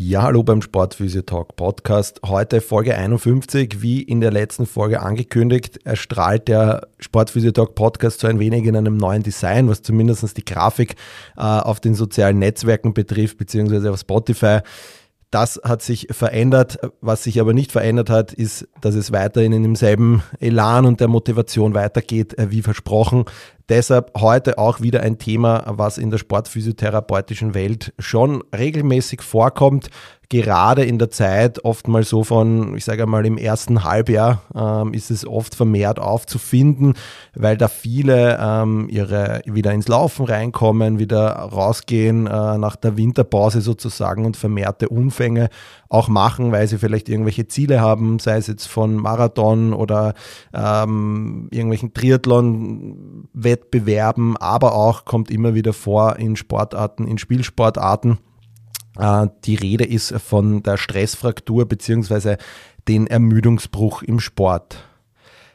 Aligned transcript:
Ja, 0.00 0.22
hallo 0.22 0.44
beim 0.44 0.62
Sportphysio 0.62 1.22
Talk 1.22 1.56
Podcast. 1.56 2.20
Heute 2.24 2.60
Folge 2.60 2.94
51. 2.94 3.82
Wie 3.82 4.00
in 4.00 4.20
der 4.20 4.30
letzten 4.30 4.64
Folge 4.64 5.02
angekündigt, 5.02 5.80
erstrahlt 5.82 6.46
der 6.46 6.86
Sportphysio 7.00 7.50
Talk 7.50 7.74
Podcast 7.74 8.20
so 8.20 8.28
ein 8.28 8.38
wenig 8.38 8.64
in 8.66 8.76
einem 8.76 8.96
neuen 8.96 9.24
Design, 9.24 9.68
was 9.68 9.82
zumindest 9.82 10.36
die 10.36 10.44
Grafik 10.44 10.94
äh, 11.36 11.40
auf 11.40 11.80
den 11.80 11.96
sozialen 11.96 12.38
Netzwerken 12.38 12.94
betrifft, 12.94 13.38
beziehungsweise 13.38 13.90
auf 13.90 13.98
Spotify. 13.98 14.60
Das 15.32 15.60
hat 15.64 15.82
sich 15.82 16.06
verändert. 16.12 16.78
Was 17.00 17.24
sich 17.24 17.40
aber 17.40 17.52
nicht 17.52 17.72
verändert 17.72 18.08
hat, 18.08 18.32
ist, 18.32 18.68
dass 18.80 18.94
es 18.94 19.10
weiterhin 19.10 19.52
in 19.52 19.64
demselben 19.64 20.22
Elan 20.38 20.86
und 20.86 21.00
der 21.00 21.08
Motivation 21.08 21.74
weitergeht, 21.74 22.38
äh, 22.38 22.52
wie 22.52 22.62
versprochen. 22.62 23.24
Deshalb 23.68 24.12
heute 24.18 24.58
auch 24.58 24.80
wieder 24.80 25.02
ein 25.02 25.18
Thema, 25.18 25.64
was 25.66 25.98
in 25.98 26.10
der 26.10 26.18
sportphysiotherapeutischen 26.18 27.52
Welt 27.54 27.92
schon 27.98 28.42
regelmäßig 28.56 29.20
vorkommt, 29.20 29.90
gerade 30.30 30.84
in 30.84 30.98
der 30.98 31.10
Zeit, 31.10 31.64
oft 31.64 31.88
mal 31.88 32.04
so 32.04 32.22
von, 32.22 32.76
ich 32.76 32.84
sage 32.84 33.06
mal, 33.06 33.24
im 33.24 33.38
ersten 33.38 33.84
Halbjahr 33.84 34.42
ähm, 34.54 34.92
ist 34.92 35.10
es 35.10 35.26
oft 35.26 35.54
vermehrt 35.54 35.98
aufzufinden, 35.98 36.94
weil 37.34 37.56
da 37.56 37.68
viele 37.68 38.38
ähm, 38.38 38.88
ihre 38.90 39.40
wieder 39.46 39.72
ins 39.72 39.88
Laufen 39.88 40.26
reinkommen, 40.26 40.98
wieder 40.98 41.30
rausgehen 41.30 42.26
äh, 42.26 42.58
nach 42.58 42.76
der 42.76 42.98
Winterpause 42.98 43.62
sozusagen 43.62 44.26
und 44.26 44.36
vermehrte 44.36 44.90
Umfänge 44.90 45.48
auch 45.88 46.08
machen, 46.08 46.52
weil 46.52 46.68
sie 46.68 46.76
vielleicht 46.76 47.08
irgendwelche 47.08 47.48
Ziele 47.48 47.80
haben, 47.80 48.18
sei 48.18 48.36
es 48.36 48.48
jetzt 48.48 48.66
von 48.66 48.96
Marathon 48.96 49.72
oder 49.72 50.12
ähm, 50.52 51.48
irgendwelchen 51.50 51.94
Triathlon-Wettbewerben, 53.58 54.36
aber 54.36 54.74
auch 54.74 55.04
kommt 55.04 55.30
immer 55.30 55.54
wieder 55.54 55.72
vor 55.72 56.16
in 56.16 56.36
Sportarten, 56.36 57.06
in 57.06 57.18
Spielsportarten 57.18 58.18
äh, 58.98 59.26
die 59.44 59.54
Rede 59.54 59.84
ist 59.84 60.12
von 60.20 60.62
der 60.62 60.76
Stressfraktur 60.76 61.66
bzw. 61.66 62.36
den 62.86 63.06
Ermüdungsbruch 63.06 64.02
im 64.02 64.20
Sport. 64.20 64.84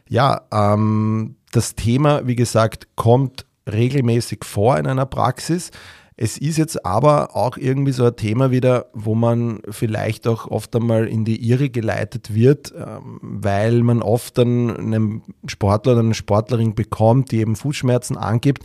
Ja, 0.08 0.42
ähm, 0.52 1.36
das 1.52 1.76
Thema, 1.76 2.28
wie 2.28 2.36
gesagt, 2.36 2.88
kommt 2.96 3.46
regelmäßig 3.72 4.44
vor 4.44 4.78
in 4.78 4.88
einer 4.88 5.06
Praxis. 5.06 5.72
Es 6.16 6.38
ist 6.38 6.58
jetzt 6.58 6.86
aber 6.86 7.36
auch 7.36 7.58
irgendwie 7.58 7.92
so 7.92 8.06
ein 8.06 8.16
Thema 8.16 8.52
wieder, 8.52 8.88
wo 8.94 9.16
man 9.16 9.60
vielleicht 9.70 10.28
auch 10.28 10.48
oft 10.48 10.76
einmal 10.76 11.08
in 11.08 11.26
die 11.26 11.50
Irre 11.50 11.70
geleitet 11.70 12.34
wird, 12.34 12.74
ähm, 12.78 13.20
weil 13.22 13.82
man 13.82 14.02
oft 14.02 14.38
dann 14.38 14.76
einen 14.76 15.24
Sportler 15.48 15.94
oder 15.94 16.02
eine 16.02 16.14
Sportlerin 16.14 16.76
bekommt, 16.76 17.32
die 17.32 17.40
eben 17.40 17.56
Fußschmerzen 17.56 18.18
angibt 18.18 18.64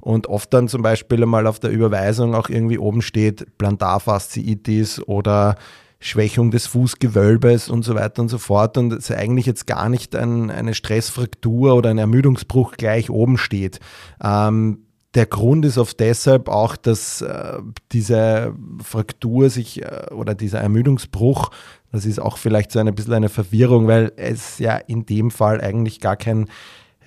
und 0.00 0.26
oft 0.26 0.52
dann 0.52 0.68
zum 0.68 0.82
Beispiel 0.82 1.22
einmal 1.22 1.46
auf 1.46 1.60
der 1.60 1.70
Überweisung 1.70 2.34
auch 2.34 2.48
irgendwie 2.48 2.78
oben 2.78 3.02
steht 3.02 3.58
Plantarfasziitis 3.58 5.00
oder 5.06 5.56
Schwächung 6.00 6.52
des 6.52 6.66
Fußgewölbes 6.68 7.68
und 7.68 7.84
so 7.84 7.94
weiter 7.94 8.22
und 8.22 8.28
so 8.28 8.38
fort 8.38 8.78
und 8.78 8.92
es 8.92 9.10
eigentlich 9.10 9.46
jetzt 9.46 9.66
gar 9.66 9.88
nicht 9.88 10.14
ein, 10.14 10.50
eine 10.50 10.74
Stressfraktur 10.74 11.74
oder 11.74 11.90
ein 11.90 11.98
Ermüdungsbruch 11.98 12.72
gleich 12.76 13.10
oben 13.10 13.36
steht. 13.36 13.80
Ähm, 14.22 14.84
der 15.14 15.26
Grund 15.26 15.64
ist 15.64 15.78
oft 15.78 15.98
deshalb 16.00 16.48
auch, 16.48 16.76
dass 16.76 17.22
äh, 17.22 17.58
diese 17.92 18.54
Fraktur 18.82 19.48
sich 19.50 19.82
äh, 19.82 20.12
oder 20.12 20.34
dieser 20.34 20.60
Ermüdungsbruch, 20.60 21.50
das 21.92 22.04
ist 22.04 22.18
auch 22.18 22.36
vielleicht 22.36 22.72
so 22.72 22.78
ein 22.78 22.94
bisschen 22.94 23.14
eine 23.14 23.30
Verwirrung, 23.30 23.86
weil 23.86 24.12
es 24.16 24.58
ja 24.58 24.76
in 24.76 25.06
dem 25.06 25.30
Fall 25.30 25.60
eigentlich 25.60 26.00
gar 26.00 26.16
kein 26.16 26.48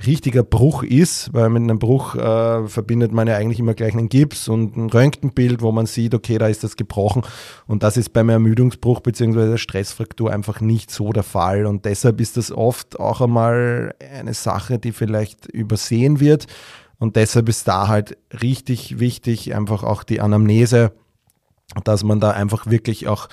richtiger 0.05 0.43
Bruch 0.43 0.83
ist, 0.83 1.33
weil 1.33 1.49
mit 1.49 1.63
einem 1.63 1.79
Bruch 1.79 2.15
äh, 2.15 2.67
verbindet 2.67 3.11
man 3.11 3.27
ja 3.27 3.35
eigentlich 3.35 3.59
immer 3.59 3.73
gleich 3.73 3.93
einen 3.93 4.09
Gips 4.09 4.47
und 4.47 4.75
ein 4.75 4.89
Röntgenbild, 4.89 5.61
wo 5.61 5.71
man 5.71 5.85
sieht, 5.85 6.13
okay, 6.13 6.37
da 6.37 6.47
ist 6.47 6.63
das 6.63 6.75
gebrochen. 6.75 7.23
Und 7.67 7.83
das 7.83 7.97
ist 7.97 8.13
beim 8.13 8.29
Ermüdungsbruch 8.29 9.01
bzw. 9.01 9.57
Stressfraktur 9.57 10.31
einfach 10.31 10.61
nicht 10.61 10.91
so 10.91 11.11
der 11.11 11.23
Fall. 11.23 11.65
Und 11.65 11.85
deshalb 11.85 12.19
ist 12.19 12.37
das 12.37 12.51
oft 12.51 12.99
auch 12.99 13.21
einmal 13.21 13.93
eine 13.99 14.33
Sache, 14.33 14.79
die 14.79 14.91
vielleicht 14.91 15.45
übersehen 15.47 16.19
wird. 16.19 16.47
Und 17.01 17.15
deshalb 17.15 17.49
ist 17.49 17.67
da 17.67 17.87
halt 17.87 18.15
richtig 18.43 18.99
wichtig, 18.99 19.55
einfach 19.55 19.81
auch 19.81 20.03
die 20.03 20.21
Anamnese, 20.21 20.91
dass 21.83 22.03
man 22.03 22.19
da 22.19 22.29
einfach 22.29 22.67
wirklich 22.67 23.07
auch 23.07 23.27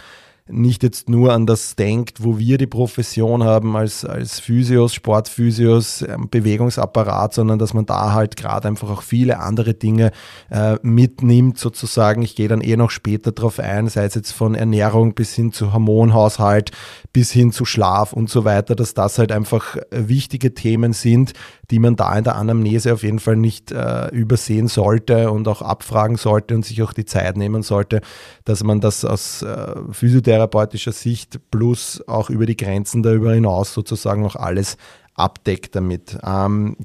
nicht 0.50 0.82
jetzt 0.82 1.10
nur 1.10 1.34
an 1.34 1.44
das 1.44 1.76
denkt, 1.76 2.24
wo 2.24 2.38
wir 2.38 2.56
die 2.56 2.66
Profession 2.66 3.44
haben 3.44 3.76
als, 3.76 4.06
als 4.06 4.40
Physios, 4.40 4.94
Sportphysios, 4.94 6.00
ähm, 6.00 6.30
Bewegungsapparat, 6.30 7.34
sondern 7.34 7.58
dass 7.58 7.74
man 7.74 7.84
da 7.84 8.14
halt 8.14 8.38
gerade 8.38 8.68
einfach 8.68 8.88
auch 8.88 9.02
viele 9.02 9.38
andere 9.40 9.74
Dinge 9.74 10.12
äh, 10.50 10.76
mitnimmt 10.80 11.58
sozusagen. 11.58 12.22
Ich 12.22 12.36
gehe 12.36 12.48
dann 12.48 12.62
eh 12.62 12.76
noch 12.76 12.90
später 12.90 13.32
drauf 13.32 13.58
ein, 13.58 13.88
sei 13.88 14.06
es 14.06 14.14
jetzt 14.14 14.32
von 14.32 14.54
Ernährung 14.54 15.14
bis 15.14 15.34
hin 15.34 15.52
zu 15.52 15.74
Hormonhaushalt, 15.74 16.70
bis 17.12 17.30
hin 17.30 17.52
zu 17.52 17.66
Schlaf 17.66 18.14
und 18.14 18.30
so 18.30 18.46
weiter, 18.46 18.74
dass 18.74 18.94
das 18.94 19.18
halt 19.18 19.30
einfach 19.30 19.76
wichtige 19.90 20.54
Themen 20.54 20.94
sind, 20.94 21.34
die 21.70 21.78
man 21.78 21.96
da 21.96 22.16
in 22.16 22.24
der 22.24 22.36
Anamnese 22.36 22.92
auf 22.94 23.02
jeden 23.02 23.18
Fall 23.18 23.36
nicht 23.36 23.72
äh, 23.72 24.08
übersehen 24.08 24.68
sollte 24.68 25.30
und 25.30 25.46
auch 25.48 25.60
abfragen 25.60 26.16
sollte 26.16 26.54
und 26.54 26.64
sich 26.64 26.82
auch 26.82 26.92
die 26.92 27.04
Zeit 27.04 27.36
nehmen 27.36 27.62
sollte, 27.62 28.00
dass 28.44 28.64
man 28.64 28.80
das 28.80 29.04
aus 29.04 29.42
äh, 29.42 29.74
physiotherapeutischer 29.90 30.92
Sicht 30.92 31.40
plus 31.50 32.02
auch 32.06 32.30
über 32.30 32.46
die 32.46 32.56
Grenzen 32.56 33.02
darüber 33.02 33.32
hinaus 33.34 33.74
sozusagen 33.74 34.24
auch 34.24 34.36
alles 34.36 34.76
abdeckt 35.14 35.76
damit. 35.76 36.18
Ähm, 36.24 36.76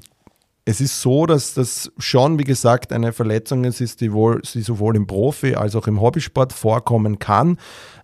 es 0.66 0.80
ist 0.80 1.00
so, 1.00 1.26
dass 1.26 1.54
das 1.54 1.92
schon, 1.98 2.38
wie 2.38 2.44
gesagt, 2.44 2.92
eine 2.92 3.12
Verletzung 3.12 3.64
ist, 3.64 4.00
die, 4.00 4.12
wohl, 4.12 4.40
die 4.40 4.62
sowohl 4.62 4.96
im 4.96 5.06
Profi- 5.06 5.54
als 5.54 5.76
auch 5.76 5.86
im 5.86 6.00
Hobbysport 6.00 6.52
vorkommen 6.52 7.18
kann. 7.18 7.58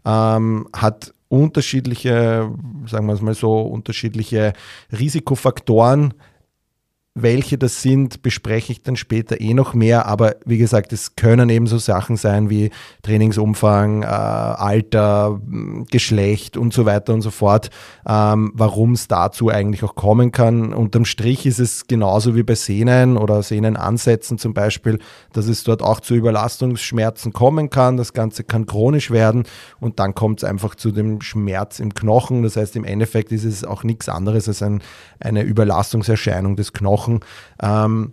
Ähm, 0.04 0.68
hat 0.74 1.14
unterschiedliche, 1.28 2.50
sagen 2.86 3.06
wir 3.06 3.14
es 3.14 3.22
mal 3.22 3.34
so, 3.34 3.60
unterschiedliche 3.62 4.52
Risikofaktoren, 4.92 6.12
welche 7.14 7.58
das 7.58 7.82
sind, 7.82 8.22
bespreche 8.22 8.70
ich 8.70 8.82
dann 8.82 8.94
später 8.94 9.40
eh 9.40 9.52
noch 9.52 9.74
mehr. 9.74 10.06
Aber 10.06 10.36
wie 10.46 10.58
gesagt, 10.58 10.92
es 10.92 11.16
können 11.16 11.48
eben 11.48 11.66
so 11.66 11.76
Sachen 11.78 12.16
sein 12.16 12.50
wie 12.50 12.70
Trainingsumfang, 13.02 14.04
äh, 14.04 14.06
Alter, 14.06 15.40
Geschlecht 15.90 16.56
und 16.56 16.72
so 16.72 16.86
weiter 16.86 17.12
und 17.12 17.22
so 17.22 17.30
fort, 17.30 17.70
ähm, 18.06 18.52
warum 18.54 18.92
es 18.92 19.08
dazu 19.08 19.48
eigentlich 19.48 19.82
auch 19.82 19.96
kommen 19.96 20.30
kann. 20.30 20.72
Unterm 20.72 21.04
Strich 21.04 21.46
ist 21.46 21.58
es 21.58 21.88
genauso 21.88 22.36
wie 22.36 22.44
bei 22.44 22.54
Sehnen 22.54 23.16
oder 23.16 23.42
Sehnenansätzen 23.42 24.38
zum 24.38 24.54
Beispiel, 24.54 25.00
dass 25.32 25.48
es 25.48 25.64
dort 25.64 25.82
auch 25.82 25.98
zu 25.98 26.14
Überlastungsschmerzen 26.14 27.32
kommen 27.32 27.70
kann. 27.70 27.96
Das 27.96 28.12
Ganze 28.12 28.44
kann 28.44 28.66
chronisch 28.66 29.10
werden 29.10 29.44
und 29.80 29.98
dann 29.98 30.14
kommt 30.14 30.42
es 30.42 30.48
einfach 30.48 30.76
zu 30.76 30.92
dem 30.92 31.20
Schmerz 31.22 31.80
im 31.80 31.92
Knochen. 31.92 32.44
Das 32.44 32.56
heißt, 32.56 32.76
im 32.76 32.84
Endeffekt 32.84 33.32
ist 33.32 33.44
es 33.44 33.64
auch 33.64 33.82
nichts 33.82 34.08
anderes 34.08 34.46
als 34.46 34.62
ein, 34.62 34.80
eine 35.18 35.42
Überlastungserscheinung 35.42 36.54
des 36.54 36.72
Knochens 36.72 36.99
gesprochen. 37.00 37.20
Ähm, 37.62 38.12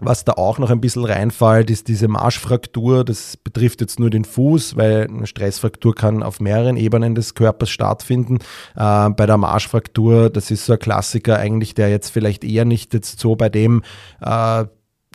was 0.00 0.24
da 0.24 0.32
auch 0.32 0.58
noch 0.58 0.70
ein 0.70 0.80
bisschen 0.80 1.04
reinfällt, 1.04 1.70
ist 1.70 1.86
diese 1.86 2.08
Marschfraktur. 2.08 3.04
Das 3.04 3.36
betrifft 3.36 3.80
jetzt 3.80 4.00
nur 4.00 4.10
den 4.10 4.24
Fuß, 4.24 4.76
weil 4.76 5.06
eine 5.08 5.26
Stressfraktur 5.28 5.94
kann 5.94 6.24
auf 6.24 6.40
mehreren 6.40 6.76
Ebenen 6.76 7.14
des 7.14 7.34
Körpers 7.34 7.70
stattfinden. 7.70 8.40
Äh, 8.74 9.10
bei 9.10 9.26
der 9.26 9.36
Marschfraktur, 9.36 10.30
das 10.30 10.50
ist 10.50 10.66
so 10.66 10.72
ein 10.72 10.80
Klassiker 10.80 11.38
eigentlich, 11.38 11.74
der 11.74 11.90
jetzt 11.90 12.10
vielleicht 12.10 12.42
eher 12.42 12.64
nicht 12.64 12.92
jetzt 12.92 13.20
so 13.20 13.36
bei 13.36 13.48
dem 13.48 13.82
äh, 14.20 14.64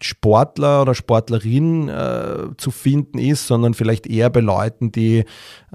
Sportler 0.02 0.82
oder 0.84 0.96
Sportlerin 0.96 1.90
äh, 1.90 2.56
zu 2.58 2.72
finden 2.72 3.18
ist, 3.18 3.48
sondern 3.48 3.74
vielleicht 3.74 4.08
eher 4.08 4.30
bei 4.30 4.40
Leuten, 4.40 4.92
die 4.92 5.26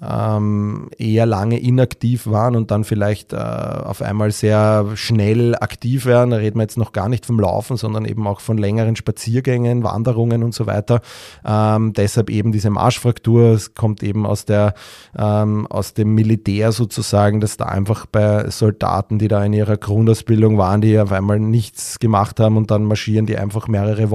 ähm, 0.02 0.88
eher 0.98 1.26
lange 1.26 1.58
inaktiv 1.58 2.26
waren 2.26 2.56
und 2.56 2.70
dann 2.70 2.84
vielleicht 2.84 3.32
äh, 3.32 3.36
auf 3.36 4.02
einmal 4.02 4.30
sehr 4.30 4.86
schnell 4.94 5.54
aktiv 5.54 6.06
werden. 6.06 6.30
Da 6.30 6.38
reden 6.38 6.58
wir 6.58 6.62
jetzt 6.62 6.78
noch 6.78 6.92
gar 6.92 7.08
nicht 7.08 7.26
vom 7.26 7.38
Laufen, 7.38 7.76
sondern 7.76 8.04
eben 8.06 8.26
auch 8.26 8.40
von 8.40 8.56
längeren 8.56 8.96
Spaziergängen, 8.96 9.84
Wanderungen 9.84 10.42
und 10.42 10.54
so 10.54 10.66
weiter. 10.66 11.00
Ähm, 11.44 11.92
deshalb 11.92 12.30
eben 12.30 12.50
diese 12.50 12.70
Marschfraktur. 12.70 13.52
Es 13.52 13.74
kommt 13.74 14.02
eben 14.02 14.26
aus, 14.26 14.46
der, 14.46 14.74
ähm, 15.16 15.66
aus 15.68 15.94
dem 15.94 16.14
Militär 16.14 16.72
sozusagen, 16.72 17.40
dass 17.40 17.56
da 17.56 17.66
einfach 17.66 18.06
bei 18.06 18.48
Soldaten, 18.50 19.18
die 19.18 19.28
da 19.28 19.44
in 19.44 19.52
ihrer 19.52 19.76
Grundausbildung 19.76 20.56
waren, 20.58 20.80
die 20.80 20.98
auf 20.98 21.12
einmal 21.12 21.38
nichts 21.38 21.98
gemacht 21.98 22.40
haben 22.40 22.56
und 22.56 22.70
dann 22.70 22.84
marschieren 22.84 23.26
die 23.26 23.36
einfach 23.36 23.68
mehrere 23.68 24.10
Wochen 24.10 24.13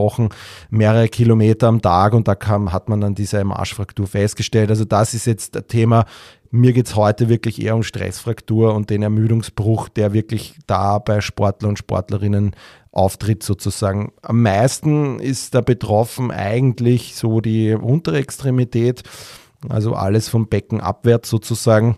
mehrere 0.70 1.08
Kilometer 1.08 1.68
am 1.68 1.82
Tag 1.82 2.14
und 2.14 2.28
da 2.28 2.36
kam, 2.36 2.72
hat 2.72 2.90
man 2.90 3.02
dann 3.02 3.16
diese 3.16 3.44
Marschfraktur 3.44 4.08
festgestellt. 4.08 4.70
Also 4.70 4.86
das 4.86 5.14
ist 5.14 5.26
jetzt 5.26 5.58
ein 5.58 5.68
Thema, 5.68 6.06
mir 6.52 6.74
geht 6.74 6.88
es 6.88 6.96
heute 6.96 7.30
wirklich 7.30 7.62
eher 7.62 7.76
um 7.76 7.84
Stressfraktur 7.84 8.74
und 8.74 8.90
den 8.90 9.04
Ermüdungsbruch, 9.04 9.90
der 9.90 10.14
wirklich 10.14 10.56
da 10.66 10.98
bei 10.98 11.22
Sportler 11.22 11.70
und 11.70 11.78
Sportlerinnen 11.78 12.56
auftritt 12.92 13.44
sozusagen. 13.44 14.12
Am 14.24 14.42
meisten 14.42 15.20
ist 15.20 15.54
da 15.54 15.62
betroffen 15.62 16.32
eigentlich 16.32 17.16
so 17.16 17.40
die 17.40 17.74
untere 17.74 18.18
Extremität, 18.18 19.04
also 19.68 19.94
alles 19.94 20.28
vom 20.28 20.48
Becken 20.48 20.82
abwärts 20.82 21.30
sozusagen. 21.30 21.98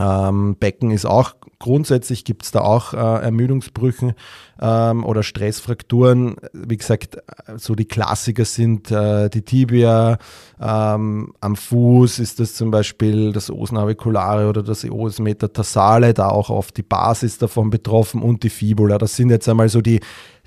Ähm, 0.00 0.56
Becken 0.58 0.90
ist 0.90 1.04
auch 1.04 1.34
grundsätzlich 1.58 2.24
gibt 2.24 2.44
es 2.44 2.52
da 2.52 2.60
auch 2.60 2.94
äh, 2.94 2.96
Ermüdungsbrüchen 2.96 4.14
ähm, 4.60 5.04
oder 5.04 5.22
Stressfrakturen. 5.22 6.36
Wie 6.54 6.78
gesagt, 6.78 7.18
so 7.56 7.74
die 7.74 7.84
Klassiker 7.84 8.46
sind 8.46 8.90
äh, 8.90 9.28
die 9.28 9.42
Tibia, 9.42 10.16
ähm, 10.58 11.34
am 11.40 11.56
Fuß 11.56 12.18
ist 12.18 12.40
das 12.40 12.54
zum 12.54 12.70
Beispiel 12.70 13.32
das 13.32 13.50
Os 13.50 13.72
naviculare 13.72 14.48
oder 14.48 14.62
das 14.62 14.84
Os 14.84 15.18
metatarsale, 15.18 16.14
da 16.14 16.28
auch 16.28 16.48
oft 16.48 16.76
die 16.78 16.82
Basis 16.82 17.36
davon 17.36 17.68
betroffen 17.68 18.22
und 18.22 18.42
die 18.42 18.50
Fibula. 18.50 18.96
Das 18.96 19.16
sind 19.16 19.28
jetzt 19.28 19.48
einmal 19.48 19.68
so 19.68 19.82
die 19.82 20.00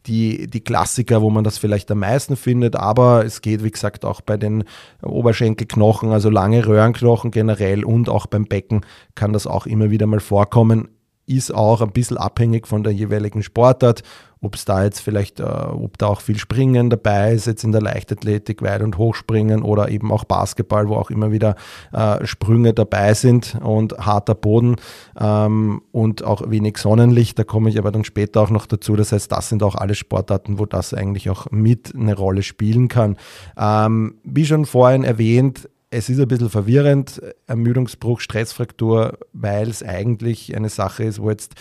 die, 0.06 0.48
die 0.48 0.62
Klassiker, 0.62 1.22
wo 1.22 1.30
man 1.30 1.44
das 1.44 1.58
vielleicht 1.58 1.90
am 1.92 2.00
meisten 2.00 2.36
findet, 2.36 2.76
aber 2.76 3.26
es 3.26 3.42
geht, 3.42 3.64
wie 3.64 3.72
gesagt, 3.72 4.06
auch 4.06 4.22
bei 4.22 4.38
den 4.38 4.66
Oberschenkelknochen, 5.02 6.12
also 6.12 6.30
lange 6.30 6.66
Röhrenknochen 6.66 7.32
generell 7.32 7.84
und 7.84 8.10
auch 8.10 8.26
beim 8.26 8.46
Becken 8.46 8.86
kann 9.16 9.34
das 9.34 9.48
auch 9.48 9.66
immer 9.66 9.92
wieder 9.92 10.08
mal 10.08 10.20
vorkommen 10.20 10.90
ist 11.26 11.54
auch 11.54 11.82
ein 11.82 11.92
bisschen 11.92 12.18
abhängig 12.18 12.68
von 12.68 12.84
der 12.84 12.94
jeweiligen 12.94 13.44
Sportart, 13.44 14.04
ob 14.44 14.56
es 14.56 14.66
da 14.66 14.84
jetzt 14.84 15.00
vielleicht, 15.00 15.40
äh, 15.40 15.44
ob 15.44 15.98
da 15.98 16.08
auch 16.08 16.22
viel 16.22 16.38
Springen 16.38 16.90
dabei 16.90 17.34
ist, 17.34 17.48
jetzt 17.48 17.64
in 17.64 17.72
der 17.72 17.82
Leichtathletik, 17.82 18.62
Weit- 18.62 18.82
und 18.82 18.98
Hochspringen 18.98 19.64
oder 19.64 19.90
eben 19.90 20.12
auch 20.12 20.26
Basketball, 20.26 20.90
wo 20.90 20.96
auch 20.96 21.10
immer 21.10 21.32
wieder 21.32 21.56
äh, 21.94 22.26
Sprünge 22.26 22.74
dabei 22.74 23.14
sind 23.14 23.58
und 23.64 23.98
harter 23.98 24.36
Boden 24.36 24.76
ähm, 25.18 25.82
und 25.92 26.24
auch 26.24 26.50
wenig 26.50 26.78
Sonnenlicht. 26.78 27.40
Da 27.40 27.46
komme 27.46 27.70
ich 27.70 27.78
aber 27.78 27.92
dann 27.92 28.04
später 28.04 28.42
auch 28.42 28.50
noch 28.50 28.66
dazu. 28.66 28.98
Das 28.98 29.14
heißt, 29.14 29.32
das 29.32 29.48
sind 29.48 29.64
auch 29.64 29.76
alle 29.76 29.96
Sportarten, 29.96 30.60
wo 30.60 30.66
das 30.66 30.94
eigentlich 30.94 31.30
auch 31.30 31.50
mit 31.52 31.96
eine 31.96 32.16
Rolle 32.16 32.44
spielen 32.44 32.90
kann. 32.90 33.16
Ähm, 33.58 34.16
wie 34.26 34.46
schon 34.46 34.66
vorhin 34.66 35.06
erwähnt, 35.06 35.70
es 35.94 36.10
ist 36.10 36.20
ein 36.20 36.28
bisschen 36.28 36.50
verwirrend, 36.50 37.22
Ermüdungsbruch, 37.46 38.20
Stressfraktur, 38.20 39.20
weil 39.32 39.70
es 39.70 39.84
eigentlich 39.84 40.56
eine 40.56 40.70
Sache 40.70 41.04
ist, 41.04 41.22
wo 41.22 41.30
jetzt 41.30 41.54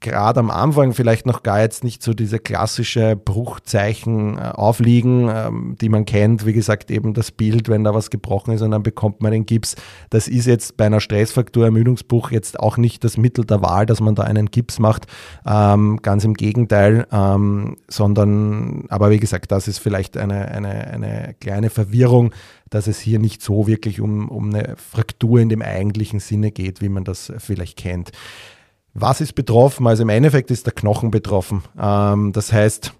gerade 0.00 0.40
am 0.40 0.50
Anfang 0.50 0.94
vielleicht 0.94 1.26
noch 1.26 1.42
gar 1.42 1.60
jetzt 1.60 1.84
nicht 1.84 2.02
so 2.02 2.14
diese 2.14 2.38
klassische 2.38 3.16
Bruchzeichen 3.16 4.38
äh, 4.38 4.40
aufliegen, 4.40 5.30
ähm, 5.32 5.76
die 5.80 5.90
man 5.90 6.06
kennt. 6.06 6.46
Wie 6.46 6.54
gesagt, 6.54 6.90
eben 6.90 7.12
das 7.12 7.30
Bild, 7.30 7.68
wenn 7.68 7.84
da 7.84 7.94
was 7.94 8.08
gebrochen 8.10 8.54
ist 8.54 8.62
und 8.62 8.70
dann 8.70 8.82
bekommt 8.82 9.20
man 9.20 9.32
den 9.32 9.44
Gips. 9.44 9.76
Das 10.08 10.26
ist 10.26 10.46
jetzt 10.46 10.78
bei 10.78 10.86
einer 10.86 11.00
Stressfraktur, 11.00 11.66
Ermüdungsbruch 11.66 12.30
jetzt 12.30 12.58
auch 12.58 12.78
nicht 12.78 13.04
das 13.04 13.18
Mittel 13.18 13.44
der 13.44 13.62
Wahl, 13.62 13.84
dass 13.84 14.00
man 14.00 14.14
da 14.14 14.22
einen 14.22 14.50
Gips 14.50 14.78
macht. 14.78 15.06
Ähm, 15.46 16.00
ganz 16.02 16.24
im 16.24 16.34
Gegenteil, 16.34 17.06
ähm, 17.12 17.76
sondern, 17.88 18.86
aber 18.88 19.10
wie 19.10 19.20
gesagt, 19.20 19.52
das 19.52 19.68
ist 19.68 19.78
vielleicht 19.78 20.16
eine, 20.16 20.48
eine, 20.48 20.86
eine 20.86 21.34
kleine 21.40 21.68
Verwirrung, 21.68 22.32
dass 22.70 22.86
es 22.86 22.98
hier 22.98 23.18
nicht 23.18 23.42
so 23.42 23.66
wirklich 23.66 24.00
um, 24.00 24.30
um 24.30 24.48
eine 24.48 24.76
Fraktur 24.76 25.40
in 25.40 25.50
dem 25.50 25.60
eigentlichen 25.60 26.20
Sinne 26.20 26.52
geht, 26.52 26.80
wie 26.80 26.88
man 26.88 27.04
das 27.04 27.32
vielleicht 27.38 27.76
kennt. 27.76 28.12
Was 28.94 29.20
ist 29.20 29.34
betroffen? 29.34 29.86
Also 29.86 30.02
im 30.02 30.08
Endeffekt 30.08 30.50
ist 30.50 30.66
der 30.66 30.72
Knochen 30.72 31.10
betroffen. 31.10 31.62
Ähm, 31.80 32.32
das 32.32 32.52
heißt, 32.52 32.92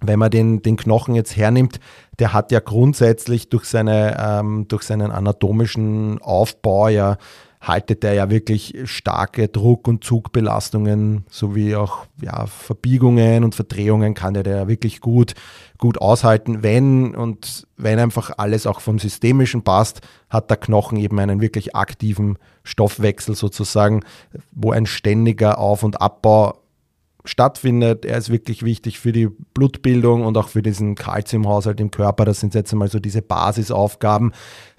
wenn 0.00 0.18
man 0.18 0.30
den, 0.30 0.62
den 0.62 0.76
Knochen 0.76 1.14
jetzt 1.14 1.36
hernimmt, 1.36 1.78
der 2.18 2.32
hat 2.32 2.52
ja 2.52 2.60
grundsätzlich 2.60 3.48
durch, 3.48 3.64
seine, 3.64 4.16
ähm, 4.18 4.66
durch 4.68 4.82
seinen 4.82 5.10
anatomischen 5.10 6.20
Aufbau 6.22 6.88
ja 6.88 7.18
haltet 7.60 8.02
er 8.04 8.14
ja 8.14 8.30
wirklich 8.30 8.74
starke 8.84 9.48
Druck- 9.48 9.86
und 9.86 10.02
Zugbelastungen 10.02 11.26
sowie 11.28 11.76
auch 11.76 12.06
ja, 12.22 12.46
Verbiegungen 12.46 13.44
und 13.44 13.54
Verdrehungen 13.54 14.14
kann 14.14 14.34
er 14.34 14.46
ja 14.46 14.66
wirklich 14.66 15.00
gut, 15.00 15.34
gut 15.76 16.00
aushalten. 16.00 16.62
Wenn 16.62 17.14
und 17.14 17.66
wenn 17.76 17.98
einfach 17.98 18.30
alles 18.38 18.66
auch 18.66 18.80
vom 18.80 18.98
Systemischen 18.98 19.62
passt, 19.62 20.00
hat 20.30 20.48
der 20.48 20.56
Knochen 20.56 20.96
eben 20.96 21.18
einen 21.18 21.42
wirklich 21.42 21.76
aktiven 21.76 22.38
Stoffwechsel 22.64 23.34
sozusagen, 23.34 24.04
wo 24.52 24.72
ein 24.72 24.86
ständiger 24.86 25.58
Auf- 25.58 25.82
und 25.82 26.00
Abbau 26.00 26.60
stattfindet. 27.24 28.04
Er 28.04 28.18
ist 28.18 28.30
wirklich 28.30 28.64
wichtig 28.64 28.98
für 28.98 29.12
die 29.12 29.28
Blutbildung 29.54 30.24
und 30.24 30.36
auch 30.36 30.48
für 30.48 30.62
diesen 30.62 30.94
Kalziumhaushalt 30.94 31.80
im 31.80 31.90
Körper. 31.90 32.24
Das 32.24 32.40
sind 32.40 32.54
jetzt 32.54 32.72
einmal 32.72 32.88
so 32.88 32.98
diese 32.98 33.22
Basisaufgaben. 33.22 34.32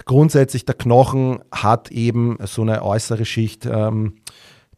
Grundsätzlich 0.06 0.66
der 0.66 0.76
Knochen 0.76 1.40
hat 1.52 1.92
eben 1.92 2.38
so 2.46 2.62
eine 2.62 2.84
äußere 2.84 3.26
Schicht, 3.26 3.66
ähm, 3.66 4.16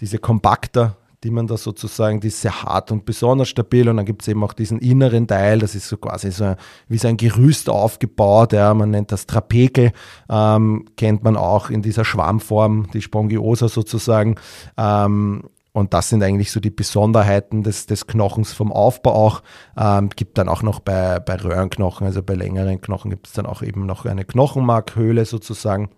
diese 0.01 0.18
Kompakter, 0.18 0.98
die 1.24 1.31
man 1.31 1.48
da 1.48 1.56
sozusagen, 1.57 2.19
die 2.19 2.27
ist 2.27 2.42
sehr 2.42 2.63
hart 2.63 2.92
und 2.92 3.06
besonders 3.06 3.48
stabil. 3.48 3.88
Und 3.88 3.98
dann 3.98 4.06
gibt 4.06 4.21
es 4.21 4.27
eben 4.27 4.44
auch 4.44 4.54
diesen 4.54 4.80
inneren 4.80 5.27
Teil, 5.27 5.60
das 5.60 5.75
ist 5.75 5.88
so 5.88 5.98
quasi 5.98 6.31
so 6.31 6.56
wie 6.89 6.98
so 6.98 7.07
ein 7.07 7.18
Gerüst 7.18 7.69
aufgebaut. 7.69 8.54
Ja, 8.54 8.74
man 8.74 8.92
nennt 8.92 9.12
das 9.12 9.25
Trapekel, 9.25 9.94
ähm, 10.30 10.86
kennt 10.98 11.24
man 11.24 11.38
auch 11.38 11.69
in 11.69 11.81
dieser 11.81 12.04
Schwammform, 12.04 12.88
die 12.94 13.01
Spongiosa 13.01 13.69
sozusagen. 13.69 14.36
Ähm, 14.77 15.44
und 15.73 15.95
das 15.95 16.09
sind 16.09 16.21
eigentlich 16.21 16.51
so 16.51 16.59
die 16.59 16.69
Besonderheiten 16.69 17.63
des, 17.63 17.87
des 17.87 18.05
Knochens 18.05 18.53
vom 18.53 18.71
Aufbau 18.71 19.13
auch. 19.13 19.43
Ähm, 19.75 20.09
gibt 20.09 20.37
dann 20.37 20.47
auch 20.47 20.61
noch 20.61 20.79
bei, 20.79 21.19
bei 21.19 21.35
Röhrenknochen, 21.35 22.05
also 22.05 22.21
bei 22.21 22.35
längeren 22.35 22.79
Knochen 22.79 23.09
gibt 23.09 23.27
es 23.27 23.33
dann 23.33 23.47
auch 23.47 23.63
eben 23.63 23.87
noch 23.87 24.05
eine 24.05 24.23
Knochenmarkhöhle 24.23 25.25
sozusagen. 25.25 25.89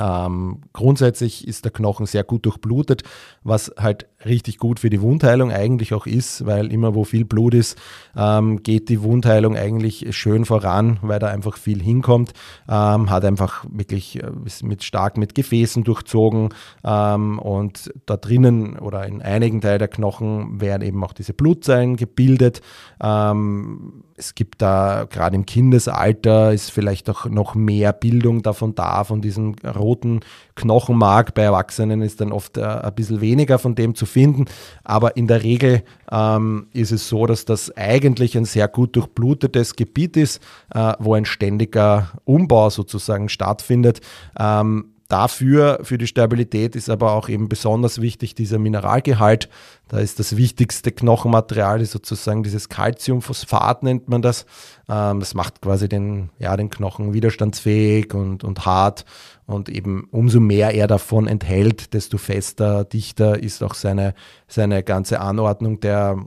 Ähm, 0.00 0.62
grundsätzlich 0.72 1.46
ist 1.46 1.64
der 1.64 1.72
Knochen 1.72 2.06
sehr 2.06 2.24
gut 2.24 2.44
durchblutet, 2.44 3.02
was 3.48 3.72
halt 3.78 4.06
richtig 4.24 4.58
gut 4.58 4.80
für 4.80 4.90
die 4.90 5.00
Wundheilung 5.00 5.52
eigentlich 5.52 5.94
auch 5.94 6.06
ist, 6.06 6.44
weil 6.44 6.72
immer 6.72 6.94
wo 6.94 7.04
viel 7.04 7.24
Blut 7.24 7.54
ist, 7.54 7.78
ähm, 8.16 8.62
geht 8.62 8.88
die 8.88 9.02
Wundheilung 9.02 9.56
eigentlich 9.56 10.06
schön 10.16 10.44
voran, 10.44 10.98
weil 11.02 11.18
da 11.18 11.28
einfach 11.28 11.56
viel 11.56 11.80
hinkommt. 11.80 12.32
Ähm, 12.68 13.10
hat 13.10 13.24
einfach 13.24 13.64
wirklich 13.70 14.22
äh, 14.22 14.30
mit 14.62 14.82
stark 14.82 15.16
mit 15.16 15.34
Gefäßen 15.34 15.84
durchzogen 15.84 16.50
ähm, 16.84 17.38
und 17.38 17.92
da 18.06 18.16
drinnen 18.16 18.78
oder 18.78 19.06
in 19.06 19.22
einigen 19.22 19.60
Teilen 19.60 19.78
der 19.78 19.88
Knochen 19.88 20.60
werden 20.60 20.82
eben 20.82 21.02
auch 21.04 21.12
diese 21.12 21.32
Blutzellen 21.32 21.96
gebildet. 21.96 22.60
Ähm, 23.00 24.04
es 24.16 24.34
gibt 24.34 24.60
da 24.60 25.06
gerade 25.08 25.36
im 25.36 25.46
Kindesalter 25.46 26.52
ist 26.52 26.70
vielleicht 26.70 27.08
auch 27.08 27.26
noch 27.26 27.54
mehr 27.54 27.92
Bildung 27.92 28.42
davon 28.42 28.74
da, 28.74 29.04
von 29.04 29.20
diesem 29.22 29.54
roten 29.64 30.20
Knochenmark. 30.56 31.34
Bei 31.34 31.42
Erwachsenen 31.42 32.02
ist 32.02 32.20
dann 32.20 32.32
oft 32.32 32.58
äh, 32.58 32.64
ein 32.64 32.94
bisschen 32.96 33.20
weniger 33.20 33.37
von 33.58 33.74
dem 33.74 33.94
zu 33.94 34.06
finden. 34.06 34.46
Aber 34.84 35.16
in 35.16 35.26
der 35.26 35.42
Regel 35.42 35.82
ähm, 36.10 36.68
ist 36.72 36.92
es 36.92 37.08
so, 37.08 37.26
dass 37.26 37.44
das 37.44 37.76
eigentlich 37.76 38.36
ein 38.36 38.44
sehr 38.44 38.68
gut 38.68 38.96
durchblutetes 38.96 39.76
Gebiet 39.76 40.16
ist, 40.16 40.42
äh, 40.74 40.94
wo 40.98 41.14
ein 41.14 41.24
ständiger 41.24 42.12
Umbau 42.24 42.70
sozusagen 42.70 43.28
stattfindet. 43.28 44.00
Ähm, 44.38 44.92
Dafür, 45.08 45.80
für 45.84 45.96
die 45.96 46.06
Stabilität 46.06 46.76
ist 46.76 46.90
aber 46.90 47.12
auch 47.12 47.30
eben 47.30 47.48
besonders 47.48 48.02
wichtig 48.02 48.34
dieser 48.34 48.58
Mineralgehalt. 48.58 49.48
Da 49.88 50.00
ist 50.00 50.18
das 50.18 50.36
wichtigste 50.36 50.92
Knochenmaterial 50.92 51.80
ist 51.80 51.92
sozusagen 51.92 52.42
dieses 52.42 52.68
Calciumphosphat 52.68 53.82
nennt 53.82 54.10
man 54.10 54.20
das. 54.20 54.44
Ähm, 54.86 55.20
das 55.20 55.32
macht 55.32 55.62
quasi 55.62 55.88
den, 55.88 56.28
ja, 56.38 56.54
den 56.58 56.68
Knochen 56.68 57.14
widerstandsfähig 57.14 58.12
und, 58.12 58.44
und 58.44 58.66
hart. 58.66 59.06
Und 59.48 59.68
eben 59.68 60.06
umso 60.10 60.38
mehr 60.40 60.74
er 60.74 60.86
davon 60.86 61.26
enthält, 61.26 61.94
desto 61.94 62.18
fester, 62.18 62.84
dichter 62.84 63.42
ist 63.42 63.62
auch 63.62 63.74
seine, 63.74 64.14
seine 64.46 64.84
ganze 64.84 65.20
Anordnung 65.20 65.80
der, 65.80 66.18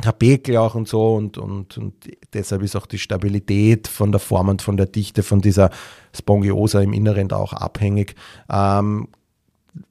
Tapekel 0.00 0.56
auch 0.56 0.74
und 0.74 0.88
so 0.88 1.14
und, 1.14 1.38
und, 1.38 1.78
und 1.78 1.94
deshalb 2.32 2.62
ist 2.62 2.76
auch 2.76 2.86
die 2.86 2.98
Stabilität 2.98 3.88
von 3.88 4.12
der 4.12 4.18
Form 4.18 4.48
und 4.48 4.62
von 4.62 4.76
der 4.76 4.86
Dichte 4.86 5.22
von 5.22 5.40
dieser 5.40 5.70
Spongiosa 6.14 6.80
im 6.80 6.92
Inneren 6.92 7.28
da 7.28 7.36
auch 7.36 7.52
abhängig. 7.52 8.14
Ähm, 8.50 9.08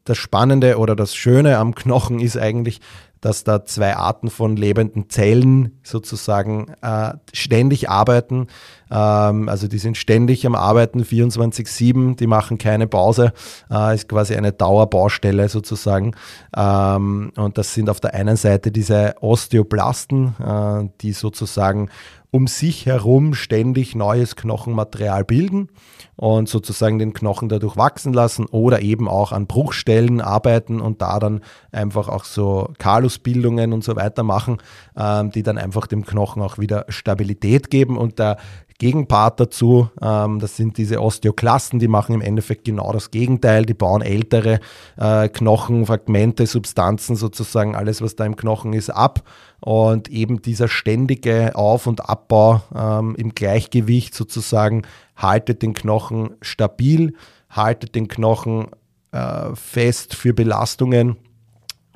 das 0.04 0.18
Spannende 0.18 0.78
oder 0.78 0.96
das 0.96 1.16
Schöne 1.16 1.58
am 1.58 1.76
Knochen 1.76 2.20
ist 2.20 2.38
eigentlich, 2.38 2.82
dass 3.22 3.44
da 3.44 3.66
zwei 3.66 3.96
Arten 3.96 4.30
von 4.30 4.56
lebenden 4.56 5.10
Zellen 5.10 5.80
sozusagen 5.84 6.74
äh, 6.82 7.14
ständig 7.34 7.90
arbeiten. 7.90 8.48
Ähm, 8.92 9.50
also 9.50 9.68
die 9.68 9.78
sind 9.78 9.98
ständig 9.98 10.46
am 10.46 10.56
Arbeiten, 10.56 11.04
24-7, 11.04 12.16
die 12.16 12.28
machen 12.28 12.58
keine 12.58 12.88
Pause, 12.88 13.34
äh, 13.72 13.96
ist 13.96 14.10
quasi 14.10 14.36
eine 14.36 14.52
Dauerbaustelle 14.52 15.50
sozusagen. 15.50 16.16
Ähm, 16.56 17.32
und 17.36 17.58
das 17.58 17.74
sind 17.74 17.90
auf 17.90 18.00
der 18.00 18.14
einen 18.14 18.38
Seite 18.38 18.72
diese 18.72 19.16
Osteoblasten, 19.22 20.36
äh, 20.40 20.90
die 21.02 21.14
sozusagen 21.14 21.90
um 22.32 22.48
sich 22.48 22.86
herum 22.86 23.34
ständig 23.34 23.96
neues 23.96 24.36
Knochenmaterial 24.36 25.26
bilden 25.26 25.70
und 26.16 26.48
sozusagen 26.48 27.00
den 27.00 27.14
Knochen 27.14 27.50
dadurch 27.50 27.76
wachsen 27.76 28.14
lassen 28.14 28.46
oder 28.46 28.82
eben 28.82 29.08
auch 29.08 29.32
an 29.32 29.48
Bruchstellen 29.48 30.22
arbeiten 30.22 30.80
und 30.80 31.02
da 31.02 31.18
dann 31.20 31.42
einfach 31.72 32.08
auch 32.08 32.26
so 32.26 32.72
Kalusbildungen 32.78 33.74
und 33.74 33.84
so 33.84 33.96
weiter 33.96 34.24
machen, 34.24 34.58
ähm, 34.96 35.32
die 35.32 35.44
dann 35.44 35.58
einfach 35.58 35.88
dem 35.88 36.06
Knochen 36.06 36.44
auch 36.44 36.60
wieder 36.60 36.86
Stabilität 36.90 37.72
geben. 37.72 37.98
Und 37.98 38.20
der 38.20 38.38
Gegenpart 38.80 39.42
dazu, 39.42 39.90
ähm, 40.02 40.40
das 40.40 40.56
sind 40.56 40.78
diese 40.78 41.02
Osteoklasten, 41.02 41.80
die 41.80 41.90
machen 41.90 42.16
im 42.16 42.22
Endeffekt 42.22 42.64
genau 42.64 42.94
das 42.94 43.12
Gegenteil. 43.12 43.66
Die 43.66 43.74
bauen 43.74 44.02
ältere 44.02 44.62
äh, 44.98 45.28
Knochenfragmente, 45.28 46.48
Substanzen 46.48 47.18
sozusagen, 47.18 47.76
alles 47.76 48.02
was 48.02 48.16
da 48.16 48.26
im 48.26 48.38
Knochen 48.38 48.72
ist, 48.72 48.90
ab. 48.90 49.24
Und 49.60 50.08
eben 50.08 50.42
dieser 50.42 50.70
ständige 50.70 51.56
Auf- 51.56 51.88
und 51.88 52.10
Abbau 52.10 52.62
ähm, 52.74 53.16
im 53.18 53.36
Gleichgewicht 53.36 54.16
sozusagen 54.16 54.84
haltet 55.18 55.62
den 55.62 55.74
Knochen 55.74 56.38
stabil, 56.42 57.16
haltet 57.50 57.96
den 57.96 58.08
Knochen 58.08 58.68
äh, 59.12 59.54
fest 59.56 60.16
für 60.16 60.34
Belastungen 60.34 61.18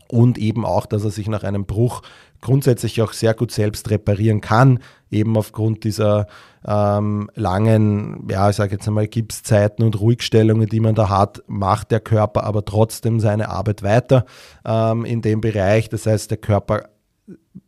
und 0.10 0.38
eben 0.38 0.66
auch, 0.66 0.86
dass 0.86 1.06
er 1.06 1.12
sich 1.12 1.30
nach 1.30 1.44
einem 1.44 1.66
Bruch 1.66 2.02
grundsätzlich 2.44 3.02
auch 3.02 3.14
sehr 3.14 3.34
gut 3.34 3.52
selbst 3.52 3.90
reparieren 3.90 4.42
kann, 4.42 4.80
eben 5.10 5.36
aufgrund 5.38 5.84
dieser 5.84 6.28
ähm, 6.66 7.30
langen, 7.36 8.28
ja, 8.30 8.50
ich 8.50 8.58
sage 8.58 8.74
jetzt 8.74 8.88
einmal, 8.88 9.08
Gipszeiten 9.08 9.84
und 9.84 10.00
Ruhigstellungen, 10.00 10.68
die 10.68 10.80
man 10.80 10.94
da 10.94 11.10
hat, 11.10 11.42
macht 11.48 11.92
der 11.92 12.00
Körper 12.00 12.44
aber 12.44 12.66
trotzdem 12.66 13.20
seine 13.20 13.50
Arbeit 13.50 13.82
weiter 13.82 14.26
ähm, 14.66 15.06
in 15.06 15.22
dem 15.22 15.42
Bereich. 15.42 15.90
Das 15.90 16.06
heißt, 16.06 16.30
der 16.30 16.38
Körper 16.38 16.90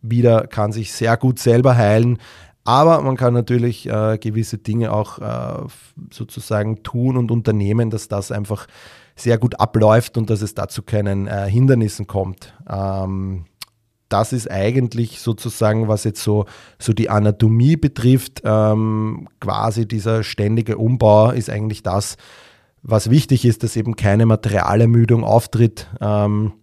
wieder 0.01 0.47
kann 0.47 0.71
sich 0.71 0.91
sehr 0.93 1.17
gut 1.17 1.39
selber 1.39 1.75
heilen, 1.77 2.19
aber 2.63 3.01
man 3.01 3.15
kann 3.15 3.33
natürlich 3.33 3.87
äh, 3.87 4.17
gewisse 4.17 4.57
Dinge 4.57 4.91
auch 4.91 5.19
äh, 5.19 5.67
sozusagen 6.11 6.83
tun 6.83 7.15
und 7.15 7.31
unternehmen, 7.31 7.89
dass 7.91 8.07
das 8.07 8.31
einfach 8.31 8.67
sehr 9.15 9.37
gut 9.37 9.59
abläuft 9.59 10.17
und 10.17 10.29
dass 10.29 10.41
es 10.41 10.55
dazu 10.55 10.81
keinen 10.81 11.27
äh, 11.27 11.49
Hindernissen 11.49 12.07
kommt. 12.07 12.53
Ähm, 12.69 13.45
das 14.09 14.33
ist 14.33 14.49
eigentlich 14.49 15.19
sozusagen, 15.19 15.87
was 15.87 16.03
jetzt 16.03 16.23
so, 16.23 16.45
so 16.79 16.93
die 16.93 17.09
Anatomie 17.09 17.75
betrifft, 17.75 18.41
ähm, 18.43 19.27
quasi 19.39 19.87
dieser 19.87 20.23
ständige 20.23 20.77
Umbau 20.77 21.31
ist 21.31 21.49
eigentlich 21.49 21.83
das, 21.83 22.17
was 22.83 23.09
wichtig 23.09 23.45
ist, 23.45 23.63
dass 23.63 23.75
eben 23.75 23.95
keine 23.95 24.25
Materialermüdung 24.25 25.23
auftritt. 25.23 25.87
Ähm, 26.01 26.53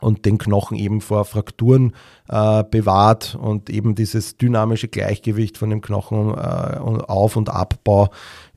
und 0.00 0.24
den 0.24 0.38
Knochen 0.38 0.76
eben 0.76 1.00
vor 1.00 1.24
Frakturen 1.24 1.92
äh, 2.28 2.64
bewahrt 2.64 3.36
und 3.40 3.70
eben 3.70 3.94
dieses 3.94 4.36
dynamische 4.36 4.88
Gleichgewicht 4.88 5.58
von 5.58 5.70
dem 5.70 5.80
Knochen 5.80 6.30
äh, 6.30 6.78
Auf- 6.78 7.36
und 7.36 7.50
Abbau 7.50 8.08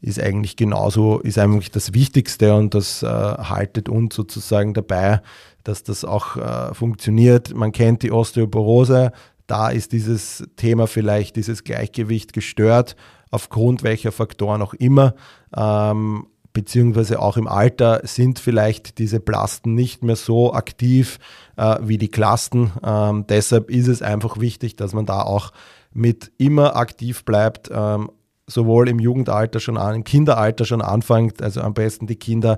ist 0.02 0.22
eigentlich 0.22 0.56
genauso, 0.56 1.20
ist 1.20 1.40
eigentlich 1.40 1.72
das 1.72 1.94
Wichtigste 1.94 2.56
und 2.56 2.74
das 2.74 3.04
äh, 3.04 3.08
haltet 3.08 3.90
uns 3.90 4.16
sozusagen 4.16 4.74
dabei, 4.74 5.22
dass 5.64 5.84
das 5.84 6.06
auch 6.06 6.38
äh, 6.38 6.74
funktioniert. 6.74 7.54
Man 7.56 7.72
kennt 7.72 8.04
die 8.04 8.12
Osteoporose, 8.12 9.12
da 9.48 9.70
ist 9.70 9.92
dieses 9.92 10.44
Thema 10.56 10.88
vielleicht, 10.88 11.36
dieses 11.36 11.64
Gleichgewicht 11.64 12.34
gestört, 12.34 12.96
aufgrund 13.32 13.84
welcher 13.84 14.12
Faktoren 14.12 14.62
auch 14.62 14.74
immer. 14.74 15.16
Ähm, 15.56 16.28
beziehungsweise 16.54 17.20
auch 17.20 17.36
im 17.36 17.48
Alter 17.48 18.02
sind 18.04 18.40
vielleicht 18.40 19.00
diese 19.00 19.20
Plasten 19.20 19.74
nicht 19.74 20.04
mehr 20.04 20.16
so 20.16 20.54
aktiv 20.54 21.20
äh, 21.58 21.78
wie 21.82 21.98
die 21.98 22.10
Klasten. 22.10 22.72
Ähm, 22.84 23.26
deshalb 23.28 23.70
ist 23.70 23.88
es 23.88 24.02
einfach 24.02 24.40
wichtig, 24.40 24.76
dass 24.76 24.94
man 24.94 25.06
da 25.06 25.24
auch 25.24 25.52
mit 25.92 26.32
immer 26.38 26.76
aktiv 26.76 27.26
bleibt, 27.26 27.70
ähm, 27.74 28.12
sowohl 28.46 28.90
im 28.90 29.00
Jugendalter 29.00 29.60
schon 29.60 29.78
an, 29.78 29.96
im 29.96 30.04
Kinderalter 30.04 30.66
schon 30.66 30.82
anfängt, 30.82 31.42
also 31.42 31.62
am 31.62 31.74
besten 31.74 32.08
die 32.08 32.18
Kinder 32.18 32.58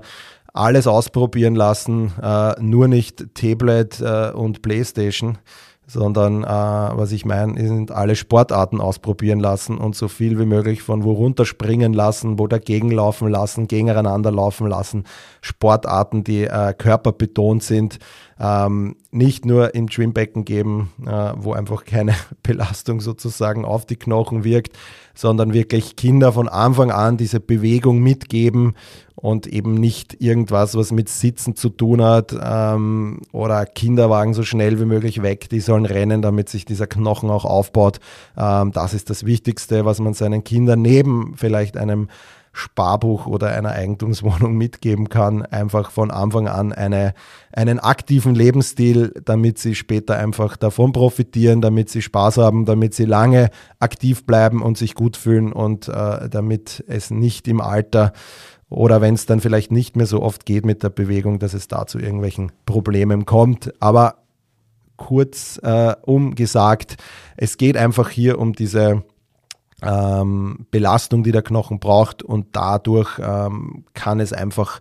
alles 0.56 0.86
ausprobieren 0.86 1.54
lassen, 1.54 2.12
äh, 2.22 2.54
nur 2.60 2.88
nicht 2.88 3.34
Tablet 3.34 4.00
äh, 4.00 4.30
und 4.32 4.62
Playstation, 4.62 5.38
sondern 5.86 6.42
äh, 6.42 6.46
was 6.46 7.12
ich 7.12 7.24
meine, 7.24 7.64
sind 7.64 7.92
alle 7.92 8.16
Sportarten 8.16 8.80
ausprobieren 8.80 9.38
lassen 9.38 9.78
und 9.78 9.94
so 9.94 10.08
viel 10.08 10.38
wie 10.38 10.46
möglich 10.46 10.82
von 10.82 11.04
wo 11.04 11.12
runterspringen 11.12 11.92
lassen, 11.92 12.38
wo 12.38 12.48
dagegen 12.48 12.90
laufen 12.90 13.28
lassen, 13.28 13.68
gegeneinander 13.68 14.32
laufen 14.32 14.66
lassen, 14.66 15.04
Sportarten, 15.42 16.24
die 16.24 16.44
äh, 16.44 16.74
körperbetont 16.76 17.62
sind, 17.62 17.98
ähm, 18.40 18.96
nicht 19.12 19.46
nur 19.46 19.74
im 19.74 19.88
Schwimmbecken 19.88 20.44
geben, 20.44 20.92
äh, 21.06 21.32
wo 21.36 21.52
einfach 21.52 21.84
keine 21.84 22.14
Belastung 22.42 23.00
sozusagen 23.00 23.64
auf 23.64 23.86
die 23.86 23.96
Knochen 23.96 24.42
wirkt, 24.42 24.76
sondern 25.14 25.54
wirklich 25.54 25.94
Kinder 25.94 26.32
von 26.32 26.48
Anfang 26.48 26.90
an 26.90 27.16
diese 27.16 27.38
Bewegung 27.38 28.00
mitgeben 28.00 28.74
und 29.16 29.46
eben 29.46 29.74
nicht 29.74 30.20
irgendwas, 30.20 30.76
was 30.76 30.92
mit 30.92 31.08
Sitzen 31.08 31.56
zu 31.56 31.70
tun 31.70 32.02
hat 32.02 32.36
ähm, 32.40 33.20
oder 33.32 33.64
Kinderwagen 33.64 34.34
so 34.34 34.42
schnell 34.42 34.78
wie 34.78 34.84
möglich 34.84 35.22
weg, 35.22 35.48
die 35.48 35.60
sollen 35.60 35.86
rennen, 35.86 36.20
damit 36.20 36.50
sich 36.50 36.66
dieser 36.66 36.86
Knochen 36.86 37.30
auch 37.30 37.46
aufbaut. 37.46 37.98
Ähm, 38.36 38.72
das 38.72 38.92
ist 38.92 39.08
das 39.08 39.24
Wichtigste, 39.24 39.86
was 39.86 40.00
man 40.00 40.12
seinen 40.14 40.44
Kindern 40.44 40.82
neben 40.82 41.34
vielleicht 41.36 41.78
einem 41.78 42.08
Sparbuch 42.56 43.26
oder 43.26 43.48
einer 43.48 43.72
Eigentumswohnung 43.72 44.54
mitgeben 44.56 45.08
kann. 45.08 45.42
Einfach 45.42 45.90
von 45.90 46.10
Anfang 46.10 46.48
an 46.48 46.72
eine, 46.72 47.14
einen 47.52 47.78
aktiven 47.78 48.34
Lebensstil, 48.34 49.12
damit 49.24 49.58
sie 49.58 49.74
später 49.74 50.16
einfach 50.16 50.56
davon 50.56 50.92
profitieren, 50.92 51.60
damit 51.60 51.90
sie 51.90 52.02
Spaß 52.02 52.38
haben, 52.38 52.64
damit 52.64 52.94
sie 52.94 53.04
lange 53.04 53.50
aktiv 53.78 54.24
bleiben 54.24 54.62
und 54.62 54.78
sich 54.78 54.94
gut 54.94 55.16
fühlen 55.16 55.52
und 55.52 55.88
äh, 55.88 56.28
damit 56.30 56.82
es 56.88 57.10
nicht 57.10 57.46
im 57.46 57.60
Alter 57.60 58.12
oder 58.68 59.00
wenn 59.00 59.14
es 59.14 59.26
dann 59.26 59.40
vielleicht 59.40 59.70
nicht 59.70 59.96
mehr 59.96 60.06
so 60.06 60.22
oft 60.22 60.44
geht 60.44 60.66
mit 60.66 60.82
der 60.82 60.90
Bewegung, 60.90 61.38
dass 61.38 61.54
es 61.54 61.68
da 61.68 61.86
zu 61.86 61.98
irgendwelchen 61.98 62.52
Problemen 62.64 63.26
kommt. 63.26 63.72
Aber 63.80 64.24
kurz 64.96 65.60
äh, 65.62 65.94
umgesagt, 66.02 66.96
es 67.36 67.58
geht 67.58 67.76
einfach 67.76 68.08
hier 68.08 68.38
um 68.38 68.54
diese 68.54 69.04
ähm, 69.82 70.66
Belastung, 70.70 71.22
die 71.22 71.32
der 71.32 71.42
Knochen 71.42 71.78
braucht 71.78 72.22
und 72.22 72.48
dadurch 72.52 73.18
ähm, 73.18 73.84
kann 73.94 74.20
es 74.20 74.32
einfach 74.32 74.80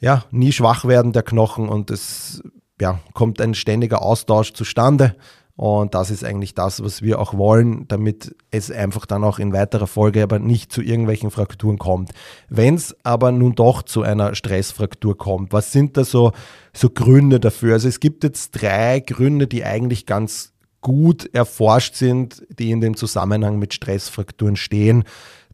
ja, 0.00 0.24
nie 0.30 0.52
schwach 0.52 0.84
werden, 0.84 1.12
der 1.12 1.22
Knochen 1.22 1.68
und 1.68 1.90
es 1.90 2.42
ja, 2.80 3.00
kommt 3.14 3.40
ein 3.40 3.54
ständiger 3.54 4.02
Austausch 4.02 4.52
zustande. 4.52 5.16
Und 5.58 5.96
das 5.96 6.12
ist 6.12 6.22
eigentlich 6.24 6.54
das, 6.54 6.84
was 6.84 7.02
wir 7.02 7.18
auch 7.18 7.34
wollen, 7.34 7.88
damit 7.88 8.32
es 8.52 8.70
einfach 8.70 9.06
dann 9.06 9.24
auch 9.24 9.40
in 9.40 9.52
weiterer 9.52 9.88
Folge 9.88 10.22
aber 10.22 10.38
nicht 10.38 10.70
zu 10.70 10.82
irgendwelchen 10.82 11.32
Frakturen 11.32 11.78
kommt. 11.78 12.12
Wenn 12.48 12.76
es 12.76 12.94
aber 13.02 13.32
nun 13.32 13.56
doch 13.56 13.82
zu 13.82 14.02
einer 14.02 14.36
Stressfraktur 14.36 15.18
kommt, 15.18 15.52
was 15.52 15.72
sind 15.72 15.96
da 15.96 16.04
so, 16.04 16.30
so 16.72 16.90
Gründe 16.90 17.40
dafür? 17.40 17.72
Also 17.72 17.88
es 17.88 17.98
gibt 17.98 18.22
jetzt 18.22 18.52
drei 18.52 19.00
Gründe, 19.00 19.48
die 19.48 19.64
eigentlich 19.64 20.06
ganz 20.06 20.52
gut 20.80 21.28
erforscht 21.34 21.96
sind, 21.96 22.46
die 22.56 22.70
in 22.70 22.80
dem 22.80 22.96
Zusammenhang 22.96 23.58
mit 23.58 23.74
Stressfrakturen 23.74 24.54
stehen. 24.54 25.02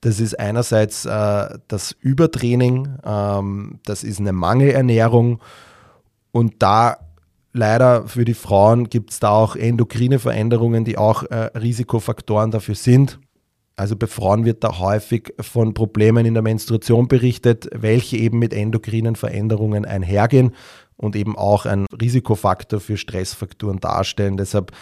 Das 0.03 0.21
ist 0.21 0.39
einerseits 0.39 1.07
äh, 1.07 1.49
das 1.67 1.93
Übertraining, 1.99 2.99
ähm, 3.07 3.81
das 3.87 4.05
ist 4.05 4.21
eine 4.21 4.35
Mangelernährung 4.35 5.41
und 6.31 6.57
da 6.59 6.99
leider 7.55 8.07
für 8.07 8.27
die 8.27 8.35
Frauen 8.35 8.91
gibt 8.91 9.13
es 9.13 9.21
da 9.21 9.31
auch 9.31 9.57
endokrine 9.57 10.19
Veränderungen, 10.19 10.85
die 10.85 10.99
auch 10.99 11.23
äh, 11.23 11.57
Risikofaktoren 11.57 12.51
dafür 12.51 12.75
sind. 12.75 13.19
Also 13.77 13.97
bei 13.97 14.07
Frauen 14.07 14.45
wird 14.45 14.63
da 14.63 14.79
häufig 14.79 15.33
von 15.41 15.75
Problemen 15.75 16.27
in 16.27 16.35
der 16.35 16.43
Menstruation 16.43 17.09
berichtet, 17.09 17.69
welche 17.73 18.17
eben 18.19 18.39
mit 18.39 18.53
endokrinen 18.53 19.17
Veränderungen 19.17 19.85
einhergehen 19.85 20.53
und 20.97 21.17
eben 21.17 21.37
auch 21.37 21.67
ein 21.67 21.87
Risikofaktor 22.01 22.81
für 22.81 22.97
Stressfaktoren 22.97 23.81
darstellen. 23.81 24.37
Deshalb 24.37 24.73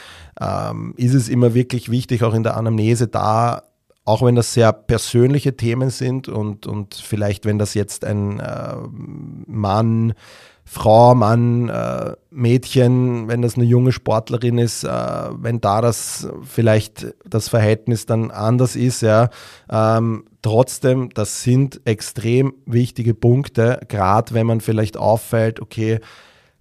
ähm, 0.40 0.94
ist 0.96 1.14
es 1.14 1.28
immer 1.28 1.54
wirklich 1.54 1.90
wichtig, 1.90 2.22
auch 2.22 2.34
in 2.34 2.42
der 2.42 2.56
Anamnese 2.56 3.08
da, 3.08 3.62
auch 4.04 4.22
wenn 4.22 4.34
das 4.34 4.52
sehr 4.52 4.72
persönliche 4.72 5.56
Themen 5.56 5.90
sind 5.90 6.28
und, 6.28 6.66
und 6.66 6.94
vielleicht, 6.94 7.46
wenn 7.46 7.58
das 7.58 7.72
jetzt 7.74 8.04
ein 8.04 8.40
äh, 8.40 8.74
Mann, 9.46 10.12
Frau, 10.64 11.14
Mann, 11.14 11.68
äh, 11.68 12.14
Mädchen, 12.30 13.28
wenn 13.28 13.42
das 13.42 13.56
eine 13.56 13.64
junge 13.64 13.92
Sportlerin 13.92 14.58
ist, 14.58 14.84
äh, 14.84 14.88
wenn 14.88 15.60
da 15.60 15.80
das 15.80 16.28
vielleicht 16.44 17.14
das 17.28 17.48
Verhältnis 17.48 18.06
dann 18.06 18.30
anders 18.30 18.76
ist, 18.76 19.02
ja, 19.02 19.28
ähm, 19.70 20.24
trotzdem, 20.40 21.10
das 21.10 21.42
sind 21.42 21.80
extrem 21.84 22.54
wichtige 22.64 23.14
Punkte, 23.14 23.80
gerade 23.88 24.34
wenn 24.34 24.46
man 24.46 24.60
vielleicht 24.60 24.96
auffällt, 24.96 25.60
okay, 25.60 26.00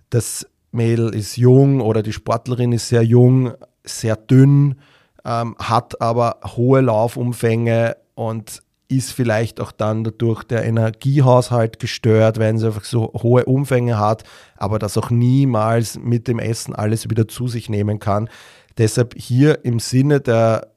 das 0.10 0.46
Mädel 0.72 1.14
ist 1.14 1.38
jung 1.38 1.82
oder 1.82 2.02
die 2.04 2.14
Sportlerin 2.14 2.72
ist 2.74 2.90
sehr 2.90 3.04
jung, 3.04 3.54
sehr 3.84 4.16
dünn, 4.16 4.76
ähm, 5.24 5.56
hat 5.60 6.02
aber 6.02 6.40
hohe 6.56 6.82
Laufumfänge, 6.82 7.96
und 8.22 8.62
ist 8.92 9.12
vielleicht 9.12 9.60
auch 9.60 9.72
dann 9.72 10.04
dadurch 10.04 10.44
der 10.44 10.66
Energiehaushalt 10.66 11.80
gestört, 11.80 12.38
wenn 12.38 12.58
sie 12.58 12.68
einfach 12.68 12.84
so 12.84 13.12
hohe 13.14 13.46
Umfänge 13.46 13.98
hat, 13.98 14.24
aber 14.58 14.80
das 14.80 14.98
auch 14.98 15.10
niemals 15.10 15.98
mit 15.98 16.28
dem 16.28 16.40
Essen 16.40 16.76
alles 16.76 17.10
wieder 17.10 17.28
zu 17.28 17.48
sich 17.48 17.70
nehmen 17.70 18.00
kann. 18.00 18.30
Deshalb 18.78 19.16
hier 19.18 19.64
im 19.66 19.80
Sinne 19.80 20.22
der 20.22 20.72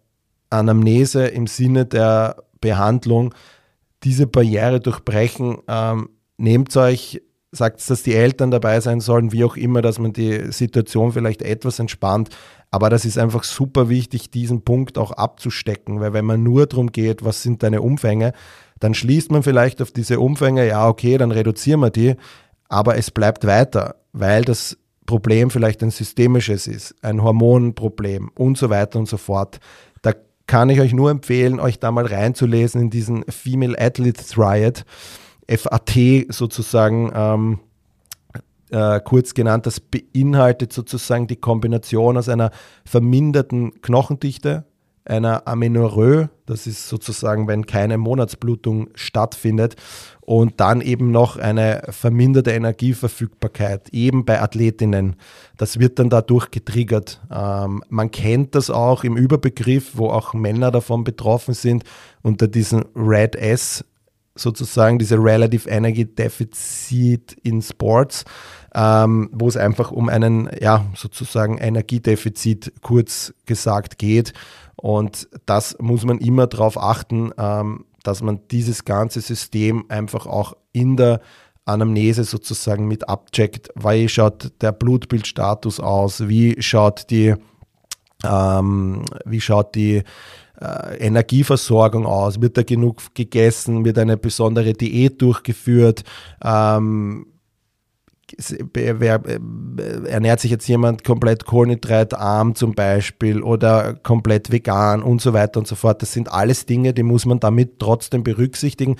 Anamnese, 0.50 1.26
im 1.26 1.46
Sinne 1.46 1.86
der 1.86 2.36
Behandlung 2.60 3.34
diese 4.04 4.26
Barriere 4.26 4.80
durchbrechen. 4.80 5.58
Ähm, 5.68 6.10
nehmt 6.36 6.76
euch, 6.76 7.22
sagt, 7.54 7.88
dass 7.88 8.02
die 8.02 8.14
Eltern 8.14 8.50
dabei 8.50 8.80
sein 8.80 9.00
sollen, 9.00 9.32
wie 9.32 9.44
auch 9.44 9.56
immer, 9.56 9.82
dass 9.82 9.98
man 9.98 10.12
die 10.12 10.52
Situation 10.52 11.12
vielleicht 11.12 11.42
etwas 11.42 11.78
entspannt. 11.78 12.30
Aber 12.70 12.90
das 12.90 13.04
ist 13.04 13.18
einfach 13.18 13.44
super 13.44 13.88
wichtig, 13.88 14.30
diesen 14.30 14.62
Punkt 14.62 14.98
auch 14.98 15.12
abzustecken, 15.12 16.00
weil 16.00 16.12
wenn 16.12 16.24
man 16.24 16.42
nur 16.42 16.66
darum 16.66 16.90
geht, 16.90 17.24
was 17.24 17.42
sind 17.42 17.62
deine 17.62 17.82
Umfänge, 17.82 18.32
dann 18.80 18.94
schließt 18.94 19.30
man 19.30 19.42
vielleicht 19.42 19.80
auf 19.80 19.92
diese 19.92 20.18
Umfänge, 20.18 20.66
ja, 20.66 20.88
okay, 20.88 21.16
dann 21.16 21.30
reduzieren 21.30 21.80
wir 21.80 21.90
die, 21.90 22.16
aber 22.68 22.96
es 22.96 23.10
bleibt 23.10 23.46
weiter, 23.46 23.96
weil 24.12 24.42
das 24.42 24.76
Problem 25.06 25.50
vielleicht 25.50 25.82
ein 25.82 25.90
systemisches 25.90 26.66
ist, 26.66 26.94
ein 27.02 27.22
Hormonproblem 27.22 28.30
und 28.34 28.58
so 28.58 28.70
weiter 28.70 28.98
und 28.98 29.06
so 29.06 29.16
fort. 29.16 29.60
Da 30.02 30.12
kann 30.46 30.70
ich 30.70 30.80
euch 30.80 30.92
nur 30.92 31.10
empfehlen, 31.10 31.60
euch 31.60 31.78
da 31.78 31.90
mal 31.90 32.06
reinzulesen 32.06 32.80
in 32.80 32.90
diesen 32.90 33.24
Female 33.28 33.78
Athlete 33.78 34.24
Triad, 34.24 34.84
FAT 35.48 36.26
sozusagen. 36.28 37.12
Ähm, 37.14 37.58
äh, 38.70 39.00
kurz 39.00 39.34
genannt, 39.34 39.66
das 39.66 39.78
beinhaltet 39.78 40.72
sozusagen 40.72 41.26
die 41.26 41.36
Kombination 41.36 42.16
aus 42.16 42.28
einer 42.28 42.50
verminderten 42.84 43.80
Knochendichte, 43.82 44.64
einer 45.04 45.46
Amenorrhoe, 45.46 46.30
das 46.46 46.66
ist 46.66 46.88
sozusagen, 46.88 47.46
wenn 47.46 47.66
keine 47.66 47.98
Monatsblutung 47.98 48.88
stattfindet, 48.94 49.76
und 50.22 50.60
dann 50.60 50.80
eben 50.80 51.10
noch 51.10 51.36
eine 51.36 51.82
verminderte 51.90 52.52
Energieverfügbarkeit, 52.52 53.90
eben 53.90 54.24
bei 54.24 54.40
Athletinnen. 54.40 55.16
Das 55.58 55.78
wird 55.78 55.98
dann 55.98 56.08
dadurch 56.08 56.50
getriggert. 56.50 57.20
Ähm, 57.30 57.84
man 57.90 58.10
kennt 58.10 58.54
das 58.54 58.70
auch 58.70 59.04
im 59.04 59.16
Überbegriff, 59.16 59.92
wo 59.94 60.08
auch 60.08 60.32
Männer 60.32 60.70
davon 60.70 61.04
betroffen 61.04 61.52
sind, 61.52 61.84
unter 62.22 62.48
diesem 62.48 62.86
Red 62.96 63.36
S 63.36 63.84
sozusagen 64.34 64.98
diese 64.98 65.16
Relative 65.16 65.68
Energy 65.68 66.04
Deficit 66.04 67.36
in 67.42 67.62
Sports, 67.62 68.24
ähm, 68.74 69.30
wo 69.32 69.48
es 69.48 69.56
einfach 69.56 69.90
um 69.92 70.08
einen, 70.08 70.50
ja, 70.60 70.84
sozusagen 70.96 71.58
Energiedefizit 71.58 72.72
kurz 72.82 73.32
gesagt 73.46 73.98
geht. 73.98 74.32
Und 74.76 75.28
das 75.46 75.76
muss 75.80 76.04
man 76.04 76.18
immer 76.18 76.46
darauf 76.46 76.76
achten, 76.76 77.30
ähm, 77.38 77.84
dass 78.02 78.22
man 78.22 78.40
dieses 78.50 78.84
ganze 78.84 79.20
System 79.20 79.84
einfach 79.88 80.26
auch 80.26 80.54
in 80.72 80.96
der 80.96 81.20
Anamnese 81.64 82.24
sozusagen 82.24 82.86
mit 82.86 83.08
abcheckt. 83.08 83.70
Wie 83.76 84.08
schaut 84.08 84.52
der 84.60 84.72
Blutbildstatus 84.72 85.80
aus? 85.80 86.28
Wie 86.28 86.60
schaut 86.60 87.08
die, 87.10 87.34
ähm, 88.24 89.04
wie 89.24 89.40
schaut 89.40 89.74
die 89.74 90.02
Energieversorgung 90.60 92.06
aus? 92.06 92.40
Wird 92.40 92.56
da 92.56 92.62
genug 92.62 93.14
gegessen? 93.14 93.84
Wird 93.84 93.98
eine 93.98 94.16
besondere 94.16 94.72
Diät 94.72 95.20
durchgeführt? 95.20 96.04
Ähm, 96.42 97.26
ernährt 100.06 100.40
sich 100.40 100.50
jetzt 100.50 100.66
jemand 100.66 101.04
komplett 101.04 101.44
kohlenhydratarm 101.44 102.54
zum 102.54 102.74
Beispiel 102.74 103.42
oder 103.42 103.94
komplett 103.94 104.50
vegan 104.50 105.02
und 105.02 105.20
so 105.20 105.32
weiter 105.32 105.60
und 105.60 105.66
so 105.66 105.74
fort. 105.74 106.02
Das 106.02 106.12
sind 106.12 106.32
alles 106.32 106.66
Dinge, 106.66 106.94
die 106.94 107.02
muss 107.02 107.26
man 107.26 107.40
damit 107.40 107.78
trotzdem 107.78 108.24
berücksichtigen. 108.24 108.96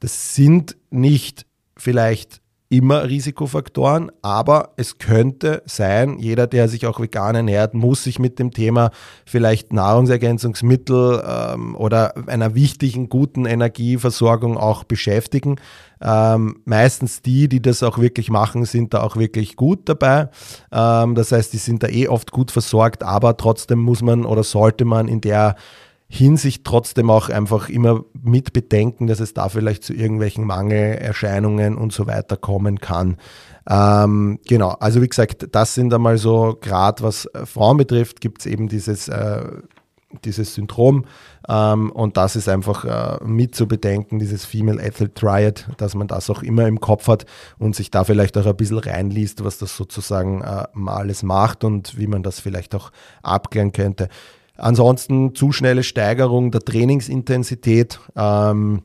Das 0.00 0.34
sind 0.34 0.76
nicht 0.90 1.46
vielleicht 1.76 2.40
immer 2.76 3.08
Risikofaktoren, 3.08 4.10
aber 4.22 4.70
es 4.76 4.98
könnte 4.98 5.62
sein, 5.66 6.18
jeder, 6.18 6.46
der 6.46 6.68
sich 6.68 6.86
auch 6.86 6.98
vegan 6.98 7.34
ernährt, 7.34 7.74
muss 7.74 8.04
sich 8.04 8.18
mit 8.18 8.38
dem 8.38 8.50
Thema 8.50 8.90
vielleicht 9.26 9.72
Nahrungsergänzungsmittel 9.72 11.22
ähm, 11.26 11.76
oder 11.76 12.14
einer 12.26 12.54
wichtigen, 12.54 13.08
guten 13.08 13.46
Energieversorgung 13.46 14.56
auch 14.56 14.84
beschäftigen. 14.84 15.56
Ähm, 16.02 16.56
meistens 16.64 17.22
die, 17.22 17.48
die 17.48 17.62
das 17.62 17.82
auch 17.82 17.98
wirklich 17.98 18.28
machen, 18.30 18.64
sind 18.64 18.92
da 18.92 19.02
auch 19.02 19.16
wirklich 19.16 19.56
gut 19.56 19.88
dabei. 19.88 20.28
Ähm, 20.72 21.14
das 21.14 21.32
heißt, 21.32 21.52
die 21.52 21.58
sind 21.58 21.82
da 21.82 21.88
eh 21.88 22.08
oft 22.08 22.32
gut 22.32 22.50
versorgt, 22.50 23.02
aber 23.02 23.36
trotzdem 23.36 23.78
muss 23.78 24.02
man 24.02 24.26
oder 24.26 24.42
sollte 24.42 24.84
man 24.84 25.08
in 25.08 25.20
der 25.20 25.54
Hinsicht 26.14 26.64
trotzdem 26.64 27.10
auch 27.10 27.28
einfach 27.28 27.68
immer 27.68 28.04
mit 28.22 28.52
bedenken, 28.52 29.08
dass 29.08 29.18
es 29.18 29.34
da 29.34 29.48
vielleicht 29.48 29.82
zu 29.82 29.92
irgendwelchen 29.92 30.44
Mangelerscheinungen 30.44 31.76
und 31.76 31.92
so 31.92 32.06
weiter 32.06 32.36
kommen 32.36 32.78
kann. 32.78 33.16
Ähm, 33.68 34.38
genau, 34.46 34.70
also 34.78 35.02
wie 35.02 35.08
gesagt, 35.08 35.48
das 35.50 35.74
sind 35.74 35.92
einmal 35.92 36.16
so, 36.18 36.56
gerade 36.60 37.02
was 37.02 37.28
Frauen 37.44 37.78
betrifft, 37.78 38.20
gibt 38.20 38.42
es 38.42 38.46
eben 38.46 38.68
dieses, 38.68 39.08
äh, 39.08 39.42
dieses 40.24 40.54
Syndrom 40.54 41.06
ähm, 41.48 41.90
und 41.90 42.16
das 42.16 42.36
ist 42.36 42.48
einfach 42.48 42.84
äh, 42.84 43.24
mit 43.24 43.56
zu 43.56 43.66
bedenken, 43.66 44.20
dieses 44.20 44.44
Female 44.44 44.80
Athlete 44.80 45.14
Triad, 45.14 45.68
dass 45.78 45.96
man 45.96 46.06
das 46.06 46.30
auch 46.30 46.44
immer 46.44 46.68
im 46.68 46.78
Kopf 46.78 47.08
hat 47.08 47.26
und 47.58 47.74
sich 47.74 47.90
da 47.90 48.04
vielleicht 48.04 48.38
auch 48.38 48.46
ein 48.46 48.56
bisschen 48.56 48.78
reinliest, 48.78 49.42
was 49.42 49.58
das 49.58 49.76
sozusagen 49.76 50.42
äh, 50.42 50.66
alles 50.86 51.24
macht 51.24 51.64
und 51.64 51.98
wie 51.98 52.06
man 52.06 52.22
das 52.22 52.38
vielleicht 52.38 52.76
auch 52.76 52.92
abklären 53.22 53.72
könnte. 53.72 54.08
Ansonsten 54.56 55.34
zu 55.34 55.52
schnelle 55.52 55.82
Steigerung 55.82 56.50
der 56.50 56.60
Trainingsintensität. 56.60 58.00
Ähm, 58.16 58.82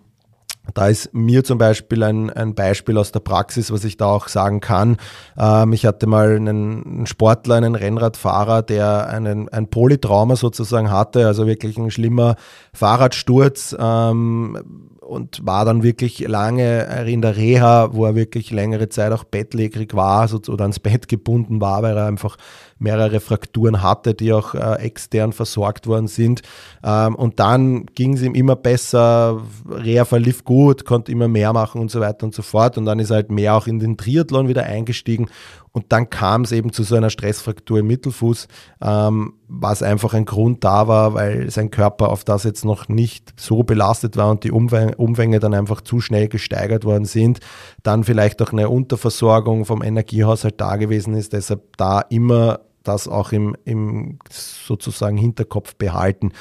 da 0.73 0.87
ist 0.87 1.13
mir 1.13 1.43
zum 1.43 1.57
Beispiel 1.57 2.03
ein, 2.03 2.29
ein 2.29 2.53
Beispiel 2.53 2.97
aus 2.97 3.11
der 3.11 3.21
Praxis, 3.21 3.71
was 3.71 3.83
ich 3.83 3.97
da 3.97 4.05
auch 4.05 4.27
sagen 4.27 4.59
kann. 4.59 4.97
Ähm, 5.37 5.73
ich 5.73 5.85
hatte 5.85 6.07
mal 6.07 6.35
einen 6.35 7.05
Sportler, 7.05 7.55
einen 7.55 7.75
Rennradfahrer, 7.75 8.61
der 8.61 9.07
einen, 9.07 9.49
ein 9.49 9.67
Polytrauma 9.67 10.35
sozusagen 10.35 10.91
hatte, 10.91 11.27
also 11.27 11.47
wirklich 11.47 11.77
ein 11.77 11.91
schlimmer 11.91 12.35
Fahrradsturz 12.73 13.75
ähm, 13.79 14.89
und 15.09 15.45
war 15.45 15.65
dann 15.65 15.83
wirklich 15.83 16.19
lange 16.19 17.05
in 17.07 17.21
der 17.21 17.35
Reha, 17.35 17.89
wo 17.93 18.05
er 18.05 18.15
wirklich 18.15 18.51
längere 18.51 18.89
Zeit 18.89 19.11
auch 19.11 19.23
bettlägerig 19.23 19.95
war 19.95 20.29
oder 20.47 20.63
ans 20.63 20.79
Bett 20.79 21.07
gebunden 21.07 21.59
war, 21.59 21.81
weil 21.81 21.97
er 21.97 22.05
einfach 22.05 22.37
mehrere 22.79 23.19
Frakturen 23.19 23.83
hatte, 23.83 24.13
die 24.13 24.31
auch 24.31 24.55
äh, 24.55 24.75
extern 24.75 25.33
versorgt 25.33 25.85
worden 25.85 26.07
sind. 26.07 26.41
Ähm, 26.83 27.15
und 27.15 27.39
dann 27.39 27.85
ging 27.87 28.13
es 28.13 28.21
ihm 28.21 28.35
immer 28.35 28.55
besser, 28.55 29.41
Reha 29.69 30.05
verlief 30.05 30.45
gut, 30.45 30.85
konnte 30.85 31.11
immer 31.11 31.27
mehr 31.27 31.53
machen 31.53 31.81
und 31.81 31.91
so 31.91 31.99
weiter 31.99 32.25
und 32.25 32.33
so 32.33 32.41
fort. 32.41 32.77
Und 32.77 32.85
dann 32.85 32.99
ist 32.99 33.09
er 33.09 33.17
halt 33.17 33.31
mehr 33.31 33.55
auch 33.55 33.67
in 33.67 33.79
den 33.79 33.97
Triathlon 33.97 34.47
wieder 34.47 34.63
eingestiegen. 34.63 35.27
Und 35.71 35.91
dann 35.91 36.09
kam 36.09 36.41
es 36.41 36.51
eben 36.51 36.71
zu 36.71 36.83
so 36.83 36.95
einer 36.95 37.09
Stressfraktur 37.09 37.79
im 37.79 37.87
Mittelfuß, 37.87 38.47
ähm, 38.81 39.33
was 39.47 39.83
einfach 39.83 40.13
ein 40.13 40.25
Grund 40.25 40.63
da 40.63 40.87
war, 40.87 41.13
weil 41.13 41.49
sein 41.51 41.69
Körper 41.69 42.09
auf 42.09 42.23
das 42.23 42.43
jetzt 42.43 42.65
noch 42.65 42.87
nicht 42.89 43.33
so 43.39 43.63
belastet 43.63 44.17
war 44.17 44.31
und 44.31 44.43
die 44.43 44.51
Umfänge 44.51 45.39
dann 45.39 45.53
einfach 45.53 45.81
zu 45.81 46.01
schnell 46.01 46.27
gesteigert 46.27 46.85
worden 46.85 47.05
sind. 47.05 47.39
Dann 47.83 48.03
vielleicht 48.03 48.41
auch 48.41 48.51
eine 48.51 48.69
Unterversorgung 48.69 49.65
vom 49.65 49.83
Energiehaushalt 49.83 50.59
da 50.59 50.75
gewesen 50.75 51.13
ist. 51.13 51.33
Deshalb 51.33 51.77
da 51.77 52.01
immer 52.01 52.61
das 52.83 53.07
auch 53.07 53.31
im, 53.31 53.55
im 53.65 54.19
sozusagen 54.29 55.17
Hinterkopf 55.17 55.75
behalten. 55.75 56.31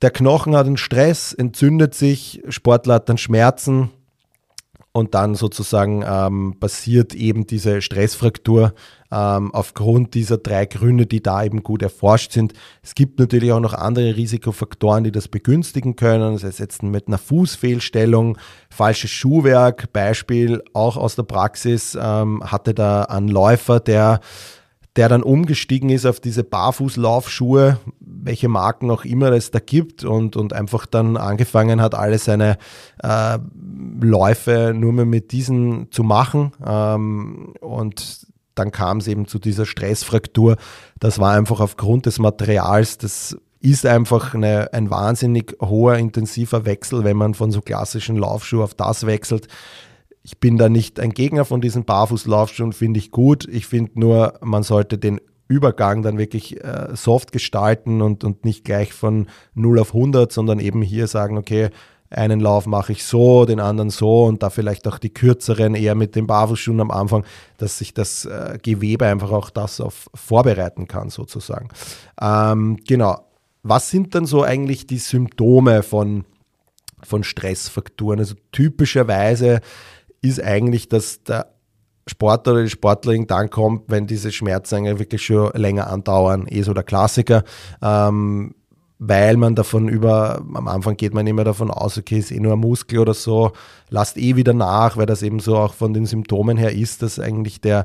Der 0.00 0.10
Knochen 0.10 0.56
hat 0.56 0.66
einen 0.66 0.76
Stress, 0.76 1.32
entzündet 1.32 1.94
sich, 1.94 2.42
Sportler 2.48 2.94
hat 2.94 3.08
dann 3.08 3.18
Schmerzen 3.18 3.90
und 4.92 5.14
dann 5.14 5.34
sozusagen 5.34 6.04
ähm, 6.06 6.56
passiert 6.60 7.14
eben 7.14 7.46
diese 7.46 7.80
Stressfraktur 7.80 8.74
ähm, 9.10 9.52
aufgrund 9.54 10.14
dieser 10.14 10.36
drei 10.36 10.66
Gründe, 10.66 11.06
die 11.06 11.22
da 11.22 11.42
eben 11.44 11.62
gut 11.62 11.82
erforscht 11.82 12.32
sind. 12.32 12.52
Es 12.82 12.94
gibt 12.94 13.18
natürlich 13.18 13.52
auch 13.52 13.60
noch 13.60 13.72
andere 13.72 14.16
Risikofaktoren, 14.16 15.04
die 15.04 15.12
das 15.12 15.28
begünstigen 15.28 15.96
können. 15.96 16.38
Das 16.38 16.44
heißt 16.44 16.82
mit 16.82 17.08
einer 17.08 17.18
Fußfehlstellung, 17.18 18.36
falsches 18.68 19.10
Schuhwerk, 19.10 19.92
Beispiel 19.94 20.62
auch 20.74 20.98
aus 20.98 21.16
der 21.16 21.22
Praxis, 21.22 21.96
ähm, 22.00 22.42
hatte 22.44 22.74
da 22.74 23.04
einen 23.04 23.28
Läufer, 23.28 23.80
der 23.80 24.20
der 24.96 25.08
dann 25.08 25.22
umgestiegen 25.22 25.88
ist 25.88 26.04
auf 26.04 26.20
diese 26.20 26.44
Barfußlaufschuhe, 26.44 27.78
welche 28.00 28.48
Marken 28.48 28.90
auch 28.90 29.04
immer 29.04 29.32
es 29.32 29.50
da 29.50 29.58
gibt 29.58 30.04
und, 30.04 30.36
und 30.36 30.52
einfach 30.52 30.86
dann 30.86 31.16
angefangen 31.16 31.80
hat, 31.80 31.94
alle 31.94 32.18
seine 32.18 32.58
äh, 33.02 33.38
Läufe 34.00 34.72
nur 34.76 34.92
mehr 34.92 35.06
mit 35.06 35.32
diesen 35.32 35.90
zu 35.90 36.02
machen. 36.02 36.52
Ähm, 36.64 37.54
und 37.60 38.26
dann 38.54 38.70
kam 38.70 38.98
es 38.98 39.08
eben 39.08 39.26
zu 39.26 39.38
dieser 39.38 39.64
Stressfraktur. 39.64 40.56
Das 41.00 41.18
war 41.18 41.32
einfach 41.32 41.60
aufgrund 41.60 42.04
des 42.04 42.18
Materials, 42.18 42.98
das 42.98 43.36
ist 43.60 43.86
einfach 43.86 44.34
eine, 44.34 44.72
ein 44.74 44.90
wahnsinnig 44.90 45.56
hoher, 45.60 45.96
intensiver 45.96 46.66
Wechsel, 46.66 47.04
wenn 47.04 47.16
man 47.16 47.32
von 47.32 47.50
so 47.50 47.62
klassischen 47.62 48.16
Laufschuhen 48.16 48.62
auf 48.62 48.74
das 48.74 49.06
wechselt 49.06 49.48
ich 50.22 50.38
bin 50.38 50.56
da 50.56 50.68
nicht 50.68 51.00
ein 51.00 51.10
Gegner 51.10 51.44
von 51.44 51.60
diesen 51.60 51.84
Barfußlaufschuhen, 51.84 52.72
finde 52.72 52.98
ich 52.98 53.10
gut. 53.10 53.48
Ich 53.50 53.66
finde 53.66 53.98
nur, 53.98 54.34
man 54.40 54.62
sollte 54.62 54.98
den 54.98 55.20
Übergang 55.48 56.02
dann 56.02 56.16
wirklich 56.16 56.62
äh, 56.64 56.94
soft 56.94 57.32
gestalten 57.32 58.00
und, 58.00 58.24
und 58.24 58.44
nicht 58.44 58.64
gleich 58.64 58.92
von 58.92 59.26
0 59.54 59.80
auf 59.80 59.94
100, 59.94 60.32
sondern 60.32 60.60
eben 60.60 60.80
hier 60.80 61.08
sagen, 61.08 61.36
okay, 61.36 61.70
einen 62.08 62.40
Lauf 62.40 62.66
mache 62.66 62.92
ich 62.92 63.04
so, 63.04 63.44
den 63.44 63.60
anderen 63.60 63.90
so 63.90 64.24
und 64.24 64.42
da 64.42 64.50
vielleicht 64.50 64.86
auch 64.86 64.98
die 64.98 65.12
kürzeren 65.12 65.74
eher 65.74 65.94
mit 65.94 66.14
den 66.14 66.26
Barfußschuhen 66.26 66.80
am 66.80 66.90
Anfang, 66.90 67.24
dass 67.58 67.78
sich 67.78 67.94
das 67.94 68.24
äh, 68.24 68.58
Gewebe 68.62 69.06
einfach 69.06 69.30
auch 69.30 69.50
das 69.50 69.80
auf 69.80 70.08
vorbereiten 70.14 70.86
kann 70.86 71.10
sozusagen. 71.10 71.68
Ähm, 72.20 72.78
genau. 72.86 73.26
Was 73.62 73.90
sind 73.90 74.14
dann 74.14 74.26
so 74.26 74.42
eigentlich 74.42 74.86
die 74.86 74.98
Symptome 74.98 75.82
von, 75.82 76.24
von 77.02 77.24
Stressfaktoren? 77.24 78.18
Also 78.18 78.34
typischerweise 78.50 79.60
ist 80.22 80.42
eigentlich, 80.42 80.88
dass 80.88 81.22
der 81.24 81.52
Sportler 82.06 82.54
oder 82.54 82.62
die 82.64 82.70
Sportlerin 82.70 83.26
dann 83.26 83.50
kommt, 83.50 83.84
wenn 83.88 84.06
diese 84.06 84.32
Schmerzen 84.32 84.98
wirklich 84.98 85.22
schon 85.22 85.52
länger 85.54 85.88
andauern, 85.88 86.46
eh 86.48 86.62
so 86.62 86.72
der 86.74 86.82
Klassiker. 86.82 87.44
Ähm, 87.80 88.54
weil 89.04 89.36
man 89.36 89.56
davon 89.56 89.88
über, 89.88 90.44
am 90.54 90.68
Anfang 90.68 90.96
geht 90.96 91.12
man 91.12 91.26
immer 91.26 91.42
davon 91.42 91.72
aus, 91.72 91.98
okay, 91.98 92.18
ist 92.18 92.30
eh 92.30 92.38
nur 92.38 92.52
ein 92.52 92.60
Muskel 92.60 93.00
oder 93.00 93.14
so, 93.14 93.50
lasst 93.90 94.16
eh 94.16 94.36
wieder 94.36 94.54
nach, 94.54 94.96
weil 94.96 95.06
das 95.06 95.22
eben 95.22 95.40
so 95.40 95.56
auch 95.56 95.74
von 95.74 95.92
den 95.92 96.06
Symptomen 96.06 96.56
her 96.56 96.72
ist, 96.72 97.02
dass 97.02 97.18
eigentlich 97.18 97.60
der, 97.60 97.84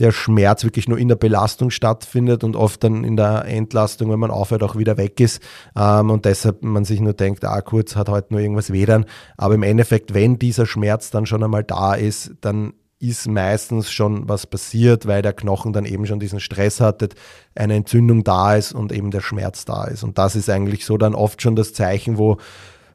der 0.00 0.12
Schmerz 0.12 0.64
wirklich 0.64 0.88
nur 0.88 0.98
in 0.98 1.08
der 1.08 1.16
Belastung 1.16 1.70
stattfindet 1.70 2.42
und 2.42 2.56
oft 2.56 2.82
dann 2.82 3.04
in 3.04 3.16
der 3.16 3.44
Entlastung, 3.44 4.10
wenn 4.10 4.18
man 4.18 4.30
aufhört, 4.30 4.62
auch 4.62 4.76
wieder 4.76 4.96
weg 4.96 5.20
ist. 5.20 5.42
Ähm, 5.76 6.10
und 6.10 6.24
deshalb 6.24 6.62
man 6.62 6.84
sich 6.84 7.00
nur 7.00 7.12
denkt, 7.12 7.44
ah, 7.44 7.60
kurz 7.60 7.96
hat 7.96 8.08
heute 8.08 8.32
nur 8.32 8.40
irgendwas 8.40 8.72
wedern. 8.72 9.04
Aber 9.36 9.54
im 9.54 9.62
Endeffekt, 9.62 10.14
wenn 10.14 10.38
dieser 10.38 10.66
Schmerz 10.66 11.10
dann 11.10 11.26
schon 11.26 11.44
einmal 11.44 11.64
da 11.64 11.94
ist, 11.94 12.32
dann 12.40 12.72
ist 12.98 13.26
meistens 13.28 13.90
schon 13.90 14.28
was 14.28 14.46
passiert, 14.46 15.06
weil 15.06 15.22
der 15.22 15.32
Knochen 15.32 15.72
dann 15.72 15.86
eben 15.86 16.06
schon 16.06 16.20
diesen 16.20 16.38
Stress 16.38 16.80
hatte, 16.80 17.08
eine 17.54 17.74
Entzündung 17.74 18.24
da 18.24 18.54
ist 18.54 18.74
und 18.74 18.92
eben 18.92 19.10
der 19.10 19.22
Schmerz 19.22 19.64
da 19.64 19.84
ist. 19.84 20.04
Und 20.04 20.18
das 20.18 20.36
ist 20.36 20.50
eigentlich 20.50 20.84
so 20.84 20.98
dann 20.98 21.14
oft 21.14 21.40
schon 21.40 21.56
das 21.56 21.72
Zeichen, 21.72 22.18
wo, 22.18 22.36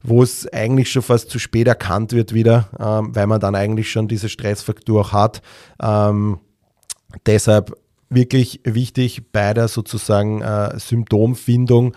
wo 0.04 0.22
es 0.22 0.48
eigentlich 0.54 0.92
schon 0.92 1.02
fast 1.02 1.32
zu 1.32 1.40
spät 1.40 1.68
erkannt 1.68 2.14
wird 2.14 2.36
wieder, 2.36 2.70
ähm, 2.80 3.16
weil 3.16 3.26
man 3.26 3.40
dann 3.40 3.56
eigentlich 3.56 3.90
schon 3.90 4.08
diese 4.08 4.30
Stressfaktor 4.30 5.02
auch 5.02 5.12
hat. 5.12 5.42
Ähm, 5.82 6.40
deshalb 7.26 7.78
wirklich 8.10 8.62
wichtig 8.64 9.32
bei 9.32 9.54
der 9.54 9.68
sozusagen 9.68 10.42
äh, 10.42 10.80
Symptomfindung 10.80 11.96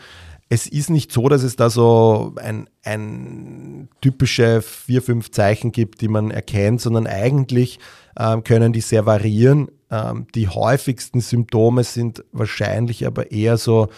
es 0.51 0.67
ist 0.67 0.89
nicht 0.89 1.13
so, 1.13 1.29
dass 1.29 1.43
es 1.43 1.57
da 1.57 1.69
so 1.69 2.35
ein, 2.37 2.69
ein 2.83 3.89
typische 4.01 4.63
vier, 4.63 5.03
fünf 5.03 5.31
Zeichen 5.31 5.73
gibt, 5.73 6.01
die 6.01 6.09
man 6.09 6.31
erkennt, 6.31 6.81
sondern 6.81 7.07
eigentlich 7.07 7.79
ähm, 8.19 8.45
können 8.45 8.73
die 8.73 8.81
sehr 8.81 9.05
variieren. 9.05 9.69
Ähm, 9.91 10.27
die 10.35 10.49
häufigsten 10.49 11.21
Symptome 11.21 11.85
sind 11.85 12.25
wahrscheinlich 12.33 13.07
aber 13.07 13.31
eher 13.31 13.59
so 13.59 13.89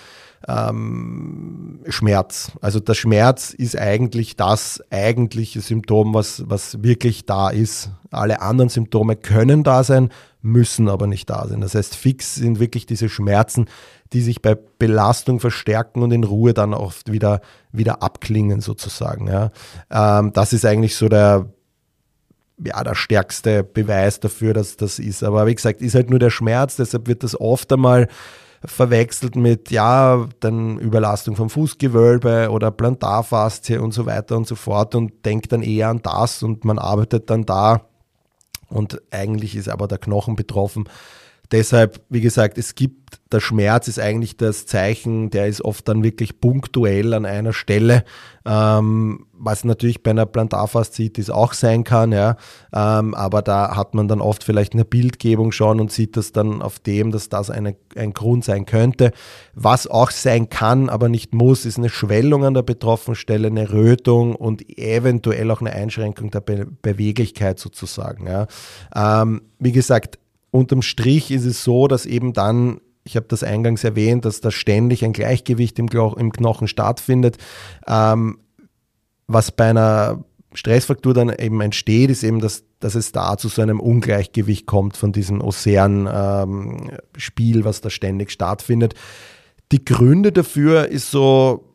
ähm, 0.48 1.80
Schmerz. 1.88 2.52
Also 2.60 2.80
der 2.80 2.94
Schmerz 2.94 3.50
ist 3.50 3.76
eigentlich 3.76 4.36
das 4.36 4.82
eigentliche 4.90 5.60
Symptom, 5.60 6.14
was, 6.14 6.44
was 6.48 6.82
wirklich 6.82 7.26
da 7.26 7.50
ist. 7.50 7.90
Alle 8.10 8.40
anderen 8.40 8.70
Symptome 8.70 9.16
können 9.16 9.62
da 9.62 9.84
sein, 9.84 10.10
müssen 10.42 10.88
aber 10.88 11.06
nicht 11.06 11.28
da 11.28 11.46
sein. 11.46 11.60
Das 11.60 11.74
heißt, 11.74 11.94
fix 11.94 12.34
sind 12.36 12.58
wirklich 12.58 12.86
diese 12.86 13.08
Schmerzen, 13.08 13.66
die 14.12 14.22
sich 14.22 14.42
bei 14.42 14.56
Belastung 14.78 15.40
verstärken 15.40 16.02
und 16.02 16.10
in 16.10 16.24
Ruhe 16.24 16.54
dann 16.54 16.74
oft 16.74 17.12
wieder, 17.12 17.40
wieder 17.70 18.02
abklingen 18.02 18.60
sozusagen. 18.60 19.28
Ja. 19.28 19.50
Ähm, 19.90 20.32
das 20.32 20.52
ist 20.52 20.64
eigentlich 20.64 20.96
so 20.96 21.08
der, 21.08 21.46
ja, 22.64 22.82
der 22.82 22.94
stärkste 22.94 23.62
Beweis 23.62 24.20
dafür, 24.20 24.54
dass 24.54 24.76
das 24.76 24.98
ist. 24.98 25.22
Aber 25.22 25.46
wie 25.46 25.54
gesagt, 25.54 25.82
ist 25.82 25.94
halt 25.94 26.10
nur 26.10 26.18
der 26.18 26.30
Schmerz, 26.30 26.76
deshalb 26.76 27.06
wird 27.06 27.22
das 27.22 27.38
oft 27.38 27.72
einmal 27.72 28.08
verwechselt 28.64 29.36
mit, 29.36 29.70
ja, 29.70 30.28
dann 30.40 30.78
Überlastung 30.78 31.34
vom 31.34 31.48
Fußgewölbe 31.48 32.50
oder 32.50 32.70
Plantarfaszie 32.70 33.78
und 33.78 33.92
so 33.92 34.06
weiter 34.06 34.36
und 34.36 34.46
so 34.46 34.54
fort 34.54 34.94
und 34.94 35.24
denkt 35.24 35.52
dann 35.52 35.62
eher 35.62 35.88
an 35.88 36.02
das 36.02 36.42
und 36.42 36.64
man 36.64 36.78
arbeitet 36.78 37.30
dann 37.30 37.46
da 37.46 37.82
und 38.68 39.00
eigentlich 39.10 39.56
ist 39.56 39.68
aber 39.68 39.88
der 39.88 39.98
Knochen 39.98 40.36
betroffen. 40.36 40.88
Deshalb, 41.52 42.00
wie 42.08 42.20
gesagt, 42.20 42.58
es 42.58 42.76
gibt, 42.76 43.18
der 43.32 43.40
Schmerz 43.40 43.88
ist 43.88 43.98
eigentlich 43.98 44.36
das 44.36 44.66
Zeichen, 44.66 45.30
der 45.30 45.48
ist 45.48 45.62
oft 45.64 45.88
dann 45.88 46.04
wirklich 46.04 46.40
punktuell 46.40 47.12
an 47.12 47.26
einer 47.26 47.52
Stelle, 47.52 48.04
ähm, 48.44 49.26
was 49.32 49.64
natürlich 49.64 50.04
bei 50.04 50.12
einer 50.12 50.26
Plantarfaszitis 50.26 51.28
auch 51.28 51.52
sein 51.52 51.82
kann, 51.82 52.12
ja, 52.12 52.36
ähm, 52.72 53.14
aber 53.14 53.42
da 53.42 53.74
hat 53.74 53.94
man 53.94 54.06
dann 54.06 54.20
oft 54.20 54.44
vielleicht 54.44 54.74
eine 54.74 54.84
Bildgebung 54.84 55.50
schon 55.50 55.80
und 55.80 55.90
sieht 55.90 56.16
das 56.16 56.30
dann 56.30 56.62
auf 56.62 56.78
dem, 56.78 57.10
dass 57.10 57.28
das 57.28 57.50
eine, 57.50 57.74
ein 57.96 58.12
Grund 58.12 58.44
sein 58.44 58.64
könnte. 58.64 59.10
Was 59.54 59.88
auch 59.88 60.12
sein 60.12 60.50
kann, 60.50 60.88
aber 60.88 61.08
nicht 61.08 61.34
muss, 61.34 61.64
ist 61.64 61.78
eine 61.78 61.88
Schwellung 61.88 62.44
an 62.44 62.54
der 62.54 62.62
betroffenen 62.62 63.16
Stelle, 63.16 63.48
eine 63.48 63.72
Rötung 63.72 64.36
und 64.36 64.78
eventuell 64.78 65.50
auch 65.50 65.60
eine 65.60 65.72
Einschränkung 65.72 66.30
der 66.30 66.40
Be 66.42 66.66
Beweglichkeit 66.82 67.58
sozusagen. 67.58 68.26
Ja. 68.28 68.46
Ähm, 68.94 69.42
wie 69.58 69.72
gesagt, 69.72 70.18
unterm 70.50 70.82
Strich 70.82 71.30
ist 71.30 71.44
es 71.44 71.64
so, 71.64 71.88
dass 71.88 72.06
eben 72.06 72.32
dann, 72.32 72.80
ich 73.04 73.16
habe 73.16 73.26
das 73.28 73.42
eingangs 73.42 73.84
erwähnt, 73.84 74.24
dass 74.24 74.40
da 74.40 74.50
ständig 74.50 75.04
ein 75.04 75.12
Gleichgewicht 75.12 75.78
im, 75.78 75.88
Knochen 75.88 76.68
stattfindet. 76.68 77.36
Ähm, 77.86 78.38
was 79.26 79.52
bei 79.52 79.70
einer 79.70 80.24
Stressfraktur 80.52 81.14
dann 81.14 81.30
eben 81.30 81.60
entsteht, 81.60 82.10
ist 82.10 82.24
eben, 82.24 82.40
dass, 82.40 82.64
dass 82.80 82.96
es 82.96 83.12
da 83.12 83.36
zu 83.36 83.46
so 83.48 83.62
einem 83.62 83.78
Ungleichgewicht 83.78 84.66
kommt 84.66 84.96
von 84.96 85.12
diesem 85.12 85.40
Ozean-Spiel, 85.40 87.58
ähm, 87.58 87.64
was 87.64 87.80
da 87.80 87.90
ständig 87.90 88.32
stattfindet. 88.32 88.94
Die 89.70 89.84
Gründe 89.84 90.32
dafür 90.32 90.88
ist 90.88 91.12
so 91.12 91.69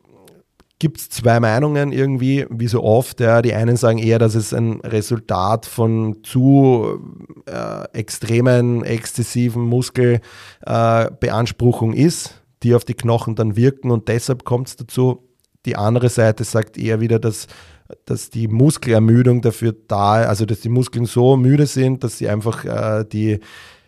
gibt 0.78 1.00
es 1.00 1.08
zwei 1.08 1.40
Meinungen 1.40 1.90
irgendwie, 1.90 2.44
wie 2.50 2.68
so 2.68 2.82
oft. 2.82 3.20
Ja. 3.20 3.40
Die 3.40 3.54
einen 3.54 3.76
sagen 3.76 3.96
eher, 3.98 4.18
dass 4.18 4.34
es 4.34 4.52
ein 4.52 4.82
Resultat 4.82 5.64
von 5.64 6.22
zu 6.22 7.00
äh, 7.46 7.84
extremen, 7.92 8.84
exzessiven 8.84 9.62
Muskelbeanspruchung 9.62 11.94
äh, 11.94 12.02
ist, 12.02 12.42
die 12.62 12.74
auf 12.74 12.84
die 12.84 12.92
Knochen 12.94 13.36
dann 13.36 13.56
wirken 13.56 13.90
und 13.90 14.08
deshalb 14.08 14.44
kommt 14.44 14.68
es 14.68 14.76
dazu. 14.76 15.22
Die 15.64 15.76
andere 15.76 16.10
Seite 16.10 16.44
sagt 16.44 16.76
eher 16.78 17.00
wieder, 17.00 17.18
dass, 17.18 17.46
dass 18.04 18.30
die 18.30 18.46
Muskelermüdung 18.46 19.40
dafür 19.40 19.74
da, 19.88 20.24
also 20.24 20.44
dass 20.44 20.60
die 20.60 20.68
Muskeln 20.68 21.06
so 21.06 21.36
müde 21.36 21.66
sind, 21.66 22.04
dass 22.04 22.18
sie 22.18 22.28
einfach 22.28 22.66
äh, 22.66 23.04
die 23.04 23.40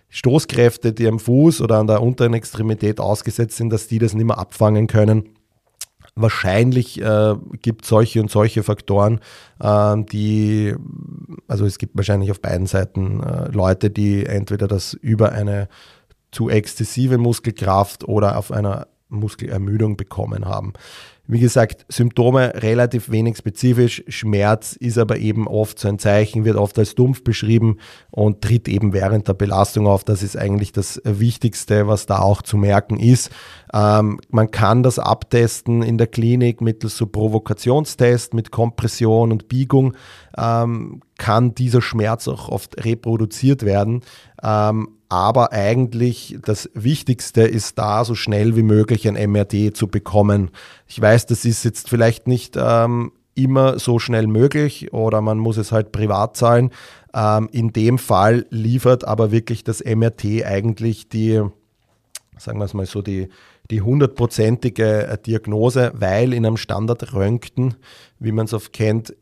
Stoßkräfte, 0.09 0.95
die 0.95 1.07
am 1.07 1.19
Fuß 1.19 1.61
oder 1.61 1.77
an 1.77 1.87
der 1.87 2.03
unteren 2.03 2.33
Extremität 2.33 2.99
ausgesetzt 2.99 3.59
sind, 3.59 3.69
dass 3.71 3.89
die 3.89 3.99
das 3.99 4.15
nicht 4.15 4.25
mehr 4.25 4.39
abfangen 4.39 4.87
können 4.87 5.35
Wahrscheinlich 6.21 7.01
äh, 7.01 7.35
gibt 7.63 7.85
solche 7.85 8.21
und 8.21 8.29
solche 8.31 8.65
Faktoren, 8.65 9.21
äh, 9.61 9.97
die, 10.11 10.75
also 11.47 11.65
es 11.65 11.79
gibt 11.79 11.97
wahrscheinlich 11.97 12.33
auf 12.33 12.41
beiden 12.41 12.67
Seiten 12.67 13.23
äh, 13.23 13.49
Leute, 13.53 13.89
die 13.89 14.27
entweder 14.27 14.67
das 14.67 14.95
über 14.95 15.31
eine 15.31 15.69
zu 16.33 16.49
exzessive 16.51 17.19
Muskelkraft 17.19 18.03
oder 18.07 18.37
auf 18.37 18.51
einer 18.51 18.89
Muskelermüdung 19.09 19.97
bekommen 19.97 20.45
haben. 20.45 20.73
Wie 21.31 21.41
gesagt, 21.41 21.85
Symptome 21.91 22.55
relativ 22.55 23.11
wenig 23.11 23.37
spezifisch. 23.37 24.03
Schmerz 24.09 24.73
ist 24.73 24.97
aber 24.97 25.19
eben 25.19 25.47
oft 25.47 25.79
so 25.79 25.87
ein 25.87 25.99
Zeichen, 25.99 26.47
wird 26.47 26.57
oft 26.57 26.79
als 26.79 26.95
dumpf 26.95 27.23
beschrieben 27.23 27.77
und 28.11 28.41
tritt 28.41 28.67
eben 28.67 28.95
während 28.95 29.29
der 29.29 29.35
Belastung 29.35 29.87
auf. 29.87 30.05
Das 30.05 30.23
ist 30.23 30.39
eigentlich 30.39 30.73
das 30.73 31.03
Wichtigste, 31.05 31.87
was 31.87 32.07
da 32.07 32.21
auch 32.21 32.41
zu 32.41 32.57
merken 32.57 32.99
ist. 32.99 33.31
Ähm, 33.75 34.21
man 34.31 34.51
kann 34.51 34.83
das 34.83 34.99
abtesten 34.99 35.83
in 35.83 35.99
der 35.99 36.07
Klinik 36.07 36.63
mittels 36.63 36.97
so 36.97 37.07
Provokationstest 37.07 38.33
mit 38.33 38.51
Kompression 38.51 39.31
und 39.31 39.49
Biegung. 39.49 39.99
Ähm, 40.35 41.03
kann 41.19 41.55
dieser 41.55 41.83
Schmerz 41.83 42.27
auch 42.27 42.49
oft 42.49 42.83
reproduziert 42.87 43.67
werden. 43.67 44.03
Ähm, 44.43 44.98
aber 45.09 45.53
eigentlich 45.53 46.39
das 46.45 46.71
Wichtigste 46.75 47.43
ist 47.43 47.79
da 47.79 48.05
so 48.05 48.15
schnell 48.15 48.57
wie 48.57 48.63
möglich 48.63 49.09
ein 49.09 49.31
MRT 49.31 49.75
zu 49.77 49.89
bekommen. 49.89 50.51
Ich 50.87 51.01
weiß, 51.01 51.27
das 51.27 51.45
ist 51.45 51.65
jetzt 51.65 51.89
vielleicht 51.89 52.27
nicht 52.27 52.57
ähm, 52.57 53.13
immer 53.35 53.79
so 53.79 53.99
schnell 53.99 54.27
möglich 54.27 54.93
oder 54.93 55.21
man 55.21 55.39
muss 55.39 55.57
es 55.57 55.73
halt 55.73 55.93
privat 55.93 56.37
zahlen. 56.37 56.71
Ähm, 57.15 57.49
in 57.53 57.73
dem 57.73 57.99
Fall 57.99 58.47
liefert 58.51 59.05
aber 59.05 59.31
wirklich 59.31 59.65
das 59.65 59.83
MRT 59.83 60.45
eigentlich 60.45 61.09
die, 61.09 61.43
sagen 62.37 62.59
wir 62.59 62.65
es 62.65 62.75
mal 62.75 62.85
so, 62.85 63.01
die, 63.01 63.29
die 63.71 63.81
hundertprozentige 63.81 65.07
äh, 65.07 65.19
Diagnose, 65.19 65.93
weil 65.95 66.35
in 66.35 66.45
einem 66.45 66.57
Standardröntgen, 66.59 67.77
wie 68.19 68.33
man 68.33 68.45
es 68.45 68.53
oft 68.53 68.75
kennt, 68.75 69.15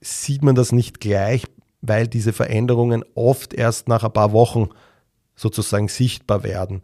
sieht 0.00 0.42
man 0.42 0.56
das 0.56 0.72
nicht 0.72 1.00
gleich, 1.00 1.44
weil 1.80 2.08
diese 2.08 2.32
Veränderungen 2.32 3.04
oft 3.14 3.54
erst 3.54 3.86
nach 3.86 4.02
ein 4.02 4.12
paar 4.12 4.32
Wochen 4.32 4.68
sozusagen 5.42 5.88
sichtbar 5.88 6.44
werden. 6.44 6.82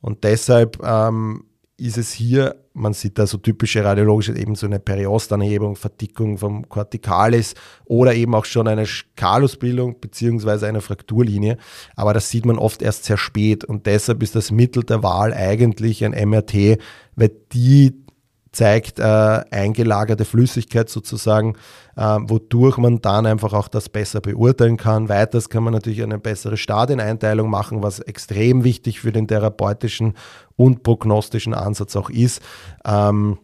Und 0.00 0.24
deshalb 0.24 0.82
ähm, 0.84 1.44
ist 1.80 1.96
es 1.96 2.12
hier, 2.12 2.56
man 2.74 2.92
sieht 2.92 3.18
da 3.18 3.26
so 3.26 3.38
typische 3.38 3.82
radiologische, 3.82 4.36
eben 4.36 4.54
so 4.54 4.66
eine 4.66 4.78
Periostanhebung, 4.78 5.76
Verdickung 5.76 6.36
vom 6.36 6.68
Corticalis 6.68 7.54
oder 7.86 8.14
eben 8.14 8.34
auch 8.34 8.44
schon 8.44 8.68
eine 8.68 8.86
Skalusbildung 8.86 9.98
beziehungsweise 10.00 10.66
eine 10.66 10.82
Frakturlinie. 10.82 11.56
Aber 11.96 12.12
das 12.12 12.28
sieht 12.28 12.44
man 12.44 12.58
oft 12.58 12.82
erst 12.82 13.04
sehr 13.04 13.16
spät 13.16 13.64
und 13.64 13.86
deshalb 13.86 14.22
ist 14.22 14.36
das 14.36 14.50
Mittel 14.50 14.84
der 14.84 15.02
Wahl 15.02 15.32
eigentlich 15.32 16.04
ein 16.04 16.12
MRT, 16.12 16.78
weil 17.16 17.30
die 17.52 18.04
zeigt 18.52 18.98
äh, 18.98 19.02
eingelagerte 19.02 20.24
Flüssigkeit 20.24 20.88
sozusagen, 20.88 21.56
äh, 21.96 22.02
wodurch 22.02 22.78
man 22.78 23.00
dann 23.00 23.26
einfach 23.26 23.52
auch 23.52 23.68
das 23.68 23.88
besser 23.88 24.20
beurteilen 24.20 24.76
kann. 24.76 25.08
Weiters 25.08 25.48
kann 25.48 25.62
man 25.62 25.72
natürlich 25.72 26.02
eine 26.02 26.18
bessere 26.18 26.56
Stadieneinteilung 26.56 27.48
machen, 27.48 27.82
was 27.82 28.00
extrem 28.00 28.64
wichtig 28.64 29.00
für 29.00 29.12
den 29.12 29.28
therapeutischen 29.28 30.14
und 30.56 30.82
prognostischen 30.82 31.54
Ansatz 31.54 31.94
auch 31.94 32.10
ist. 32.10 32.42
Ähm, 32.84 33.38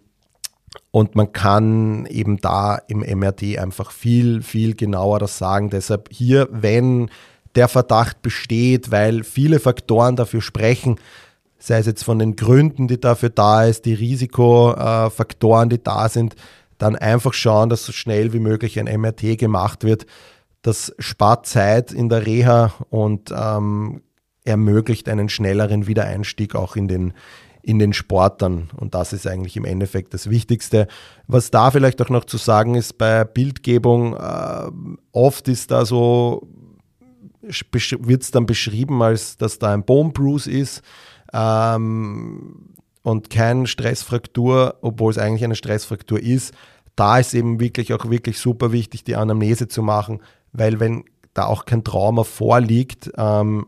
und 0.90 1.14
man 1.14 1.33
kann 1.33 2.07
eben 2.07 2.38
da 2.38 2.77
im 2.88 3.01
MRT 3.01 3.59
einfach 3.59 3.90
viel, 3.90 4.42
viel 4.42 4.75
genauer 4.75 5.19
das 5.19 5.38
sagen. 5.38 5.71
Deshalb 5.71 6.09
hier, 6.11 6.49
wenn 6.51 7.11
der 7.55 7.69
Verdacht 7.69 8.23
besteht, 8.23 8.90
weil 8.90 9.25
viele 9.25 9.61
Faktoren 9.61 10.16
dafür 10.16 10.42
sprechen, 10.42 10.97
sei 11.66 11.79
es 11.79 11.87
jetzt 11.87 12.05
von 12.05 12.20
den 12.20 12.37
Gründen, 12.37 12.87
die 12.87 13.00
dafür 13.00 13.29
da 13.29 13.64
ist, 13.64 13.87
die 13.87 13.94
Risikofaktoren, 13.94 15.68
die 15.68 15.83
da 15.83 16.09
sind, 16.09 16.37
dann 16.79 16.94
einfach 16.94 17.33
schauen, 17.35 17.70
dass 17.70 17.85
so 17.85 17.90
schnell 17.90 18.33
wie 18.33 18.38
möglich 18.38 18.79
ein 18.79 19.00
MRT 19.00 19.37
gemacht 19.37 19.83
wird. 19.83 20.07
Das 20.62 20.94
spart 21.00 21.46
Zeit 21.46 21.90
in 21.90 22.09
der 22.09 22.24
Reha 22.24 22.72
und 22.88 23.35
ähm, 23.37 24.02
ermöglicht 24.44 25.09
einen 25.09 25.29
schnelleren 25.29 25.88
Wiedereinstieg 25.88 26.55
auch 26.55 26.76
in 26.76 26.87
den, 26.87 27.14
in 27.62 27.81
den 27.81 27.92
Sport 27.92 28.42
dann. 28.42 28.68
Und 28.76 28.94
das 28.94 29.12
ist 29.12 29.26
eigentlich 29.26 29.57
im 29.57 29.64
Endeffekt 29.64 30.14
das 30.14 30.31
Wichtigste. 30.31 30.87
Was 31.26 31.50
da 31.50 31.72
vielleicht 31.72 32.00
auch 32.00 32.11
noch 32.11 32.26
zu 32.26 32.37
sagen 32.37 32.76
ist 32.76 32.96
bei 32.96 33.24
Bildgebung, 33.24 34.14
äh, 34.14 34.70
oft 35.11 35.48
ist 35.48 35.72
da 35.72 35.85
so, 35.85 36.46
wird 37.42 38.22
es 38.22 38.31
dann 38.31 38.46
beschrieben, 38.46 39.02
als 39.02 39.37
dass 39.37 39.59
da 39.59 39.74
ein 39.74 39.85
Bone 39.85 40.11
Bruise 40.11 40.48
ist 40.48 40.85
ähm, 41.37 42.75
und 43.03 43.31
keine 43.31 43.66
Stressfraktur, 43.66 44.77
obwohl 44.81 45.11
es 45.11 45.18
eigentlich 45.18 45.44
eine 45.44 45.55
Stressfraktur 45.55 46.20
ist. 46.20 46.55
Da 46.96 47.18
ist 47.18 47.35
eben 47.35 47.61
wirklich 47.61 47.92
auch 47.92 48.09
wirklich 48.09 48.38
super 48.38 48.72
wichtig, 48.72 49.05
die 49.05 49.16
Anamnese 49.16 49.68
zu 49.68 49.83
machen, 49.83 50.20
weil 50.53 50.81
wenn 50.81 51.05
da 51.35 51.44
auch 51.44 51.66
kein 51.66 51.85
Trauma 51.85 52.25
vorliegt, 52.25 53.11
ähm, 53.18 53.66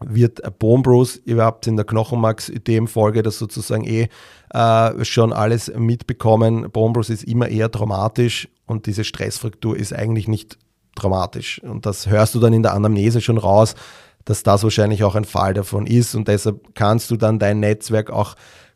wird 0.00 0.42
Bone 0.58 0.82
Bruce, 0.82 1.22
habt 1.38 1.66
in 1.66 1.76
der 1.76 1.86
Knochenmarks-Ideen-Folge 1.86 3.22
das 3.22 3.38
sozusagen 3.38 3.84
eh 3.84 4.08
äh, 4.50 5.04
schon 5.04 5.32
alles 5.32 5.72
mitbekommen. 5.74 6.70
Bone 6.70 6.92
Bruce 6.92 7.10
ist 7.10 7.24
immer 7.24 7.48
eher 7.48 7.70
traumatisch 7.70 8.48
und 8.66 8.86
diese 8.86 9.04
Stressfraktur 9.04 9.76
ist 9.76 9.94
eigentlich 9.94 10.28
nicht 10.28 10.58
traumatisch. 10.94 11.62
Und 11.62 11.86
das 11.86 12.06
hörst 12.08 12.34
du 12.34 12.40
dann 12.40 12.52
in 12.52 12.62
der 12.62 12.74
Anamnese 12.74 13.20
schon 13.20 13.38
raus, 13.38 13.74
dass 14.24 14.42
das 14.42 14.62
wahrscheinlich 14.62 15.04
auch 15.04 15.14
ein 15.14 15.24
Fall 15.24 15.54
davon 15.54 15.86
ist. 15.86 16.14
Und 16.14 16.28
deshalb 16.28 16.74
kannst 16.74 17.10
du 17.10 17.16
dann 17.16 17.38
dein 17.38 17.60
Netzwerk 17.60 18.10
auch 18.10 18.34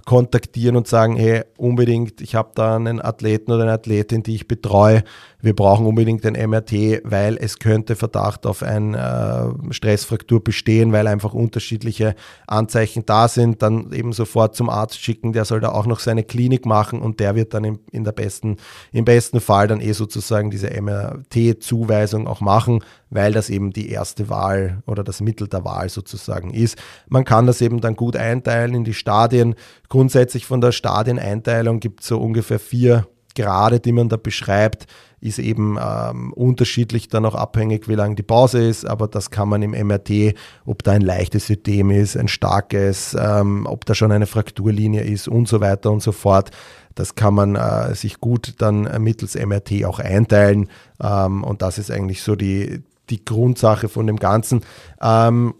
kontaktieren 0.09 0.77
und 0.77 0.89
sagen, 0.89 1.17
hey, 1.17 1.43
unbedingt, 1.59 2.23
ich 2.23 2.35
habe 2.35 2.53
da 2.55 2.77
einen 2.77 2.99
Athleten 2.99 3.53
oder 3.53 3.65
eine 3.65 3.73
Athletin, 3.73 4.23
die 4.23 4.37
ich 4.37 4.49
betreue, 4.49 5.05
wir 5.41 5.55
brauchen 5.55 5.85
unbedingt 5.85 6.25
ein 6.25 6.33
MRT, 6.33 7.03
weil 7.05 7.37
es 7.37 7.59
könnte 7.59 7.95
Verdacht 7.95 8.47
auf 8.47 8.63
eine 8.63 9.55
äh, 9.69 9.73
Stressfraktur 9.73 10.43
bestehen, 10.43 10.93
weil 10.93 11.07
einfach 11.07 11.35
unterschiedliche 11.35 12.15
Anzeichen 12.47 13.05
da 13.05 13.29
sind, 13.29 13.61
dann 13.61 13.93
eben 13.93 14.15
sofort 14.15 14.57
zum 14.57 14.71
Arzt 14.71 14.99
schicken, 14.99 15.35
der 15.35 15.45
soll 15.45 15.61
da 15.61 15.73
auch 15.73 15.87
noch 15.87 16.01
seine 16.01 16.25
Klinik 16.25 16.65
machen 16.65 17.03
und 17.03 17.21
der 17.21 17.35
wird 17.35 17.53
dann 17.53 17.65
im, 17.65 17.79
in 17.93 18.05
der 18.05 18.13
besten, 18.13 18.57
im 18.93 19.05
besten 19.05 19.41
Fall 19.41 19.69
dann 19.69 19.83
eh 19.83 19.93
sozusagen 19.93 20.51
diese 20.51 20.71
MRT-Zuweisung 20.71 22.27
auch 22.27 22.41
machen, 22.41 22.83
weil 23.11 23.33
das 23.33 23.51
eben 23.51 23.73
die 23.73 23.91
erste 23.91 24.29
Wahl 24.29 24.83
oder 24.87 25.05
das 25.05 25.21
Mittel 25.21 25.49
der 25.49 25.65
Wahl 25.65 25.89
sozusagen 25.89 26.51
ist. 26.51 26.79
Man 27.09 27.25
kann 27.25 27.47
das 27.47 27.61
eben 27.61 27.81
dann 27.81 27.97
gut 27.97 28.17
einteilen 28.17 28.75
in 28.75 28.85
die 28.85 28.95
Stadien. 28.95 29.55
Grundsätzlich 29.89 30.47
von 30.47 30.61
der 30.61 30.73
Stadieneinteilung 30.73 31.81
gibt 31.81 32.01
es 32.03 32.09
so 32.09 32.19
ungefähr 32.19 32.59
vier 32.59 33.07
Grade, 33.35 33.81
die 33.81 33.93
man 33.93 34.09
da 34.09 34.17
beschreibt 34.17 34.87
ist 35.21 35.39
eben 35.39 35.79
ähm, 35.81 36.33
unterschiedlich 36.33 37.09
dann 37.09 37.25
auch 37.25 37.35
abhängig, 37.35 37.89
wie 37.89 37.95
lang 37.95 38.15
die 38.17 38.23
Pause 38.23 38.67
ist, 38.67 38.87
aber 38.87 39.09
das 39.09 39.31
kann 39.31 39.49
man 39.49 39.63
im 39.63 39.73
MRT, 39.73 40.35
ob 40.65 40.83
da 40.83 40.93
ein 40.93 41.03
leichtes 41.03 41.47
System 41.47 41.91
ist, 41.91 42.17
ein 42.17 42.29
starkes, 42.29 43.17
ähm, 43.19 43.67
ob 43.67 43.85
da 43.85 43.95
schon 43.95 44.13
eine 44.13 44.27
Frakturlinie 44.27 45.03
ist 45.03 45.29
und 45.29 45.49
so 45.49 45.61
weiter 45.61 45.91
und 45.91 46.03
so 46.03 46.13
fort. 46.13 46.51
Das 46.95 47.15
kann 47.15 47.35
man 47.35 47.57
äh, 47.57 47.95
sich 47.95 48.21
gut 48.21 48.55
dann 48.59 49.03
mittels 49.03 49.35
MRT 49.35 49.85
auch 49.85 49.99
einteilen 49.99 50.69
ähm, 51.03 51.43
und 51.43 51.63
das 51.63 51.79
ist 51.79 51.91
eigentlich 51.91 52.23
so 52.23 52.37
die, 52.37 52.83
die 53.11 53.25
Grundsache 53.25 53.89
von 53.89 54.07
dem 54.07 54.17
Ganzen. 54.17 54.63
Ähm, 55.01 55.55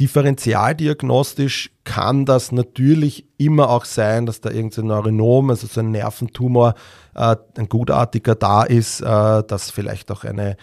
Differentialdiagnostisch 0.00 1.72
kann 1.82 2.24
das 2.24 2.52
natürlich 2.52 3.26
immer 3.36 3.68
auch 3.68 3.84
sein, 3.84 4.26
dass 4.26 4.40
da 4.40 4.50
irgendein 4.50 4.86
Neuronom, 4.86 5.50
also 5.50 5.66
so 5.66 5.80
ein 5.80 5.90
Nerventumor, 5.90 6.74
äh, 7.16 7.34
ein 7.56 7.68
gutartiger 7.68 8.36
da 8.36 8.62
ist, 8.62 9.00
äh, 9.00 9.04
dass 9.42 9.70
vielleicht 9.70 10.12
auch 10.12 10.22
eine 10.22 10.56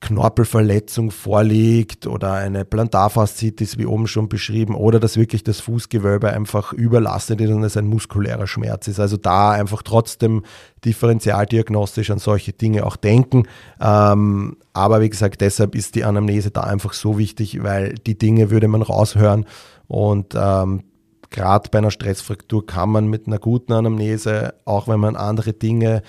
Knorpelverletzung 0.00 1.10
vorliegt 1.10 2.06
oder 2.06 2.34
eine 2.34 2.64
Plantarfaszitis, 2.64 3.78
wie 3.78 3.86
oben 3.86 4.06
schon 4.06 4.28
beschrieben, 4.28 4.74
oder 4.74 5.00
dass 5.00 5.16
wirklich 5.16 5.42
das 5.42 5.60
Fußgewölbe 5.60 6.30
einfach 6.30 6.72
überlastet 6.74 7.40
ist 7.40 7.50
und 7.50 7.64
es 7.64 7.76
ein 7.76 7.86
muskulärer 7.86 8.46
Schmerz 8.46 8.88
ist. 8.88 9.00
Also 9.00 9.16
da 9.16 9.52
einfach 9.52 9.82
trotzdem 9.82 10.44
differentialdiagnostisch 10.84 12.10
an 12.10 12.18
solche 12.18 12.52
Dinge 12.52 12.84
auch 12.84 12.96
denken. 12.96 13.44
Ähm, 13.80 14.58
aber 14.74 15.00
wie 15.00 15.10
gesagt, 15.10 15.40
deshalb 15.40 15.74
ist 15.74 15.94
die 15.94 16.04
Anamnese 16.04 16.50
da 16.50 16.60
einfach 16.60 16.92
so 16.92 17.16
wichtig, 17.16 17.62
weil 17.62 17.94
die 17.94 18.18
Dinge 18.18 18.50
würde 18.50 18.68
man 18.68 18.82
raushören 18.82 19.46
und 19.88 20.34
ähm, 20.36 20.84
gerade 21.30 21.70
bei 21.70 21.78
einer 21.78 21.90
Stressfraktur 21.90 22.66
kann 22.66 22.90
man 22.90 23.08
mit 23.08 23.26
einer 23.26 23.38
guten 23.38 23.72
Anamnese, 23.72 24.54
auch 24.64 24.88
wenn 24.88 25.00
man 25.00 25.16
andere 25.16 25.54
Dinge 25.54 26.02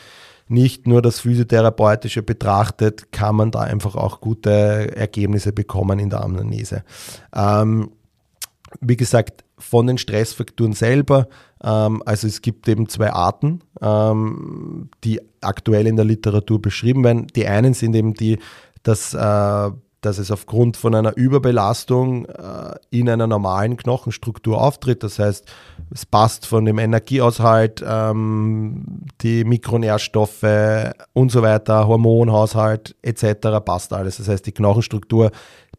nicht 0.48 0.88
nur 0.88 1.02
das 1.02 1.20
Physiotherapeutische 1.20 2.24
betrachtet, 2.24 3.12
kann 3.12 3.36
man 3.36 3.52
da 3.52 3.62
einfach 3.62 3.96
auch 3.96 4.22
gute 4.22 4.96
Ergebnisse 4.96 5.52
bekommen 5.52 6.00
in 6.00 6.10
der 6.10 6.22
Anamnese. 6.22 6.84
Ähm, 7.34 7.92
wie 8.82 8.98
gesagt, 8.98 9.44
von 9.58 9.88
den 9.88 9.98
Stressfaktoren 9.98 10.74
selber, 10.74 11.28
ähm, 11.64 12.04
also 12.06 12.28
es 12.28 12.42
gibt 12.42 12.68
eben 12.68 12.88
zwei 12.90 13.12
Arten, 13.12 13.62
ähm, 13.82 14.90
die 15.04 15.20
aktuell 15.42 15.88
in 15.88 15.96
der 15.96 16.06
Literatur 16.06 16.62
beschrieben 16.62 17.04
werden. 17.04 17.28
Die 17.36 17.48
einen 17.48 17.74
sind 17.74 17.96
eben 17.96 18.14
die, 18.14 18.40
dass 18.84 19.14
äh, 19.14 19.72
dass 20.02 20.20
es 20.20 20.32
aufgrund 20.32 20.78
von 20.78 20.94
einer 20.94 21.18
Überbelastung 21.18 22.26
äh, 22.26 22.76
in 22.92 23.10
einer 23.10 23.28
normalen 23.28 23.78
Knochenstruktur 23.78 24.62
auftritt. 24.62 25.04
Das 25.04 25.20
heißt, 25.20 25.46
es 25.92 26.06
passt 26.06 26.46
von 26.46 26.66
dem 26.66 26.78
Energieaushalt, 26.78 27.84
ähm, 27.88 29.06
die 29.22 29.44
Mikronährstoffe 29.44 30.94
und 31.14 31.32
so 31.32 31.42
weiter, 31.42 31.88
Hormonhaushalt 31.88 32.96
etc. 33.02 33.60
passt 33.66 33.94
alles. 33.94 34.18
Das 34.18 34.28
heißt, 34.28 34.46
die 34.46 34.52
Knochenstruktur, 34.52 35.32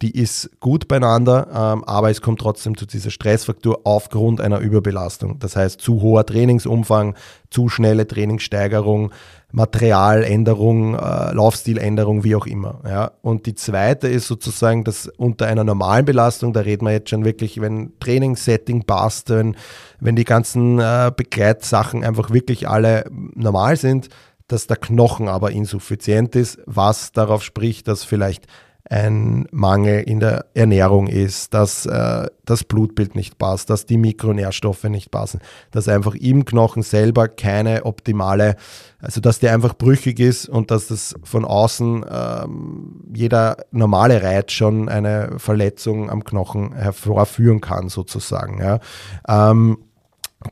die 0.02 0.12
ist 0.12 0.50
gut 0.60 0.88
beieinander, 0.88 1.48
ähm, 1.52 1.84
aber 1.84 2.10
es 2.10 2.20
kommt 2.20 2.40
trotzdem 2.40 2.76
zu 2.76 2.86
dieser 2.86 3.10
Stressfaktor 3.10 3.80
aufgrund 3.84 4.40
einer 4.40 4.58
Überbelastung. 4.58 5.38
Das 5.38 5.56
heißt, 5.56 5.80
zu 5.80 6.00
hoher 6.00 6.24
Trainingsumfang, 6.26 7.14
zu 7.50 7.68
schnelle 7.68 8.06
Trainingssteigerung, 8.06 9.12
Materialänderung, 9.50 10.94
äh, 10.94 11.32
Laufstiländerung, 11.32 12.22
wie 12.22 12.36
auch 12.36 12.46
immer. 12.46 12.80
Ja. 12.86 13.12
Und 13.22 13.46
die 13.46 13.54
zweite 13.54 14.06
ist 14.06 14.26
sozusagen, 14.26 14.84
dass 14.84 15.08
unter 15.16 15.46
einer 15.46 15.64
normalen 15.64 16.04
Belastung, 16.04 16.52
da 16.52 16.60
reden 16.60 16.84
wir 16.84 16.92
jetzt 16.92 17.08
schon 17.08 17.24
wirklich, 17.24 17.60
wenn 17.60 17.92
Trainingssetting 17.98 18.84
passt, 18.84 19.30
wenn, 19.30 19.56
wenn 20.00 20.16
die 20.16 20.24
ganzen 20.24 20.78
äh, 20.78 21.10
Begleitsachen 21.16 22.04
einfach 22.04 22.30
wirklich 22.30 22.68
alle 22.68 23.04
normal 23.34 23.76
sind, 23.76 24.10
dass 24.48 24.66
der 24.66 24.76
Knochen 24.76 25.28
aber 25.28 25.50
insuffizient 25.50 26.36
ist, 26.36 26.58
was 26.66 27.12
darauf 27.12 27.42
spricht, 27.42 27.88
dass 27.88 28.04
vielleicht 28.04 28.46
ein 28.90 29.46
Mangel 29.50 30.00
in 30.02 30.20
der 30.20 30.46
Ernährung 30.54 31.06
ist, 31.08 31.52
dass 31.52 31.86
äh, 31.86 32.26
das 32.44 32.64
Blutbild 32.64 33.14
nicht 33.14 33.38
passt, 33.38 33.68
dass 33.70 33.86
die 33.86 33.98
Mikronährstoffe 33.98 34.84
nicht 34.84 35.10
passen, 35.10 35.40
dass 35.70 35.88
einfach 35.88 36.14
im 36.14 36.44
Knochen 36.44 36.82
selber 36.82 37.28
keine 37.28 37.84
optimale, 37.84 38.56
also 38.98 39.20
dass 39.20 39.38
der 39.38 39.52
einfach 39.52 39.74
brüchig 39.74 40.20
ist 40.20 40.48
und 40.48 40.70
dass 40.70 40.88
das 40.88 41.14
von 41.22 41.44
außen 41.44 42.04
ähm, 42.10 43.04
jeder 43.14 43.58
normale 43.70 44.22
Reiz 44.22 44.52
schon 44.52 44.88
eine 44.88 45.38
Verletzung 45.38 46.10
am 46.10 46.24
Knochen 46.24 46.74
hervorführen 46.74 47.60
kann, 47.60 47.88
sozusagen. 47.88 48.60
Ja. 48.60 48.80
Ähm, 49.28 49.78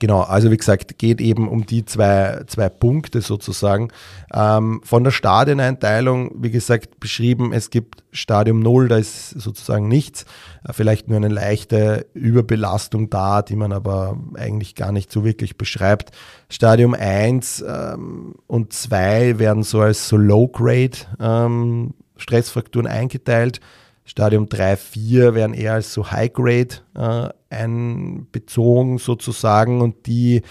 Genau, 0.01 0.23
also 0.23 0.51
wie 0.51 0.57
gesagt, 0.57 0.99
geht 0.99 1.21
eben 1.21 1.49
um 1.49 1.65
die 1.65 1.85
zwei, 1.85 2.43
zwei 2.49 2.69
Punkte 2.69 3.21
sozusagen. 3.21 3.91
Ähm, 4.35 4.81
von 4.83 5.05
der 5.05 5.13
Stadioneinteilung, 5.13 6.33
wie 6.43 6.51
gesagt, 6.51 6.99
beschrieben, 6.99 7.53
es 7.53 7.71
gibt 7.71 8.03
Stadium 8.11 8.59
0, 8.59 8.89
da 8.89 8.97
ist 8.97 9.31
sozusagen 9.31 9.87
nichts, 9.87 10.25
äh, 10.65 10.73
vielleicht 10.73 11.07
nur 11.07 11.19
eine 11.19 11.29
leichte 11.29 12.07
Überbelastung 12.15 13.11
da, 13.11 13.43
die 13.43 13.55
man 13.55 13.73
aber 13.73 14.19
eigentlich 14.35 14.75
gar 14.75 14.91
nicht 14.91 15.13
so 15.13 15.25
wirklich 15.25 15.57
beschreibt. 15.57 16.11
Stadium 16.51 16.93
1 16.93 17.65
ähm, 17.67 18.35
und 18.49 18.73
2 18.73 19.39
werden 19.39 19.63
so 19.63 19.83
als 19.83 20.09
so 20.09 20.17
Low-Grade 20.17 20.99
ähm, 21.21 21.95
Stressfrakturen 22.17 22.89
eingeteilt. 22.89 23.61
Stadium 24.05 24.49
3, 24.49 24.77
4 24.77 25.35
werden 25.37 25.55
eher 25.55 25.75
als 25.75 25.93
so 25.93 26.11
High-Grade 26.11 26.77
äh, 26.97 27.29
einbezogen 27.51 28.99
sozusagen 28.99 29.81
und 29.81 30.07
die 30.07 30.43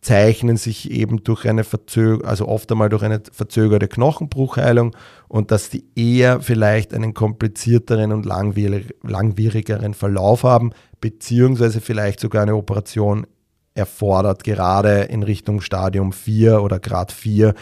zeichnen 0.00 0.56
sich 0.56 0.90
eben 0.90 1.24
durch 1.24 1.46
eine 1.46 1.64
Verzögerung, 1.64 2.24
also 2.24 2.46
oft 2.46 2.70
einmal 2.70 2.88
durch 2.88 3.02
eine 3.02 3.20
verzögerte 3.32 3.88
Knochenbruchheilung 3.88 4.96
und 5.26 5.50
dass 5.50 5.70
die 5.70 5.84
eher 5.96 6.40
vielleicht 6.40 6.94
einen 6.94 7.14
komplizierteren 7.14 8.12
und 8.12 8.24
langwierigeren 8.24 9.94
Verlauf 9.94 10.44
haben, 10.44 10.72
beziehungsweise 11.00 11.80
vielleicht 11.80 12.20
sogar 12.20 12.42
eine 12.42 12.54
Operation 12.54 13.26
erfordert, 13.74 14.44
gerade 14.44 15.02
in 15.02 15.22
Richtung 15.22 15.60
Stadium 15.60 16.12
4 16.12 16.62
oder 16.62 16.80
Grad 16.80 17.12
4, 17.12 17.54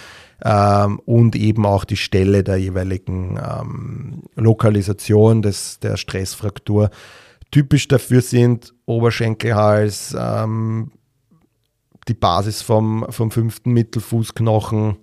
ähm, 0.44 1.00
und 1.04 1.36
eben 1.36 1.64
auch 1.64 1.84
die 1.84 1.96
Stelle 1.96 2.42
der 2.44 2.56
jeweiligen 2.56 3.38
ähm, 3.38 4.22
Lokalisation 4.34 5.42
des, 5.42 5.78
der 5.80 5.96
Stressfraktur. 5.96 6.90
Typisch 7.50 7.88
dafür 7.88 8.22
sind 8.22 8.74
Oberschenkelhals, 8.86 10.16
ähm, 10.18 10.90
die 12.08 12.14
Basis 12.14 12.62
vom, 12.62 13.06
vom 13.10 13.30
fünften 13.30 13.72
Mittelfußknochen, 13.72 14.96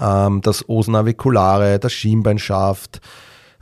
ähm, 0.00 0.40
das 0.42 0.68
Osnaviculare, 0.68 1.78
das 1.78 1.92
Schienbeinschaft, 1.92 3.00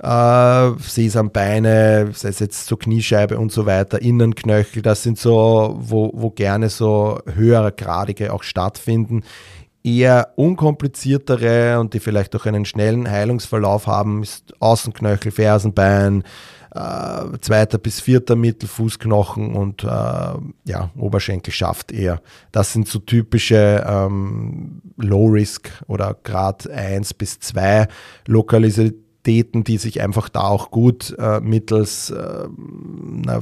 äh, 0.03 0.71
Sesambeine, 0.79 2.11
sei 2.12 2.29
es 2.29 2.38
jetzt 2.38 2.66
so 2.66 2.77
Kniescheibe 2.77 3.38
und 3.38 3.53
so 3.53 3.66
weiter, 3.66 4.01
Innenknöchel, 4.01 4.83
das 4.83 5.03
sind 5.03 5.19
so, 5.19 5.77
wo, 5.81 6.11
wo 6.14 6.31
gerne 6.31 6.69
so 6.69 7.19
höhergradige 7.27 8.33
auch 8.33 8.42
stattfinden. 8.42 9.25
Eher 9.83 10.33
unkompliziertere 10.35 11.79
und 11.79 11.95
die 11.95 12.01
vielleicht 12.01 12.35
auch 12.35 12.45
einen 12.45 12.64
schnellen 12.64 13.09
Heilungsverlauf 13.09 13.87
haben, 13.87 14.23
ist 14.23 14.53
Außenknöchel, 14.61 15.31
Fersenbein, 15.31 16.25
äh, 16.77 17.39
zweiter 17.41 17.79
bis 17.79 18.01
vierter 18.01 18.37
Mittelfußknochen 18.37 19.55
und 19.55 19.83
äh, 19.85 19.87
ja, 19.87 20.91
Oberschenkelschaft 20.97 21.91
eher. 21.91 22.21
Das 22.53 22.73
sind 22.73 22.87
so 22.87 22.99
typische 22.99 23.85
ähm, 23.89 24.83
Low-Risk 24.97 25.71
oder 25.87 26.17
Grad 26.23 26.69
1 26.69 27.15
bis 27.15 27.41
2 27.41 27.89
Lokalitäten, 28.27 29.65
die 29.65 29.79
sich 29.79 30.03
einfach 30.03 30.29
da 30.29 30.43
auch 30.43 30.71
gut 30.71 31.17
äh, 31.19 31.41
mittels 31.41 32.11
äh, 32.11 32.49
na, 32.57 33.41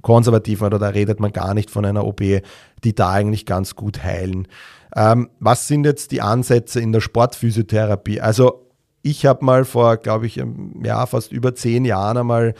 konservativen, 0.00 0.66
oder 0.66 0.78
da 0.78 0.88
redet 0.88 1.20
man 1.20 1.32
gar 1.32 1.54
nicht 1.54 1.70
von 1.70 1.84
einer 1.84 2.06
OP, 2.06 2.20
die 2.20 2.94
da 2.94 3.10
eigentlich 3.10 3.44
ganz 3.44 3.76
gut 3.76 4.02
heilen. 4.02 4.48
Ähm, 4.96 5.28
was 5.38 5.68
sind 5.68 5.84
jetzt 5.84 6.12
die 6.12 6.22
Ansätze 6.22 6.80
in 6.80 6.92
der 6.92 7.00
Sportphysiotherapie? 7.00 8.20
Also 8.20 8.69
ich 9.02 9.26
habe 9.26 9.44
mal 9.44 9.64
vor, 9.64 9.96
glaube 9.96 10.26
ich, 10.26 10.42
ja, 10.82 11.06
fast 11.06 11.32
über 11.32 11.54
zehn 11.54 11.84
Jahren 11.84 12.18
einmal 12.18 12.54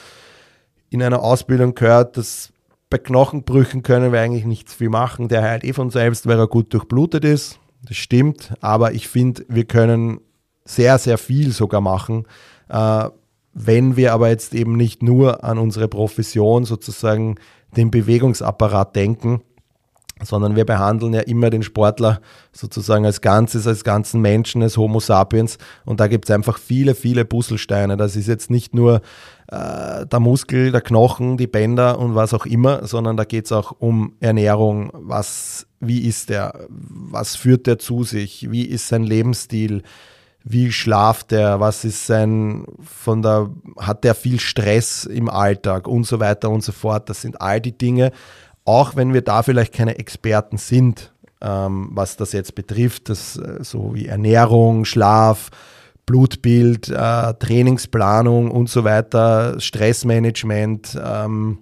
in 0.88 1.02
einer 1.02 1.22
Ausbildung 1.22 1.74
gehört, 1.74 2.16
dass 2.16 2.52
bei 2.88 2.98
Knochenbrüchen 2.98 3.82
können 3.82 4.12
wir 4.12 4.20
eigentlich 4.20 4.44
nichts 4.44 4.74
viel 4.74 4.88
machen. 4.88 5.28
Der 5.28 5.42
heilt 5.42 5.64
eh 5.64 5.72
von 5.72 5.90
selbst, 5.90 6.26
weil 6.26 6.38
er 6.38 6.48
gut 6.48 6.74
durchblutet 6.74 7.24
ist. 7.24 7.60
Das 7.86 7.96
stimmt, 7.96 8.52
aber 8.60 8.92
ich 8.92 9.08
finde, 9.08 9.44
wir 9.48 9.64
können 9.64 10.20
sehr, 10.64 10.98
sehr 10.98 11.16
viel 11.16 11.52
sogar 11.52 11.80
machen. 11.80 12.26
Äh, 12.68 13.08
wenn 13.52 13.96
wir 13.96 14.12
aber 14.12 14.28
jetzt 14.28 14.54
eben 14.54 14.76
nicht 14.76 15.02
nur 15.02 15.44
an 15.44 15.58
unsere 15.58 15.88
Profession, 15.88 16.64
sozusagen 16.64 17.36
den 17.76 17.90
Bewegungsapparat 17.90 18.94
denken, 18.96 19.42
sondern 20.22 20.56
wir 20.56 20.64
behandeln 20.64 21.14
ja 21.14 21.20
immer 21.20 21.50
den 21.50 21.62
Sportler 21.62 22.20
sozusagen 22.52 23.06
als 23.06 23.20
Ganzes, 23.20 23.66
als 23.66 23.84
ganzen 23.84 24.20
Menschen, 24.20 24.62
als 24.62 24.76
Homo 24.76 25.00
sapiens. 25.00 25.58
Und 25.84 26.00
da 26.00 26.08
gibt 26.08 26.28
es 26.28 26.34
einfach 26.34 26.58
viele, 26.58 26.94
viele 26.94 27.24
Puzzlesteine. 27.24 27.96
Das 27.96 28.16
ist 28.16 28.28
jetzt 28.28 28.50
nicht 28.50 28.74
nur 28.74 29.02
äh, 29.48 30.06
der 30.06 30.20
Muskel, 30.20 30.72
der 30.72 30.80
Knochen, 30.80 31.36
die 31.36 31.46
Bänder 31.46 31.98
und 31.98 32.14
was 32.14 32.34
auch 32.34 32.46
immer, 32.46 32.86
sondern 32.86 33.16
da 33.16 33.24
geht 33.24 33.46
es 33.46 33.52
auch 33.52 33.72
um 33.78 34.14
Ernährung. 34.20 34.90
Was, 34.92 35.66
wie 35.80 36.06
ist 36.06 36.30
der? 36.30 36.66
Was 36.68 37.36
führt 37.36 37.66
der 37.66 37.78
zu 37.78 38.04
sich? 38.04 38.50
Wie 38.50 38.64
ist 38.64 38.88
sein 38.88 39.04
Lebensstil? 39.04 39.82
Wie 40.42 40.72
schlaft 40.72 41.32
er? 41.32 41.60
Was 41.60 41.84
ist 41.84 42.06
sein, 42.06 42.64
von 42.80 43.22
der, 43.22 43.50
hat 43.78 44.04
der 44.04 44.14
viel 44.14 44.40
Stress 44.40 45.04
im 45.04 45.28
Alltag 45.28 45.86
und 45.86 46.04
so 46.06 46.18
weiter 46.20 46.48
und 46.48 46.62
so 46.62 46.72
fort? 46.72 47.10
Das 47.10 47.20
sind 47.20 47.40
all 47.40 47.60
die 47.60 47.76
Dinge, 47.76 48.12
auch 48.70 48.94
wenn 48.94 49.12
wir 49.12 49.22
da 49.22 49.42
vielleicht 49.42 49.74
keine 49.74 49.98
Experten 49.98 50.56
sind, 50.56 51.12
ähm, 51.40 51.90
was 51.92 52.16
das 52.16 52.30
jetzt 52.30 52.54
betrifft, 52.54 53.08
das, 53.08 53.36
äh, 53.36 53.64
so 53.64 53.94
wie 53.94 54.06
Ernährung, 54.06 54.84
Schlaf, 54.84 55.50
Blutbild, 56.06 56.88
äh, 56.88 57.34
Trainingsplanung 57.34 58.48
und 58.48 58.70
so 58.70 58.84
weiter, 58.84 59.58
Stressmanagement, 59.58 60.96
ähm, 61.04 61.58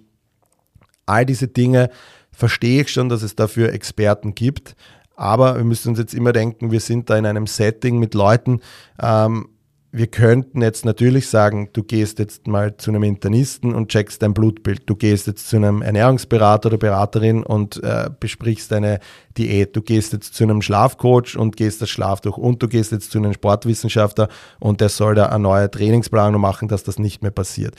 all 1.07 1.25
diese 1.25 1.47
Dinge 1.47 1.89
verstehe 2.31 2.83
ich 2.83 2.91
schon, 2.91 3.09
dass 3.09 3.23
es 3.23 3.35
dafür 3.35 3.73
Experten 3.73 4.35
gibt. 4.35 4.75
Aber 5.15 5.57
wir 5.57 5.63
müssen 5.63 5.89
uns 5.89 5.99
jetzt 5.99 6.13
immer 6.13 6.31
denken, 6.31 6.69
wir 6.69 6.79
sind 6.79 7.09
da 7.09 7.17
in 7.17 7.25
einem 7.25 7.47
Setting 7.47 7.97
mit 7.97 8.13
Leuten, 8.13 8.61
ähm, 9.01 9.49
wir 9.91 10.05
könnten 10.05 10.61
jetzt 10.61 10.85
natürlich 10.85 11.27
sagen, 11.29 11.69
du 11.73 11.81
gehst 11.81 12.19
jetzt 12.19 12.47
mal 12.47 12.77
zu 12.77 12.91
einem 12.91 13.01
Internisten 13.01 13.73
und 13.73 13.89
checkst 13.89 14.21
dein 14.21 14.35
Blutbild. 14.35 14.83
Du 14.85 14.95
gehst 14.95 15.25
jetzt 15.25 15.49
zu 15.49 15.55
einem 15.55 15.81
Ernährungsberater 15.81 16.69
oder 16.69 16.77
Beraterin 16.77 17.41
und 17.41 17.81
äh, 17.83 18.09
besprichst 18.19 18.71
deine 18.71 18.99
Diät. 19.37 19.75
Du 19.75 19.81
gehst 19.81 20.13
jetzt 20.13 20.35
zu 20.35 20.43
einem 20.43 20.61
Schlafcoach 20.61 21.37
und 21.37 21.57
gehst 21.57 21.81
das 21.81 21.89
Schlaf 21.89 22.21
durch. 22.21 22.37
Und 22.37 22.61
du 22.61 22.67
gehst 22.67 22.91
jetzt 22.91 23.09
zu 23.09 23.17
einem 23.17 23.33
Sportwissenschaftler 23.33 24.29
und 24.59 24.79
der 24.79 24.89
soll 24.89 25.15
da 25.15 25.27
eine 25.27 25.39
neue 25.39 25.71
Trainingsplanung 25.71 26.39
machen, 26.39 26.67
dass 26.67 26.83
das 26.83 26.99
nicht 26.99 27.23
mehr 27.23 27.31
passiert. 27.31 27.75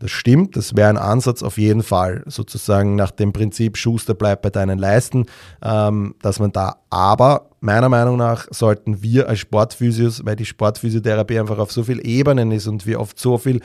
Das 0.00 0.10
stimmt, 0.10 0.56
das 0.56 0.74
wäre 0.76 0.88
ein 0.88 0.96
Ansatz 0.96 1.42
auf 1.42 1.58
jeden 1.58 1.82
Fall, 1.82 2.22
sozusagen 2.26 2.96
nach 2.96 3.10
dem 3.10 3.34
Prinzip 3.34 3.76
Schuster 3.76 4.14
bleibt 4.14 4.40
bei 4.40 4.48
deinen 4.48 4.78
Leisten, 4.78 5.26
ähm, 5.62 6.14
dass 6.22 6.38
man 6.38 6.52
da 6.52 6.76
aber 6.88 7.50
meiner 7.60 7.90
Meinung 7.90 8.16
nach 8.16 8.46
sollten 8.50 9.02
wir 9.02 9.28
als 9.28 9.40
Sportphysios, 9.40 10.24
weil 10.24 10.36
die 10.36 10.46
Sportphysiotherapie 10.46 11.38
einfach 11.38 11.58
auf 11.58 11.70
so 11.70 11.84
vielen 11.84 12.00
Ebenen 12.00 12.50
ist 12.50 12.66
und 12.66 12.86
wir 12.86 12.98
oft 12.98 13.18
so 13.18 13.36
viel 13.36 13.60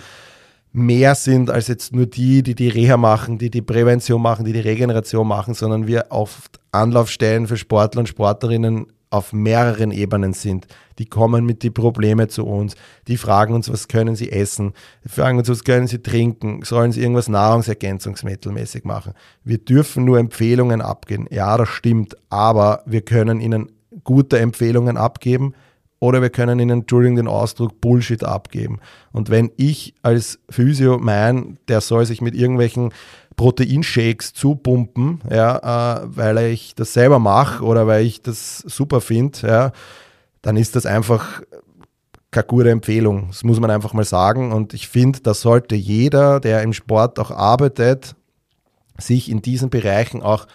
mehr 0.74 1.16
sind 1.16 1.50
als 1.50 1.70
jetzt 1.70 1.96
nur 1.96 2.06
die, 2.06 2.44
die 2.44 2.54
die 2.54 2.68
Reha 2.68 2.98
machen, 2.98 3.38
die 3.38 3.50
die 3.50 3.62
Prävention 3.62 4.22
machen, 4.22 4.44
die 4.44 4.52
die 4.52 4.60
Regeneration 4.60 5.26
machen, 5.26 5.54
sondern 5.54 5.88
wir 5.88 6.08
oft 6.10 6.60
Anlaufstellen 6.74 7.48
für 7.48 7.56
Sportler 7.56 8.02
und 8.02 8.10
Sportlerinnen 8.10 8.88
auf 9.16 9.34
mehreren 9.34 9.92
Ebenen 9.92 10.34
sind. 10.34 10.68
Die 11.00 11.06
kommen 11.06 11.46
mit 11.46 11.64
die 11.64 11.70
Probleme 11.70 12.28
zu 12.28 12.46
uns, 12.46 12.76
die 13.08 13.18
fragen 13.18 13.54
uns, 13.54 13.72
was 13.72 13.88
können 13.88 14.16
sie 14.16 14.32
essen, 14.32 14.74
die 15.04 15.10
fragen 15.10 15.38
uns, 15.38 15.50
was 15.50 15.64
können 15.64 15.88
sie 15.88 16.02
trinken, 16.02 16.62
sollen 16.64 16.92
sie 16.92 17.02
irgendwas 17.02 17.28
Nahrungsergänzungsmittelmäßig 17.28 18.86
machen. 18.86 19.14
Wir 19.44 19.58
dürfen 19.58 20.06
nur 20.06 20.20
Empfehlungen 20.20 20.82
abgeben. 20.82 21.28
Ja, 21.32 21.58
das 21.58 21.70
stimmt, 21.70 22.16
aber 22.30 22.84
wir 22.86 23.02
können 23.02 23.42
ihnen 23.42 23.72
gute 24.04 24.40
Empfehlungen 24.40 24.98
abgeben 24.98 25.54
oder 26.00 26.22
wir 26.22 26.30
können 26.30 26.60
ihnen, 26.60 26.82
Entschuldigung 26.82 27.16
den 27.16 27.28
Ausdruck, 27.28 27.82
Bullshit 27.82 28.24
abgeben. 28.24 28.80
Und 29.12 29.30
wenn 29.30 29.52
ich 29.58 29.96
als 30.02 30.40
Physio 30.50 30.98
mein, 31.00 31.58
der 31.68 31.82
soll 31.82 32.06
sich 32.06 32.22
mit 32.22 32.36
irgendwelchen 32.36 32.92
Proteinshakes 33.36 34.34
zupumpen, 34.34 35.22
ja, 35.30 36.04
äh, 36.04 36.08
weil 36.08 36.38
ich 36.38 36.76
das 36.76 36.94
selber 36.94 37.20
mache 37.20 37.64
oder 37.64 37.88
weil 37.88 38.06
ich 38.06 38.22
das 38.22 38.60
super 38.60 39.02
finde, 39.02 39.48
ja, 39.48 39.72
dann 40.42 40.58
ist 40.58 40.76
das 40.76 40.86
einfach 40.86 41.42
keine 42.32 42.46
gute 42.48 42.70
Empfehlung. 42.70 43.28
Das 43.30 43.44
muss 43.44 43.60
man 43.60 43.72
einfach 43.72 43.94
mal 43.94 44.04
sagen. 44.04 44.52
Und 44.52 44.74
ich 44.74 44.90
finde, 44.90 45.22
da 45.22 45.34
sollte 45.34 45.76
jeder, 45.76 46.40
der 46.40 46.62
im 46.64 46.74
Sport 46.74 47.18
auch 47.18 47.32
arbeitet, 47.32 48.16
sich 48.98 49.30
in 49.30 49.42
diesen 49.42 49.70
Bereichen 49.70 50.22
auch 50.22 50.46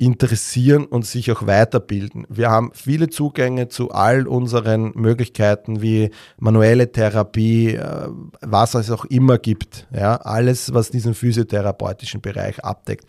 interessieren 0.00 0.86
und 0.86 1.04
sich 1.04 1.30
auch 1.30 1.46
weiterbilden. 1.46 2.26
Wir 2.30 2.50
haben 2.50 2.70
viele 2.72 3.10
Zugänge 3.10 3.68
zu 3.68 3.90
all 3.90 4.26
unseren 4.26 4.92
Möglichkeiten 4.94 5.82
wie 5.82 6.10
manuelle 6.38 6.90
Therapie, 6.90 7.74
äh, 7.74 8.08
was 8.40 8.74
es 8.74 8.90
auch 8.90 9.04
immer 9.04 9.36
gibt. 9.36 9.86
Ja, 9.94 10.16
alles, 10.16 10.72
was 10.72 10.90
diesen 10.90 11.12
physiotherapeutischen 11.12 12.22
Bereich 12.22 12.64
abdeckt. 12.64 13.04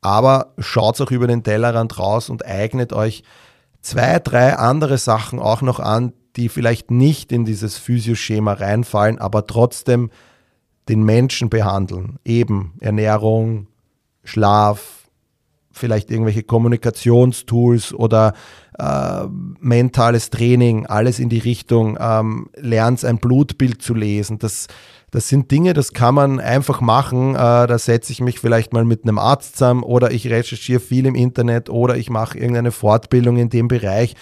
Aber 0.00 0.52
schaut 0.58 1.00
auch 1.00 1.12
über 1.12 1.28
den 1.28 1.44
Tellerrand 1.44 1.96
raus 2.00 2.28
und 2.28 2.44
eignet 2.44 2.92
euch 2.92 3.22
zwei, 3.80 4.18
drei 4.18 4.56
andere 4.56 4.98
Sachen 4.98 5.38
auch 5.38 5.62
noch 5.62 5.78
an, 5.78 6.12
die 6.34 6.48
vielleicht 6.48 6.90
nicht 6.90 7.30
in 7.30 7.44
dieses 7.44 7.78
Physioschema 7.78 8.54
reinfallen, 8.54 9.20
aber 9.20 9.46
trotzdem 9.46 10.10
den 10.88 11.04
Menschen 11.04 11.50
behandeln. 11.50 12.18
Eben 12.24 12.74
Ernährung, 12.80 13.68
Schlaf, 14.24 15.01
vielleicht 15.72 16.10
irgendwelche 16.10 16.42
Kommunikationstools 16.42 17.94
oder 17.94 18.34
äh, 18.78 19.24
mentales 19.60 20.30
Training, 20.30 20.86
alles 20.86 21.18
in 21.18 21.28
die 21.28 21.38
Richtung, 21.38 21.98
ähm, 22.00 22.48
lernst 22.56 23.04
ein 23.04 23.18
Blutbild 23.18 23.82
zu 23.82 23.94
lesen. 23.94 24.38
Das, 24.38 24.68
das 25.10 25.28
sind 25.28 25.50
Dinge, 25.50 25.74
das 25.74 25.92
kann 25.92 26.14
man 26.14 26.40
einfach 26.40 26.80
machen. 26.80 27.34
Äh, 27.34 27.66
da 27.66 27.78
setze 27.78 28.12
ich 28.12 28.20
mich 28.20 28.38
vielleicht 28.38 28.72
mal 28.72 28.84
mit 28.84 29.04
einem 29.04 29.18
Arzt 29.18 29.56
zusammen 29.56 29.82
oder 29.82 30.10
ich 30.10 30.28
recherchiere 30.28 30.80
viel 30.80 31.06
im 31.06 31.14
Internet 31.14 31.68
oder 31.68 31.96
ich 31.96 32.10
mache 32.10 32.38
irgendeine 32.38 32.72
Fortbildung 32.72 33.36
in 33.36 33.50
dem 33.50 33.68
Bereich 33.68 34.14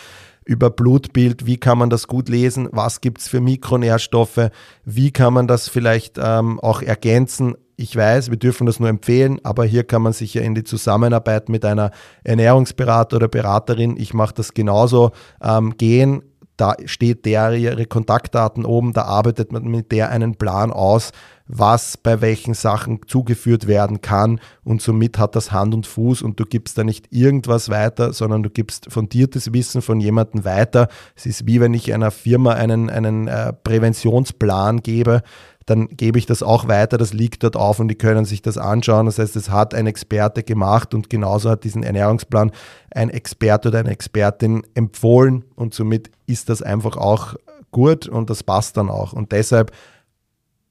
über 0.45 0.71
Blutbild, 0.71 1.47
wie 1.47 1.59
kann 1.59 1.79
man 1.79 1.91
das 1.91 2.09
gut 2.09 2.29
lesen, 2.29 2.69
was 2.73 3.01
gibt 3.01 3.21
es 3.21 3.29
für 3.29 3.41
Mikronährstoffe, 3.41 4.51
wie 4.85 5.13
kann 5.13 5.33
man 5.33 5.47
das 5.47 5.69
vielleicht 5.69 6.19
ähm, 6.21 6.59
auch 6.59 6.83
ergänzen. 6.83 7.55
Ich 7.81 7.97
weiß, 7.97 8.29
wir 8.29 8.37
dürfen 8.37 8.67
das 8.67 8.79
nur 8.79 8.91
empfehlen, 8.91 9.41
aber 9.43 9.65
hier 9.65 9.85
kann 9.85 10.03
man 10.03 10.13
sich 10.13 10.35
ja 10.35 10.43
in 10.43 10.55
die 10.55 10.65
Zusammenarbeit 10.65 11.49
mit 11.49 11.65
einer 11.65 11.93
Ernährungsberater 12.25 13.17
oder 13.17 13.29
Beraterin, 13.29 13.97
ich 13.97 14.13
mache 14.13 14.35
das 14.35 14.53
genauso, 14.53 15.13
ähm, 15.43 15.79
gehen. 15.79 16.23
Da 16.59 16.75
steht 16.85 17.25
der 17.25 17.55
ihre 17.55 17.87
Kontaktdaten 17.87 18.67
oben, 18.67 18.93
da 18.93 19.05
arbeitet 19.05 19.51
man 19.51 19.63
mit 19.63 19.93
der 19.93 20.11
einen 20.11 20.35
Plan 20.35 20.71
aus, 20.71 21.13
was 21.47 21.97
bei 21.97 22.21
welchen 22.21 22.53
Sachen 22.53 23.01
zugeführt 23.07 23.67
werden 23.67 24.03
kann 24.03 24.41
und 24.63 24.83
somit 24.83 25.17
hat 25.17 25.35
das 25.35 25.51
Hand 25.51 25.73
und 25.73 25.87
Fuß 25.87 26.21
und 26.21 26.39
du 26.39 26.45
gibst 26.45 26.77
da 26.77 26.85
nicht 26.85 27.07
irgendwas 27.11 27.71
weiter, 27.71 28.13
sondern 28.13 28.43
du 28.43 28.51
gibst 28.51 28.93
fundiertes 28.93 29.55
Wissen 29.55 29.81
von 29.81 30.01
jemandem 30.01 30.45
weiter. 30.45 30.89
Es 31.17 31.25
ist 31.25 31.47
wie 31.47 31.63
wenn 31.63 31.73
ich 31.73 31.95
einer 31.95 32.11
Firma 32.11 32.53
einen, 32.53 32.91
einen 32.91 33.27
äh, 33.27 33.55
Präventionsplan 33.55 34.83
gebe, 34.83 35.23
dann 35.67 35.89
gebe 35.89 36.19
ich 36.19 36.27
das 36.27 36.43
auch 36.43 36.69
weiter, 36.69 36.99
das 36.99 37.13
liegt 37.13 37.43
dort 37.45 37.57
auf 37.57 37.79
und 37.79 37.89
die 37.89 37.95
können 37.95 38.25
sich 38.25 38.43
das 38.43 38.59
anschauen. 38.59 39.07
Das 39.07 39.19
heißt, 39.19 39.37
es 39.37 39.51
hat 39.51 39.75
ein 39.75 39.87
Experte 39.87 40.43
gemacht 40.43 40.95
und 40.95 41.11
genauso 41.11 41.51
hat 41.51 41.65
diesen 41.65 41.83
Ernährungsplan 41.83 42.51
ein 42.91 43.11
Experte 43.11 43.69
oder 43.69 43.79
eine 43.81 43.91
Expertin 43.91 44.63
empfohlen 44.75 45.45
und 45.55 45.75
somit 45.75 46.11
ist 46.27 46.49
das 46.49 46.63
einfach 46.63 46.97
auch 46.97 47.35
gut 47.71 48.09
und 48.09 48.31
das 48.31 48.43
passt 48.43 48.77
dann 48.77 48.89
auch. 48.89 49.13
Und 49.13 49.33
deshalb 49.33 49.73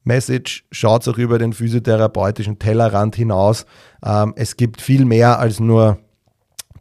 Message, 0.03 0.65
schaut 0.71 1.07
auch 1.07 1.17
über 1.17 1.37
den 1.37 1.53
physiotherapeutischen 1.53 2.57
Tellerrand 2.57 3.15
hinaus. 3.15 3.65
Ähm, 4.03 4.33
es 4.35 4.57
gibt 4.57 4.81
viel 4.81 5.05
mehr 5.05 5.39
als 5.39 5.59
nur 5.59 5.99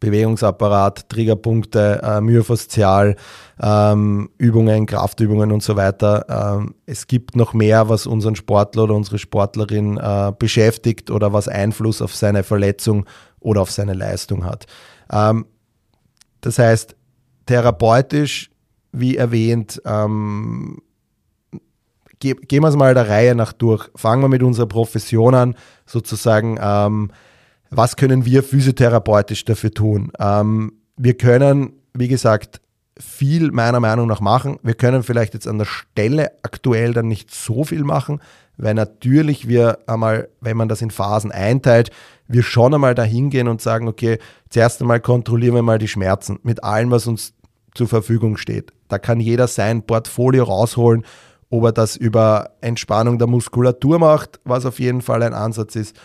Bewegungsapparat, 0.00 1.08
Triggerpunkte, 1.08 2.00
äh, 2.02 2.20
myofaszial, 2.20 3.16
ähm, 3.60 4.30
Übungen, 4.38 4.86
Kraftübungen 4.86 5.52
und 5.52 5.62
so 5.62 5.76
weiter. 5.76 6.26
Ähm, 6.58 6.74
es 6.86 7.06
gibt 7.06 7.36
noch 7.36 7.54
mehr, 7.54 7.88
was 7.88 8.06
unseren 8.06 8.36
Sportler 8.36 8.84
oder 8.84 8.94
unsere 8.94 9.18
Sportlerin 9.18 9.96
äh, 9.96 10.32
beschäftigt 10.38 11.10
oder 11.10 11.32
was 11.32 11.48
Einfluss 11.48 12.02
auf 12.02 12.14
seine 12.14 12.42
Verletzung 12.42 13.06
oder 13.40 13.62
auf 13.62 13.70
seine 13.70 13.94
Leistung 13.94 14.44
hat. 14.44 14.66
Ähm, 15.10 15.46
das 16.40 16.58
heißt, 16.58 16.94
therapeutisch, 17.46 18.50
wie 18.92 19.16
erwähnt, 19.16 19.82
ähm, 19.84 20.78
ge 22.20 22.34
gehen 22.34 22.62
wir 22.62 22.68
es 22.68 22.76
mal 22.76 22.94
der 22.94 23.08
Reihe 23.08 23.34
nach 23.34 23.52
durch. 23.52 23.88
Fangen 23.96 24.22
wir 24.22 24.28
mit 24.28 24.42
unserer 24.42 24.66
Profession 24.66 25.34
an, 25.34 25.54
sozusagen. 25.86 26.58
Was 27.70 27.96
können 27.96 28.24
wir 28.24 28.42
physiotherapeutisch 28.42 29.44
dafür 29.44 29.70
tun? 29.70 30.12
Ähm, 30.18 30.72
wir 30.96 31.14
können, 31.14 31.72
wie 31.94 32.08
gesagt, 32.08 32.60
viel 32.98 33.52
meiner 33.52 33.80
Meinung 33.80 34.08
nach 34.08 34.20
machen. 34.20 34.58
Wir 34.62 34.74
können 34.74 35.02
vielleicht 35.02 35.34
jetzt 35.34 35.46
an 35.46 35.58
der 35.58 35.66
Stelle 35.66 36.32
aktuell 36.42 36.92
dann 36.92 37.06
nicht 37.06 37.32
so 37.32 37.64
viel 37.64 37.84
machen, 37.84 38.20
weil 38.56 38.74
natürlich 38.74 39.46
wir 39.46 39.78
einmal, 39.86 40.28
wenn 40.40 40.56
man 40.56 40.68
das 40.68 40.82
in 40.82 40.90
Phasen 40.90 41.30
einteilt, 41.30 41.90
wir 42.26 42.42
schon 42.42 42.74
einmal 42.74 42.94
dahin 42.94 43.30
gehen 43.30 43.48
und 43.48 43.62
sagen, 43.62 43.86
okay, 43.86 44.18
zuerst 44.50 44.80
einmal 44.80 45.00
kontrollieren 45.00 45.54
wir 45.54 45.62
mal 45.62 45.78
die 45.78 45.88
Schmerzen 45.88 46.40
mit 46.42 46.64
allem, 46.64 46.90
was 46.90 47.06
uns 47.06 47.34
zur 47.74 47.86
Verfügung 47.86 48.36
steht. 48.36 48.72
Da 48.88 48.98
kann 48.98 49.20
jeder 49.20 49.46
sein 49.46 49.82
Portfolio 49.82 50.44
rausholen 50.44 51.04
ob 51.50 51.64
er 51.64 51.72
das 51.72 51.96
über 51.96 52.50
Entspannung 52.60 53.18
der 53.18 53.26
Muskulatur 53.26 53.98
macht, 53.98 54.40
was 54.44 54.66
auf 54.66 54.78
jeden 54.80 55.02
Fall 55.02 55.22
ein 55.22 55.34
Ansatz 55.34 55.76
ist, 55.76 55.96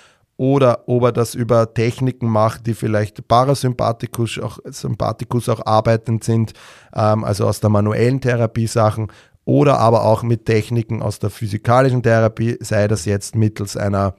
oder 0.43 0.89
ob 0.89 1.03
er 1.03 1.11
das 1.13 1.35
über 1.35 1.73
Techniken 1.73 2.27
macht, 2.27 2.67
die 2.67 2.73
vielleicht 2.73 3.25
Parasympathikus 3.29 4.39
auch, 4.39 4.59
Sympathikus 4.65 5.47
auch 5.47 5.65
arbeitend 5.65 6.25
sind, 6.25 6.51
ähm, 6.93 7.23
also 7.23 7.47
aus 7.47 7.61
der 7.61 7.69
manuellen 7.69 8.19
Therapie 8.19 8.67
Sachen, 8.67 9.07
oder 9.45 9.79
aber 9.79 10.03
auch 10.03 10.21
mit 10.21 10.45
Techniken 10.45 11.01
aus 11.01 11.19
der 11.19 11.29
physikalischen 11.29 12.03
Therapie, 12.03 12.57
sei 12.59 12.89
das 12.89 13.05
jetzt 13.05 13.37
mittels 13.37 13.77
einer 13.77 14.15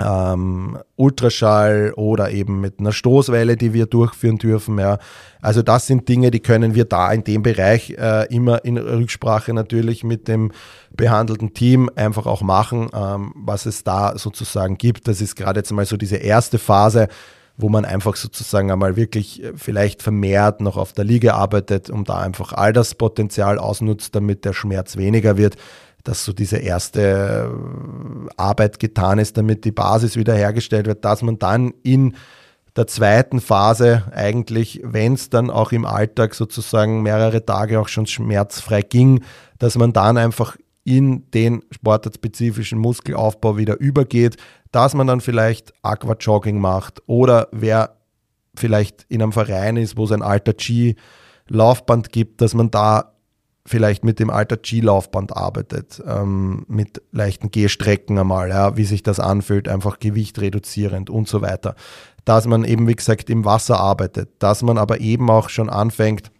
ähm, 0.00 0.78
Ultraschall 0.96 1.92
oder 1.96 2.30
eben 2.30 2.60
mit 2.60 2.78
einer 2.78 2.92
Stoßwelle, 2.92 3.56
die 3.56 3.72
wir 3.72 3.86
durchführen 3.86 4.38
dürfen. 4.38 4.78
Ja. 4.78 4.98
Also 5.40 5.62
das 5.62 5.86
sind 5.86 6.08
Dinge, 6.08 6.30
die 6.30 6.40
können 6.40 6.74
wir 6.74 6.84
da 6.84 7.12
in 7.12 7.24
dem 7.24 7.42
Bereich 7.42 7.90
äh, 7.90 8.32
immer 8.34 8.64
in 8.64 8.78
Rücksprache 8.78 9.52
natürlich 9.52 10.04
mit 10.04 10.28
dem 10.28 10.52
behandelten 10.90 11.54
Team 11.54 11.90
einfach 11.96 12.26
auch 12.26 12.42
machen, 12.42 12.88
ähm, 12.94 13.32
was 13.36 13.66
es 13.66 13.84
da 13.84 14.16
sozusagen 14.16 14.78
gibt. 14.78 15.08
Das 15.08 15.20
ist 15.20 15.36
gerade 15.36 15.60
jetzt 15.60 15.72
mal 15.72 15.84
so 15.84 15.96
diese 15.96 16.16
erste 16.16 16.58
Phase, 16.58 17.08
wo 17.56 17.68
man 17.68 17.84
einfach 17.84 18.14
sozusagen 18.14 18.70
einmal 18.70 18.96
wirklich 18.96 19.42
äh, 19.42 19.52
vielleicht 19.56 20.02
vermehrt 20.02 20.60
noch 20.60 20.76
auf 20.76 20.92
der 20.92 21.04
Liege 21.04 21.34
arbeitet, 21.34 21.90
um 21.90 22.04
da 22.04 22.18
einfach 22.18 22.52
all 22.52 22.72
das 22.72 22.94
Potenzial 22.94 23.58
ausnutzt, 23.58 24.14
damit 24.14 24.44
der 24.44 24.52
Schmerz 24.52 24.96
weniger 24.96 25.36
wird 25.36 25.56
dass 26.08 26.24
so 26.24 26.32
diese 26.32 26.56
erste 26.56 27.50
äh, 27.52 28.32
Arbeit 28.38 28.78
getan 28.80 29.18
ist, 29.18 29.36
damit 29.36 29.66
die 29.66 29.72
Basis 29.72 30.16
wiederhergestellt 30.16 30.86
wird, 30.86 31.04
dass 31.04 31.20
man 31.20 31.38
dann 31.38 31.74
in 31.82 32.16
der 32.76 32.86
zweiten 32.86 33.42
Phase 33.42 34.04
eigentlich, 34.12 34.80
wenn 34.82 35.12
es 35.12 35.28
dann 35.28 35.50
auch 35.50 35.70
im 35.70 35.84
Alltag 35.84 36.34
sozusagen 36.34 37.02
mehrere 37.02 37.44
Tage 37.44 37.78
auch 37.78 37.88
schon 37.88 38.06
schmerzfrei 38.06 38.80
ging, 38.80 39.22
dass 39.58 39.76
man 39.76 39.92
dann 39.92 40.16
einfach 40.16 40.56
in 40.82 41.30
den 41.32 41.62
sportartspezifischen 41.70 42.78
Muskelaufbau 42.78 43.58
wieder 43.58 43.78
übergeht, 43.78 44.38
dass 44.72 44.94
man 44.94 45.06
dann 45.06 45.20
vielleicht 45.20 45.74
Aquajogging 45.82 46.58
macht 46.58 47.02
oder 47.06 47.48
wer 47.52 47.96
vielleicht 48.54 49.04
in 49.10 49.20
einem 49.20 49.32
Verein 49.32 49.76
ist, 49.76 49.98
wo 49.98 50.04
es 50.04 50.12
ein 50.12 50.22
alter 50.22 50.54
G-Laufband 50.54 52.12
gibt, 52.12 52.40
dass 52.40 52.54
man 52.54 52.70
da 52.70 53.12
vielleicht 53.68 54.04
mit 54.04 54.18
dem 54.18 54.30
alter 54.30 54.56
G-Laufband 54.56 55.36
arbeitet, 55.36 56.02
ähm, 56.06 56.64
mit 56.68 57.02
leichten 57.12 57.50
Gehstrecken 57.50 58.18
einmal, 58.18 58.48
ja, 58.48 58.76
wie 58.76 58.84
sich 58.84 59.02
das 59.02 59.20
anfühlt, 59.20 59.68
einfach 59.68 59.98
Gewicht 59.98 60.40
reduzierend 60.40 61.10
und 61.10 61.28
so 61.28 61.42
weiter. 61.42 61.74
Dass 62.24 62.46
man 62.46 62.64
eben, 62.64 62.88
wie 62.88 62.96
gesagt, 62.96 63.30
im 63.30 63.44
Wasser 63.44 63.78
arbeitet, 63.78 64.30
dass 64.38 64.62
man 64.62 64.78
aber 64.78 65.00
eben 65.00 65.30
auch 65.30 65.48
schon 65.48 65.70
anfängt, 65.70 66.30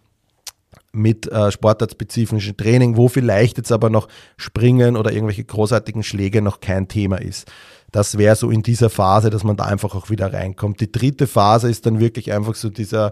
mit 0.91 1.31
äh, 1.31 1.51
sportartspezifischen 1.51 2.57
Training, 2.57 2.97
wo 2.97 3.09
vielleicht 3.09 3.57
jetzt 3.57 3.71
aber 3.71 3.89
noch 3.89 4.07
Springen 4.37 4.97
oder 4.97 5.11
irgendwelche 5.11 5.43
großartigen 5.43 6.01
Schläge 6.01 6.41
noch 6.41 6.61
kein 6.61 6.87
Thema 6.87 7.21
ist. 7.21 7.51
Das 7.91 8.17
wäre 8.17 8.35
so 8.35 8.49
in 8.49 8.63
dieser 8.63 8.89
Phase, 8.89 9.29
dass 9.29 9.43
man 9.43 9.55
da 9.55 9.65
einfach 9.65 9.95
auch 9.95 10.09
wieder 10.09 10.33
reinkommt. 10.33 10.79
Die 10.79 10.91
dritte 10.91 11.27
Phase 11.27 11.69
ist 11.69 11.85
dann 11.85 11.99
wirklich 11.99 12.31
einfach 12.31 12.55
so 12.55 12.69
dieser 12.69 13.11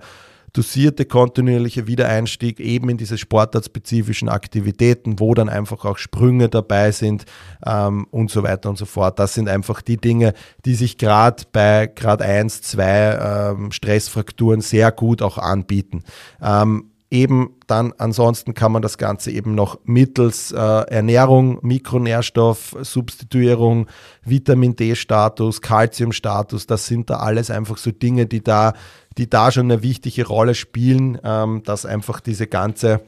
dosierte, 0.54 1.06
kontinuierliche 1.06 1.88
Wiedereinstieg 1.88 2.60
eben 2.60 2.90
in 2.90 2.98
diese 2.98 3.18
sportartspezifischen 3.18 4.30
Aktivitäten, 4.30 5.20
wo 5.20 5.34
dann 5.34 5.50
einfach 5.50 5.86
auch 5.86 5.98
Sprünge 5.98 6.50
dabei 6.50 6.92
sind 6.92 7.26
ähm, 7.66 8.08
und 8.12 8.32
so 8.32 8.44
weiter 8.44 8.70
und 8.70 8.78
so 8.78 8.86
fort. 8.86 9.20
Das 9.20 9.34
sind 9.34 9.50
einfach 9.50 9.82
die 9.82 9.98
Dinge, 9.98 10.34
die 10.66 10.76
sich 10.76 10.98
gerade 10.98 11.44
bei 11.52 11.88
Grad 11.88 12.22
1, 12.22 12.62
2 12.62 13.52
ähm, 13.52 13.72
Stressfrakturen 13.72 14.62
sehr 14.62 14.92
gut 14.92 15.22
auch 15.22 15.38
anbieten. 15.38 16.04
Ähm, 16.42 16.92
eben 17.10 17.56
dann 17.68 17.94
ansonsten 17.98 18.54
kann 18.54 18.72
man 18.72 18.82
das 18.82 18.98
Ganze 18.98 19.32
eben 19.32 19.56
noch 19.56 19.80
mittels 19.86 20.52
äh, 20.52 20.58
Ernährung, 20.58 21.60
Mikronährstoff, 21.62 22.76
Substituierung, 22.82 23.88
Vitamin 24.24 24.76
D-Status, 24.76 25.62
Calcium-Status, 25.62 26.68
das 26.68 26.86
sind 26.86 27.10
da 27.10 27.18
alles 27.18 27.50
einfach 27.50 27.78
so 27.78 27.92
Dinge, 27.92 28.26
die 28.26 28.44
da 28.44 28.74
die 29.18 29.30
da 29.30 29.52
schon 29.52 29.72
eine 29.72 29.82
wichtige 29.82 30.28
Rolle 30.28 30.56
spielen, 30.56 31.20
ähm, 31.24 31.64
dass 31.64 31.86
einfach 31.86 32.20
diese 32.20 32.48
ganze, 32.48 33.02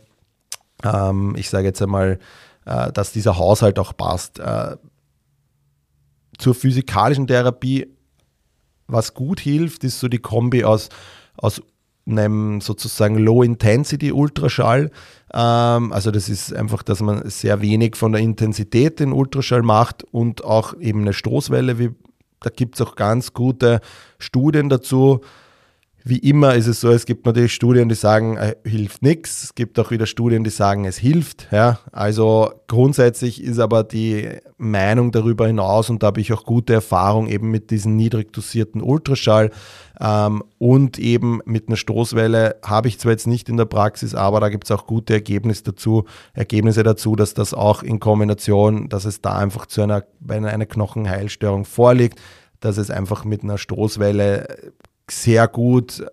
ähm, 0.83 1.35
ich 1.37 1.49
sage 1.49 1.67
jetzt 1.67 1.81
einmal, 1.81 2.19
äh, 2.65 2.91
dass 2.91 3.11
dieser 3.11 3.37
Haushalt 3.37 3.77
auch 3.79 3.95
passt. 3.95 4.39
Äh, 4.39 4.77
zur 6.37 6.55
physikalischen 6.55 7.27
Therapie, 7.27 7.87
was 8.87 9.13
gut 9.13 9.39
hilft, 9.39 9.83
ist 9.83 9.99
so 9.99 10.07
die 10.07 10.19
Kombi 10.19 10.63
aus, 10.63 10.89
aus 11.37 11.61
einem 12.11 12.61
sozusagen 12.61 13.17
Low-Intensity-Ultraschall. 13.17 14.91
Ähm, 15.33 15.93
also 15.93 16.11
das 16.11 16.29
ist 16.29 16.53
einfach, 16.53 16.83
dass 16.83 17.01
man 17.01 17.29
sehr 17.29 17.61
wenig 17.61 17.95
von 17.95 18.11
der 18.11 18.21
Intensität 18.21 19.01
in 19.01 19.13
Ultraschall 19.13 19.61
macht 19.61 20.03
und 20.11 20.43
auch 20.43 20.77
eben 20.79 21.01
eine 21.01 21.13
Stoßwelle. 21.13 21.79
Wie, 21.79 21.89
da 22.41 22.49
gibt 22.49 22.75
es 22.75 22.81
auch 22.81 22.95
ganz 22.95 23.33
gute 23.33 23.81
Studien 24.17 24.69
dazu 24.69 25.21
wie 26.03 26.17
immer 26.17 26.55
ist 26.55 26.67
es 26.67 26.79
so, 26.79 26.91
es 26.91 27.05
gibt 27.05 27.25
natürlich 27.25 27.53
Studien, 27.53 27.89
die 27.89 27.95
sagen, 27.95 28.37
äh, 28.37 28.55
hilft 28.63 29.01
nichts. 29.01 29.43
Es 29.43 29.55
gibt 29.55 29.77
auch 29.79 29.91
wieder 29.91 30.05
Studien, 30.05 30.43
die 30.43 30.49
sagen, 30.49 30.85
es 30.85 30.97
hilft. 30.97 31.47
Ja. 31.51 31.79
Also 31.91 32.51
grundsätzlich 32.67 33.43
ist 33.43 33.59
aber 33.59 33.83
die 33.83 34.29
Meinung 34.57 35.11
darüber 35.11 35.47
hinaus, 35.47 35.89
und 35.89 36.01
da 36.01 36.07
habe 36.07 36.21
ich 36.21 36.31
auch 36.31 36.45
gute 36.45 36.73
Erfahrung 36.73 37.27
eben 37.27 37.51
mit 37.51 37.69
diesem 37.69 37.95
niedrig 37.95 38.31
dosierten 38.31 38.81
Ultraschall 38.81 39.51
ähm, 39.99 40.43
und 40.57 40.99
eben 40.99 41.41
mit 41.45 41.67
einer 41.67 41.77
Stoßwelle, 41.77 42.55
habe 42.63 42.87
ich 42.87 42.99
zwar 42.99 43.11
jetzt 43.11 43.27
nicht 43.27 43.49
in 43.49 43.57
der 43.57 43.65
Praxis, 43.65 44.15
aber 44.15 44.39
da 44.39 44.49
gibt 44.49 44.65
es 44.65 44.71
auch 44.71 44.87
gute 44.87 45.13
Ergebnisse 45.13 45.63
dazu, 45.63 46.05
Ergebnisse 46.33 46.83
dazu, 46.83 47.15
dass 47.15 47.33
das 47.33 47.53
auch 47.53 47.83
in 47.83 47.99
Kombination, 47.99 48.89
dass 48.89 49.05
es 49.05 49.21
da 49.21 49.37
einfach 49.37 49.65
zu 49.65 49.81
einer, 49.81 50.05
wenn 50.19 50.45
eine 50.45 50.65
Knochenheilstörung 50.65 51.65
vorliegt, 51.65 52.19
dass 52.61 52.77
es 52.77 52.89
einfach 52.89 53.25
mit 53.25 53.43
einer 53.43 53.57
Stoßwelle 53.57 54.73
sehr 55.11 55.47
gut 55.47 56.05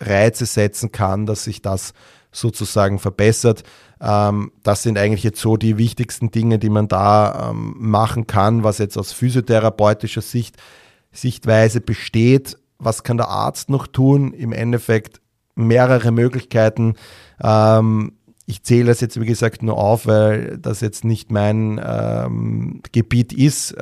Reize 0.00 0.46
setzen 0.46 0.92
kann, 0.92 1.26
dass 1.26 1.44
sich 1.44 1.62
das 1.62 1.92
sozusagen 2.32 2.98
verbessert. 2.98 3.62
Ähm, 4.00 4.52
das 4.62 4.82
sind 4.82 4.98
eigentlich 4.98 5.22
jetzt 5.22 5.40
so 5.40 5.56
die 5.56 5.78
wichtigsten 5.78 6.30
Dinge, 6.30 6.58
die 6.58 6.68
man 6.68 6.88
da 6.88 7.50
ähm, 7.50 7.74
machen 7.78 8.26
kann, 8.26 8.64
was 8.64 8.78
jetzt 8.78 8.98
aus 8.98 9.12
physiotherapeutischer 9.12 10.20
Sicht, 10.20 10.56
Sichtweise 11.12 11.80
besteht. 11.80 12.58
Was 12.78 13.04
kann 13.04 13.16
der 13.16 13.28
Arzt 13.28 13.70
noch 13.70 13.86
tun? 13.86 14.32
Im 14.32 14.52
Endeffekt 14.52 15.20
mehrere 15.54 16.10
Möglichkeiten. 16.10 16.94
Ähm, 17.40 18.14
ich 18.46 18.62
zähle 18.62 18.86
das 18.86 19.00
jetzt, 19.00 19.18
wie 19.18 19.26
gesagt, 19.26 19.62
nur 19.62 19.78
auf, 19.78 20.06
weil 20.06 20.58
das 20.58 20.82
jetzt 20.82 21.04
nicht 21.04 21.30
mein 21.30 21.80
Gebiet 22.92 23.32
ist. 23.32 23.74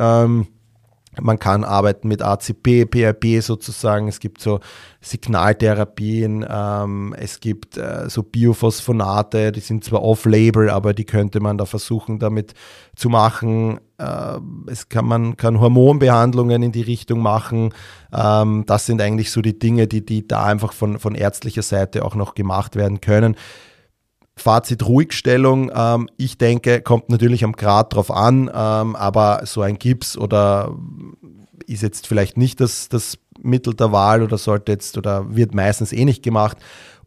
Man 1.21 1.39
kann 1.39 1.63
arbeiten 1.63 2.09
mit 2.09 2.23
ACP, 2.23 2.87
PRP 2.87 3.43
sozusagen. 3.43 4.09
Es 4.09 4.19
gibt 4.19 4.41
so 4.41 4.61
Signaltherapien. 5.03 6.47
Ähm, 6.49 7.15
es 7.19 7.41
gibt 7.41 7.77
äh, 7.77 8.09
so 8.09 8.23
Biophosphonate, 8.23 9.53
die 9.53 9.61
sind 9.61 9.85
zwar 9.85 10.03
off-label, 10.03 10.71
aber 10.71 10.95
die 10.95 11.05
könnte 11.05 11.41
man 11.41 11.59
da 11.59 11.67
versuchen 11.67 12.19
damit 12.19 12.55
zu 12.97 13.11
machen. 13.11 13.79
Äh, 13.99 14.39
es 14.69 14.89
kann 14.89 15.05
man 15.05 15.37
kann 15.37 15.61
Hormonbehandlungen 15.61 16.63
in 16.63 16.73
die 16.73 16.81
Richtung 16.81 17.21
machen. 17.21 17.75
Ähm, 18.11 18.65
das 18.67 18.87
sind 18.87 19.03
eigentlich 19.03 19.31
so 19.31 19.43
die 19.43 19.59
Dinge, 19.59 19.87
die, 19.87 20.07
die 20.07 20.27
da 20.27 20.45
einfach 20.45 20.73
von, 20.73 20.99
von 20.99 21.15
ärztlicher 21.15 21.63
Seite 21.63 22.07
auch 22.07 22.15
noch 22.15 22.35
gemacht 22.35 22.75
werden 22.75 23.03
können. 23.03 23.37
Fazit 24.43 24.87
Ruhigstellung, 24.87 25.71
ähm, 25.75 26.09
ich 26.17 26.37
denke, 26.37 26.83
kommt 26.83 27.09
natürlich 27.09 27.45
am 27.45 27.53
Grad 27.53 27.95
drauf 27.95 28.11
an, 28.11 28.51
ähm, 28.55 28.97
aber 28.97 29.43
so 29.45 29.63
ein 29.63 29.79
Gips 29.79 30.17
oder 30.17 30.75
ist 31.67 31.83
jetzt 31.83 32.07
vielleicht 32.07 32.37
nicht 32.37 32.61
das, 32.61 32.89
das 32.89 33.19
Mittel 33.41 33.75
der 33.75 33.93
Wahl 33.93 34.23
oder 34.23 34.39
sollte 34.39 34.73
jetzt 34.73 34.99
oder 34.99 35.35
wird 35.35 35.55
meistens 35.55 35.93
eh 35.93 36.05
nicht 36.05 36.23
gemacht. 36.23 36.59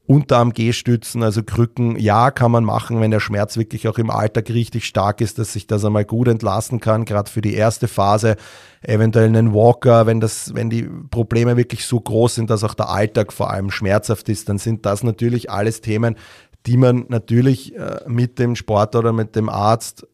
Unterarm 0.07 0.53
G-Stützen, 0.53 1.23
also 1.23 1.41
Krücken, 1.41 1.97
ja, 1.97 2.29
kann 2.29 2.51
man 2.51 2.63
machen, 2.63 3.01
wenn 3.01 3.09
der 3.09 3.19
Schmerz 3.19 3.57
wirklich 3.57 3.88
auch 3.88 3.97
im 3.97 4.11
Alltag 4.11 4.51
richtig 4.51 4.86
stark 4.86 5.19
ist, 5.19 5.39
dass 5.39 5.53
sich 5.53 5.65
das 5.65 5.83
einmal 5.83 6.05
gut 6.05 6.27
entlasten 6.27 6.79
kann, 6.79 7.05
gerade 7.05 7.29
für 7.29 7.41
die 7.41 7.55
erste 7.55 7.88
Phase. 7.88 8.36
Eventuell 8.83 9.25
einen 9.25 9.51
Walker, 9.51 10.05
wenn 10.05 10.19
das, 10.19 10.53
wenn 10.53 10.69
die 10.69 10.83
Probleme 10.83 11.57
wirklich 11.57 11.88
so 11.88 11.99
groß 11.99 12.36
sind, 12.36 12.51
dass 12.51 12.63
auch 12.63 12.75
der 12.75 12.89
Alltag 12.89 13.33
vor 13.33 13.49
allem 13.49 13.71
schmerzhaft 13.71 14.29
ist, 14.29 14.47
dann 14.47 14.59
sind 14.59 14.86
das 14.86 15.01
natürlich 15.01 15.49
alles 15.49 15.81
Themen, 15.81 16.17
die 16.66 16.78
man 16.78 17.05
natürlich 17.09 17.76
äh, 17.76 17.99
mit 18.07 18.39
dem 18.39 18.55
Sportler 18.55 19.01
oder 19.01 19.13
mit 19.13 19.36
dem 19.36 19.49
Arzt 19.49 20.07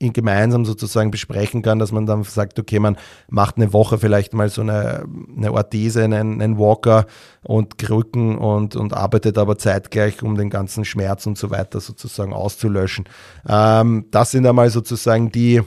in 0.00 0.14
gemeinsam 0.14 0.64
sozusagen 0.64 1.10
besprechen 1.10 1.60
kann, 1.60 1.78
dass 1.78 1.92
man 1.92 2.06
dann 2.06 2.24
sagt, 2.24 2.58
okay, 2.58 2.78
man 2.78 2.96
macht 3.28 3.58
eine 3.58 3.74
Woche 3.74 3.98
vielleicht 3.98 4.32
mal 4.32 4.48
so 4.48 4.62
eine, 4.62 5.04
eine 5.36 5.52
Orthese, 5.52 6.02
einen, 6.02 6.40
einen 6.40 6.58
Walker 6.58 7.06
und 7.42 7.76
Krücken 7.76 8.38
und, 8.38 8.76
und 8.76 8.94
arbeitet 8.94 9.36
aber 9.36 9.58
zeitgleich, 9.58 10.22
um 10.22 10.38
den 10.38 10.48
ganzen 10.48 10.86
Schmerz 10.86 11.26
und 11.26 11.36
so 11.36 11.50
weiter 11.50 11.80
sozusagen 11.80 12.32
auszulöschen. 12.32 13.04
Ähm, 13.46 14.06
das 14.10 14.30
sind 14.30 14.46
einmal 14.46 14.70
sozusagen 14.70 15.30
die 15.32 15.60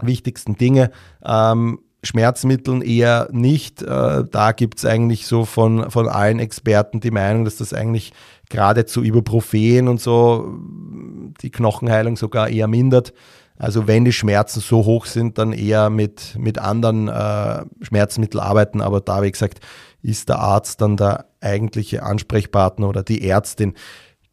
wichtigsten 0.00 0.54
Dinge. 0.54 0.92
Ähm, 1.24 1.80
Schmerzmitteln 2.08 2.80
eher 2.80 3.28
nicht. 3.32 3.82
Äh, 3.82 4.24
da 4.30 4.52
gibt 4.52 4.78
es 4.78 4.86
eigentlich 4.86 5.26
so 5.26 5.44
von, 5.44 5.90
von 5.90 6.08
allen 6.08 6.38
Experten 6.38 7.00
die 7.00 7.10
Meinung, 7.10 7.44
dass 7.44 7.56
das 7.56 7.74
eigentlich 7.74 8.14
gerade 8.48 8.86
zu 8.86 9.02
Ibuprofen 9.02 9.88
und 9.88 10.00
so 10.00 10.58
die 11.42 11.50
Knochenheilung 11.50 12.16
sogar 12.16 12.48
eher 12.48 12.66
mindert. 12.66 13.12
Also 13.58 13.86
wenn 13.86 14.06
die 14.06 14.12
Schmerzen 14.12 14.60
so 14.60 14.86
hoch 14.86 15.04
sind, 15.04 15.36
dann 15.36 15.52
eher 15.52 15.90
mit, 15.90 16.34
mit 16.38 16.58
anderen 16.58 17.08
äh, 17.08 17.66
Schmerzmitteln 17.82 18.42
arbeiten. 18.42 18.80
Aber 18.80 19.02
da, 19.02 19.22
wie 19.22 19.30
gesagt, 19.30 19.60
ist 20.00 20.30
der 20.30 20.38
Arzt 20.38 20.80
dann 20.80 20.96
der 20.96 21.26
eigentliche 21.42 22.04
Ansprechpartner 22.04 22.88
oder 22.88 23.02
die 23.02 23.28
Ärztin. 23.28 23.74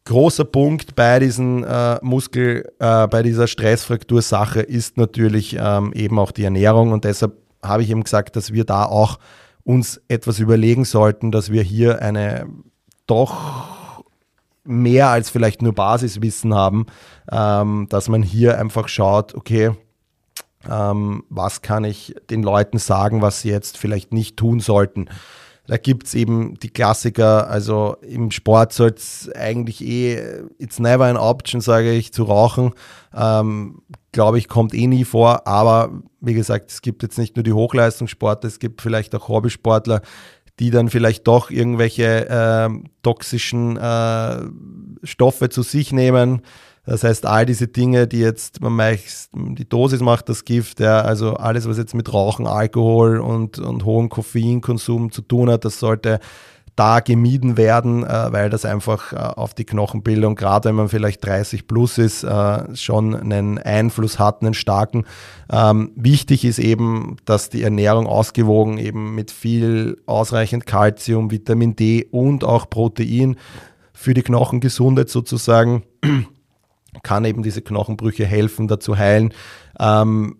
Großer 0.06 0.44
Punkt 0.44 0.94
bei 0.94 1.18
diesen 1.18 1.62
äh, 1.64 1.98
Muskel, 2.00 2.72
äh, 2.78 3.06
bei 3.08 3.22
dieser 3.22 3.48
Stressfraktursache 3.48 4.62
ist 4.62 4.96
natürlich 4.96 5.56
ähm, 5.60 5.92
eben 5.92 6.18
auch 6.18 6.30
die 6.30 6.44
Ernährung 6.44 6.92
und 6.92 7.04
deshalb 7.04 7.45
habe 7.62 7.82
ich 7.82 7.90
eben 7.90 8.04
gesagt, 8.04 8.36
dass 8.36 8.52
wir 8.52 8.64
da 8.64 8.84
auch 8.84 9.18
uns 9.64 10.00
etwas 10.08 10.38
überlegen 10.38 10.84
sollten, 10.84 11.32
dass 11.32 11.50
wir 11.50 11.62
hier 11.62 12.00
eine 12.02 12.46
doch 13.06 13.74
mehr 14.64 15.08
als 15.08 15.30
vielleicht 15.30 15.62
nur 15.62 15.74
Basiswissen 15.74 16.54
haben, 16.54 16.86
ähm, 17.30 17.86
dass 17.88 18.08
man 18.08 18.22
hier 18.22 18.58
einfach 18.58 18.88
schaut, 18.88 19.34
okay, 19.34 19.72
ähm, 20.68 21.24
was 21.28 21.62
kann 21.62 21.84
ich 21.84 22.14
den 22.30 22.42
Leuten 22.42 22.78
sagen, 22.78 23.22
was 23.22 23.40
sie 23.40 23.50
jetzt 23.50 23.78
vielleicht 23.78 24.12
nicht 24.12 24.36
tun 24.36 24.60
sollten. 24.60 25.08
Da 25.66 25.76
gibt 25.78 26.06
es 26.06 26.14
eben 26.14 26.54
die 26.60 26.70
Klassiker, 26.70 27.48
also 27.50 27.96
im 28.00 28.30
Sport 28.30 28.72
soll 28.72 28.90
es 28.90 29.28
eigentlich 29.34 29.84
eh, 29.84 30.42
it's 30.58 30.78
never 30.78 31.06
an 31.06 31.16
option, 31.16 31.60
sage 31.60 31.92
ich, 31.92 32.12
zu 32.12 32.24
rauchen. 32.24 32.72
Ähm, 33.14 33.82
Glaube 34.16 34.38
ich, 34.38 34.48
kommt 34.48 34.72
eh 34.72 34.86
nie 34.86 35.04
vor, 35.04 35.46
aber 35.46 35.90
wie 36.22 36.32
gesagt, 36.32 36.70
es 36.70 36.80
gibt 36.80 37.02
jetzt 37.02 37.18
nicht 37.18 37.36
nur 37.36 37.42
die 37.42 37.52
Hochleistungssportler, 37.52 38.48
es 38.48 38.58
gibt 38.58 38.80
vielleicht 38.80 39.14
auch 39.14 39.28
Hobbysportler, 39.28 40.00
die 40.58 40.70
dann 40.70 40.88
vielleicht 40.88 41.26
doch 41.26 41.50
irgendwelche 41.50 42.26
äh, 42.26 42.70
toxischen 43.02 43.76
äh, 43.76 44.38
Stoffe 45.02 45.50
zu 45.50 45.60
sich 45.60 45.92
nehmen. 45.92 46.40
Das 46.86 47.04
heißt, 47.04 47.26
all 47.26 47.44
diese 47.44 47.68
Dinge, 47.68 48.06
die 48.06 48.20
jetzt, 48.20 48.62
man 48.62 48.72
meist, 48.72 49.28
die 49.34 49.68
Dosis 49.68 50.00
macht 50.00 50.30
das 50.30 50.46
Gift, 50.46 50.80
ja, 50.80 51.02
also 51.02 51.34
alles, 51.34 51.68
was 51.68 51.76
jetzt 51.76 51.94
mit 51.94 52.10
Rauchen, 52.10 52.46
Alkohol 52.46 53.18
und, 53.18 53.58
und 53.58 53.84
hohem 53.84 54.08
Koffeinkonsum 54.08 55.12
zu 55.12 55.20
tun 55.20 55.50
hat, 55.50 55.66
das 55.66 55.78
sollte 55.78 56.20
da 56.76 57.00
gemieden 57.00 57.56
werden, 57.56 58.04
äh, 58.04 58.32
weil 58.32 58.50
das 58.50 58.66
einfach 58.66 59.12
äh, 59.12 59.16
auf 59.16 59.54
die 59.54 59.64
Knochenbildung, 59.64 60.36
gerade 60.36 60.68
wenn 60.68 60.76
man 60.76 60.88
vielleicht 60.90 61.24
30 61.24 61.66
plus 61.66 61.96
ist, 61.96 62.22
äh, 62.22 62.76
schon 62.76 63.14
einen 63.14 63.58
Einfluss 63.58 64.18
hat, 64.18 64.42
einen 64.42 64.54
starken. 64.54 65.04
Ähm, 65.50 65.92
wichtig 65.96 66.44
ist 66.44 66.58
eben, 66.58 67.16
dass 67.24 67.48
die 67.48 67.62
Ernährung 67.62 68.06
ausgewogen 68.06 68.76
eben 68.76 69.14
mit 69.14 69.30
viel 69.30 70.02
ausreichend 70.04 70.66
Kalzium, 70.66 71.30
Vitamin 71.30 71.74
D 71.76 72.06
und 72.10 72.44
auch 72.44 72.68
Protein 72.68 73.36
für 73.94 74.12
die 74.12 74.22
Knochengesundheit 74.22 75.08
sozusagen 75.08 75.82
kann 77.02 77.24
eben 77.24 77.42
diese 77.42 77.62
Knochenbrüche 77.62 78.26
helfen, 78.26 78.68
dazu 78.68 78.98
heilen. 78.98 79.32
Ähm, 79.80 80.36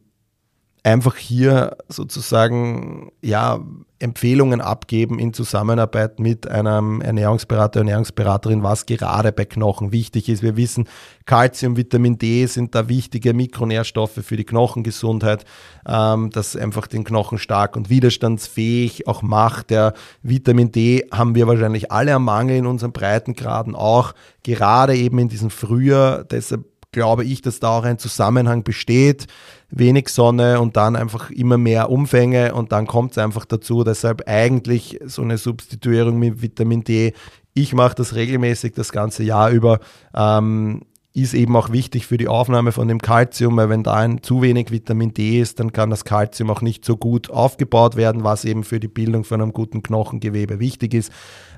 einfach 0.82 1.16
hier 1.16 1.78
sozusagen 1.88 3.10
ja 3.22 3.60
Empfehlungen 3.98 4.60
abgeben 4.60 5.18
in 5.18 5.32
Zusammenarbeit 5.32 6.20
mit 6.20 6.48
einem 6.48 7.00
Ernährungsberater, 7.00 7.80
Ernährungsberaterin, 7.80 8.62
was 8.62 8.84
gerade 8.84 9.32
bei 9.32 9.46
Knochen 9.46 9.90
wichtig 9.90 10.28
ist. 10.28 10.42
Wir 10.42 10.56
wissen, 10.56 10.86
Kalzium, 11.24 11.76
Vitamin 11.76 12.18
D 12.18 12.44
sind 12.46 12.74
da 12.74 12.88
wichtige 12.88 13.32
Mikronährstoffe 13.32 14.20
für 14.22 14.36
die 14.36 14.44
Knochengesundheit, 14.44 15.44
ähm, 15.88 16.30
das 16.30 16.56
einfach 16.56 16.86
den 16.86 17.04
Knochen 17.04 17.38
stark 17.38 17.74
und 17.74 17.88
widerstandsfähig 17.88 19.08
auch 19.08 19.22
macht. 19.22 19.70
Der 19.70 19.94
Vitamin 20.22 20.72
D 20.72 21.06
haben 21.10 21.34
wir 21.34 21.46
wahrscheinlich 21.46 21.90
alle 21.90 22.14
am 22.14 22.24
Mangel 22.24 22.56
in 22.56 22.66
unseren 22.66 22.92
Breitengraden 22.92 23.74
auch, 23.74 24.12
gerade 24.42 24.94
eben 24.94 25.18
in 25.18 25.28
diesem 25.28 25.50
Frühjahr. 25.50 26.24
Deshalb 26.24 26.64
glaube 26.92 27.24
ich, 27.24 27.42
dass 27.42 27.60
da 27.60 27.78
auch 27.78 27.84
ein 27.84 27.98
Zusammenhang 27.98 28.62
besteht. 28.62 29.26
Wenig 29.70 30.08
Sonne 30.08 30.60
und 30.60 30.76
dann 30.76 30.96
einfach 30.96 31.30
immer 31.30 31.58
mehr 31.58 31.90
Umfänge 31.90 32.54
und 32.54 32.72
dann 32.72 32.86
kommt 32.86 33.12
es 33.12 33.18
einfach 33.18 33.44
dazu. 33.44 33.84
Deshalb 33.84 34.28
eigentlich 34.28 35.00
so 35.04 35.22
eine 35.22 35.38
Substituierung 35.38 36.18
mit 36.18 36.40
Vitamin 36.42 36.84
D. 36.84 37.12
Ich 37.54 37.74
mache 37.74 37.94
das 37.94 38.14
regelmäßig 38.14 38.74
das 38.74 38.92
ganze 38.92 39.22
Jahr 39.24 39.50
über. 39.50 39.80
Ähm, 40.14 40.82
ist 41.16 41.32
eben 41.32 41.56
auch 41.56 41.72
wichtig 41.72 42.06
für 42.06 42.18
die 42.18 42.28
Aufnahme 42.28 42.72
von 42.72 42.88
dem 42.88 43.00
Kalzium, 43.00 43.56
weil 43.56 43.70
wenn 43.70 43.82
da 43.82 43.94
ein 43.94 44.22
zu 44.22 44.42
wenig 44.42 44.70
Vitamin 44.70 45.14
D 45.14 45.40
ist, 45.40 45.58
dann 45.58 45.72
kann 45.72 45.88
das 45.88 46.04
Kalzium 46.04 46.50
auch 46.50 46.60
nicht 46.60 46.84
so 46.84 46.98
gut 46.98 47.30
aufgebaut 47.30 47.96
werden, 47.96 48.22
was 48.22 48.44
eben 48.44 48.64
für 48.64 48.80
die 48.80 48.88
Bildung 48.88 49.24
von 49.24 49.40
einem 49.40 49.54
guten 49.54 49.82
Knochengewebe 49.82 50.60
wichtig 50.60 50.92
ist. 50.92 51.10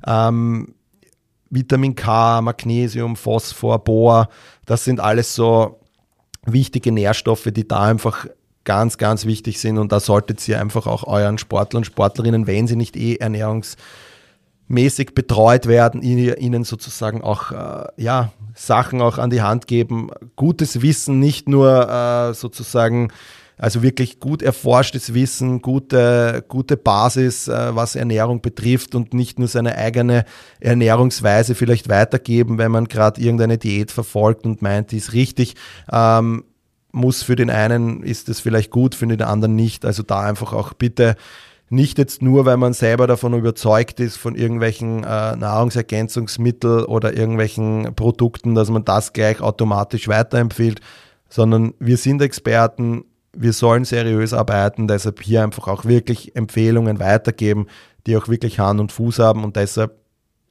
Ähm, 0.06 0.74
Vitamin 1.50 1.96
K, 1.96 2.40
Magnesium, 2.40 3.16
Phosphor, 3.16 3.80
Bohr, 3.80 4.28
das 4.64 4.84
sind 4.84 5.00
alles 5.00 5.34
so 5.34 5.77
wichtige 6.52 6.92
Nährstoffe, 6.92 7.48
die 7.52 7.66
da 7.66 7.82
einfach 7.82 8.26
ganz, 8.64 8.98
ganz 8.98 9.24
wichtig 9.24 9.60
sind. 9.60 9.78
Und 9.78 9.92
da 9.92 10.00
solltet 10.00 10.46
ihr 10.46 10.60
einfach 10.60 10.86
auch 10.86 11.04
euren 11.04 11.38
Sportlern 11.38 11.80
und 11.80 11.84
Sportlerinnen, 11.84 12.46
wenn 12.46 12.66
sie 12.66 12.76
nicht 12.76 12.96
eh 12.96 13.16
Ernährungs 13.16 13.76
mäßig 14.68 15.14
betreut 15.14 15.66
werden, 15.66 16.02
ihnen 16.02 16.64
sozusagen 16.64 17.22
auch 17.22 17.52
äh, 17.52 17.86
ja, 17.96 18.32
Sachen 18.54 19.00
auch 19.00 19.16
an 19.16 19.30
die 19.30 19.40
Hand 19.40 19.66
geben, 19.66 20.10
gutes 20.36 20.82
Wissen, 20.82 21.18
nicht 21.18 21.48
nur 21.48 21.88
äh, 21.88 22.34
sozusagen 22.34 23.08
also 23.58 23.82
wirklich 23.82 24.20
gut 24.20 24.42
erforschtes 24.42 25.14
Wissen, 25.14 25.60
gute, 25.60 26.44
gute 26.48 26.76
Basis, 26.76 27.48
äh, 27.48 27.74
was 27.74 27.96
Ernährung 27.96 28.40
betrifft 28.40 28.94
und 28.94 29.12
nicht 29.12 29.38
nur 29.38 29.48
seine 29.48 29.76
eigene 29.76 30.24
Ernährungsweise 30.60 31.54
vielleicht 31.54 31.88
weitergeben, 31.88 32.58
wenn 32.58 32.70
man 32.70 32.86
gerade 32.86 33.20
irgendeine 33.20 33.58
Diät 33.58 33.90
verfolgt 33.90 34.46
und 34.46 34.62
meint, 34.62 34.92
die 34.92 34.98
ist 34.98 35.12
richtig. 35.12 35.54
Ähm, 35.90 36.44
muss 36.92 37.22
für 37.22 37.36
den 37.36 37.50
einen 37.50 38.02
ist 38.02 38.28
es 38.28 38.40
vielleicht 38.40 38.70
gut, 38.70 38.94
für 38.94 39.06
den 39.06 39.22
anderen 39.22 39.56
nicht. 39.56 39.84
Also 39.84 40.02
da 40.02 40.20
einfach 40.20 40.52
auch 40.52 40.72
bitte 40.72 41.16
nicht 41.70 41.98
jetzt 41.98 42.22
nur, 42.22 42.46
weil 42.46 42.56
man 42.56 42.72
selber 42.72 43.06
davon 43.06 43.34
überzeugt 43.34 44.00
ist, 44.00 44.16
von 44.16 44.34
irgendwelchen 44.34 45.04
äh, 45.04 45.36
Nahrungsergänzungsmitteln 45.36 46.84
oder 46.84 47.14
irgendwelchen 47.14 47.94
Produkten, 47.94 48.54
dass 48.54 48.70
man 48.70 48.84
das 48.84 49.12
gleich 49.12 49.40
automatisch 49.40 50.08
weiterempfiehlt, 50.08 50.80
sondern 51.28 51.74
wir 51.78 51.98
sind 51.98 52.22
Experten, 52.22 53.04
wir 53.36 53.52
sollen 53.52 53.84
seriös 53.84 54.32
arbeiten, 54.32 54.88
deshalb 54.88 55.22
hier 55.22 55.42
einfach 55.42 55.68
auch 55.68 55.84
wirklich 55.84 56.34
Empfehlungen 56.36 56.98
weitergeben, 56.98 57.66
die 58.06 58.16
auch 58.16 58.28
wirklich 58.28 58.58
Hand 58.58 58.80
und 58.80 58.92
Fuß 58.92 59.18
haben 59.18 59.44
und 59.44 59.56
deshalb 59.56 59.96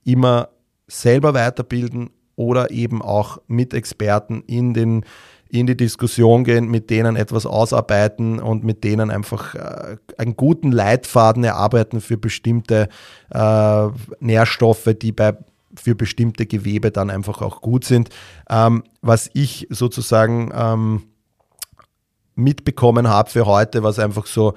immer 0.04 0.50
selber 0.88 1.34
weiterbilden 1.34 2.12
oder 2.36 2.72
eben 2.72 3.02
auch 3.02 3.40
mit 3.48 3.74
Experten 3.74 4.44
in 4.48 4.74
den 4.74 5.06
in 5.50 5.66
die 5.66 5.78
Diskussion 5.78 6.44
gehen, 6.44 6.70
mit 6.70 6.90
denen 6.90 7.16
etwas 7.16 7.46
ausarbeiten 7.46 8.40
und 8.40 8.66
mit 8.66 8.84
denen 8.84 9.10
einfach 9.10 9.56
äh, 9.56 9.98
einen 10.18 10.36
guten 10.36 10.74
Leitfaden 10.74 11.44
erarbeiten 11.44 12.02
für 12.02 12.18
bestimmte 12.18 12.90
äh, 13.30 13.88
Nährstoffe, 14.20 14.90
die 15.02 15.14
bei 15.14 15.38
für 15.76 15.96
bestimmte 15.96 16.46
Gewebe 16.46 16.92
dann 16.92 17.10
einfach 17.10 17.42
auch 17.42 17.62
gut 17.62 17.86
sind. 17.86 18.10
Ähm, 18.50 18.84
was 19.02 19.30
ich 19.34 19.68
sozusagen 19.70 20.52
ähm, 20.54 21.04
mitbekommen 22.38 23.08
habe 23.08 23.30
für 23.30 23.46
heute, 23.46 23.84
was 23.84 24.00
einfach 24.00 24.26
so 24.26 24.54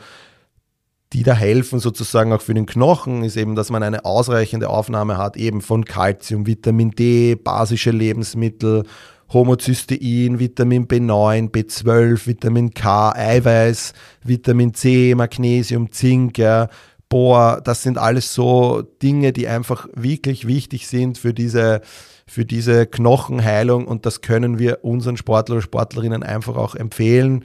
die 1.13 1.23
da 1.25 1.35
helfen 1.35 1.81
sozusagen 1.81 2.33
auch 2.33 2.41
für 2.41 2.55
den 2.55 2.67
Knochen, 2.67 3.25
ist 3.25 3.37
eben, 3.37 3.57
dass 3.57 3.71
man 3.71 3.83
eine 3.83 4.05
ausreichende 4.05 4.69
Aufnahme 4.69 5.19
hat, 5.19 5.37
eben 5.37 5.61
von 5.61 5.85
Kalzium, 5.85 6.47
Vitamin 6.47 6.93
D, 6.93 7.35
basische 7.35 7.91
Lebensmittel, 7.91 8.85
Homozystein, 9.33 10.39
Vitamin 10.39 10.87
B9, 10.87 11.51
B12, 11.51 12.27
Vitamin 12.27 12.75
K, 12.75 13.13
Eiweiß, 13.13 13.93
Vitamin 14.25 14.75
C, 14.75 15.15
Magnesium, 15.17 15.91
Zink, 15.91 16.39
ja, 16.39 16.69
Bohr, 17.09 17.61
das 17.65 17.83
sind 17.83 17.99
alles 17.99 18.33
so 18.33 18.83
Dinge, 19.03 19.33
die 19.33 19.49
einfach 19.49 19.89
wirklich 19.95 20.47
wichtig 20.47 20.87
sind 20.87 21.19
für 21.19 21.35
diese, 21.35 21.81
für 22.25 22.45
diese 22.45 22.87
Knochenheilung 22.87 23.89
und 23.89 24.07
das 24.07 24.21
können 24.21 24.61
wir 24.61 24.85
unseren 24.85 25.17
Sportler 25.17 25.57
oder 25.57 25.63
Sportlerinnen 25.63 26.23
einfach 26.23 26.57
auch 26.57 26.77
empfehlen 26.77 27.45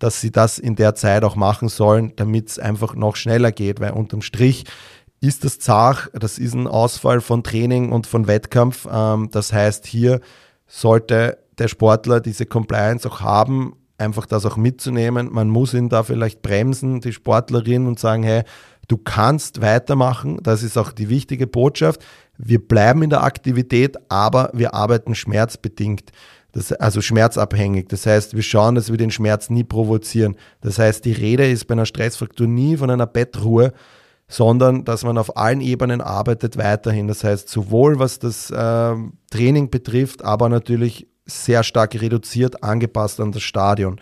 dass 0.00 0.20
sie 0.20 0.32
das 0.32 0.58
in 0.58 0.74
der 0.74 0.96
Zeit 0.96 1.22
auch 1.22 1.36
machen 1.36 1.68
sollen, 1.68 2.12
damit 2.16 2.48
es 2.48 2.58
einfach 2.58 2.96
noch 2.96 3.14
schneller 3.14 3.52
geht, 3.52 3.78
weil 3.78 3.92
unterm 3.92 4.22
Strich 4.22 4.64
ist 5.20 5.44
das 5.44 5.58
zart, 5.58 6.10
das 6.14 6.38
ist 6.38 6.54
ein 6.54 6.66
Ausfall 6.66 7.20
von 7.20 7.44
Training 7.44 7.92
und 7.92 8.06
von 8.06 8.26
Wettkampf. 8.26 8.88
Ähm, 8.90 9.28
das 9.30 9.52
heißt, 9.52 9.86
hier 9.86 10.20
sollte 10.66 11.38
der 11.58 11.68
Sportler 11.68 12.20
diese 12.20 12.46
Compliance 12.46 13.06
auch 13.06 13.20
haben, 13.20 13.76
einfach 13.98 14.24
das 14.24 14.46
auch 14.46 14.56
mitzunehmen. 14.56 15.28
Man 15.30 15.50
muss 15.50 15.74
ihn 15.74 15.90
da 15.90 16.02
vielleicht 16.02 16.40
bremsen, 16.40 17.00
die 17.00 17.12
Sportlerin, 17.12 17.86
und 17.86 17.98
sagen, 17.98 18.22
hey, 18.22 18.44
du 18.88 18.96
kannst 18.96 19.60
weitermachen. 19.60 20.38
Das 20.42 20.62
ist 20.62 20.78
auch 20.78 20.92
die 20.92 21.10
wichtige 21.10 21.46
Botschaft. 21.46 22.02
Wir 22.38 22.66
bleiben 22.66 23.02
in 23.02 23.10
der 23.10 23.22
Aktivität, 23.22 23.98
aber 24.08 24.50
wir 24.54 24.72
arbeiten 24.72 25.14
schmerzbedingt. 25.14 26.12
Das, 26.52 26.72
also 26.72 27.00
schmerzabhängig. 27.00 27.88
Das 27.88 28.06
heißt, 28.06 28.34
wir 28.34 28.42
schauen, 28.42 28.74
dass 28.74 28.90
wir 28.90 28.96
den 28.96 29.10
Schmerz 29.10 29.50
nie 29.50 29.64
provozieren. 29.64 30.36
Das 30.60 30.78
heißt, 30.78 31.04
die 31.04 31.12
Rede 31.12 31.48
ist 31.48 31.66
bei 31.66 31.72
einer 31.72 31.86
Stressfraktur 31.86 32.46
nie 32.46 32.76
von 32.76 32.90
einer 32.90 33.06
Bettruhe, 33.06 33.72
sondern 34.28 34.84
dass 34.84 35.04
man 35.04 35.18
auf 35.18 35.36
allen 35.36 35.60
Ebenen 35.60 36.00
arbeitet 36.00 36.56
weiterhin. 36.56 37.08
Das 37.08 37.24
heißt, 37.24 37.48
sowohl 37.48 37.98
was 37.98 38.18
das 38.18 38.50
äh, 38.50 38.94
Training 39.30 39.70
betrifft, 39.70 40.24
aber 40.24 40.48
natürlich 40.48 41.08
sehr 41.26 41.62
stark 41.62 42.00
reduziert, 42.00 42.62
angepasst 42.62 43.20
an 43.20 43.32
das 43.32 43.42
Stadion. 43.42 44.00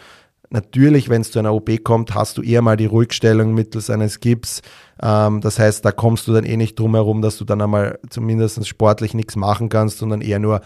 Natürlich, 0.51 1.11
wenn 1.11 1.20
es 1.20 1.30
zu 1.30 1.38
einer 1.38 1.53
OP 1.53 1.70
kommt, 1.84 2.14
hast 2.14 2.38
du 2.38 2.42
eher 2.42 2.62
mal 2.62 2.78
die 2.78 2.86
Ruhigstellung 2.86 3.53
mittels 3.53 3.90
eines 3.90 4.20
Gips. 4.20 4.62
Ähm, 5.03 5.42
das 5.42 5.59
heißt, 5.59 5.84
da 5.84 5.92
kommst 5.92 6.26
du 6.26 6.32
dann 6.32 6.44
eh 6.44 6.57
nicht 6.57 6.78
drum 6.78 6.94
herum, 6.94 7.20
dass 7.20 7.36
du 7.36 7.44
dann 7.44 7.61
einmal 7.61 7.99
zumindest 8.09 8.66
sportlich 8.66 9.12
nichts 9.12 9.36
machen 9.36 9.68
kannst, 9.68 9.99
sondern 9.99 10.22
eher 10.22 10.38
nur 10.38 10.62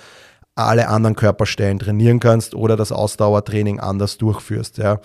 alle 0.54 0.88
anderen 0.88 1.16
Körperstellen 1.16 1.78
trainieren 1.78 2.20
kannst 2.20 2.54
oder 2.54 2.76
das 2.76 2.92
Ausdauertraining 2.92 3.80
anders 3.80 4.18
durchführst. 4.18 4.78
Ja. 4.78 5.00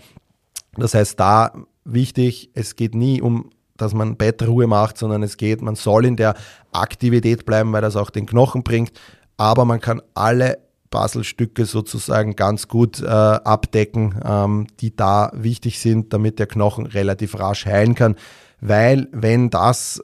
Das 0.76 0.94
heißt, 0.94 1.20
da 1.20 1.54
wichtig, 1.86 2.52
es 2.54 2.76
geht 2.76 2.96
nie 2.96 3.22
um, 3.22 3.52
dass 3.78 3.94
man 3.94 4.18
Bettruhe 4.18 4.68
macht, 4.68 4.98
sondern 4.98 5.24
es 5.24 5.38
geht, 5.38 5.62
man 5.62 5.76
soll 5.76 6.06
in 6.06 6.16
der 6.16 6.36
Aktivität 6.72 7.46
bleiben, 7.46 7.72
weil 7.72 7.82
das 7.82 7.96
auch 7.96 8.10
den 8.10 8.26
Knochen 8.26 8.64
bringt, 8.64 8.92
aber 9.38 9.66
man 9.66 9.80
kann 9.80 10.02
alle 10.14 10.58
Puzzlestücke 10.90 11.66
sozusagen 11.66 12.36
ganz 12.36 12.68
gut 12.68 13.02
äh, 13.02 13.06
abdecken, 13.08 14.20
ähm, 14.24 14.68
die 14.80 14.96
da 14.96 15.32
wichtig 15.34 15.80
sind, 15.80 16.14
damit 16.14 16.40
der 16.40 16.48
Knochen 16.48 16.86
relativ 16.86 17.38
rasch 17.40 17.66
heilen 17.66 17.96
kann. 17.96 18.16
Weil 18.62 19.08
wenn 19.12 19.50
das 19.50 20.02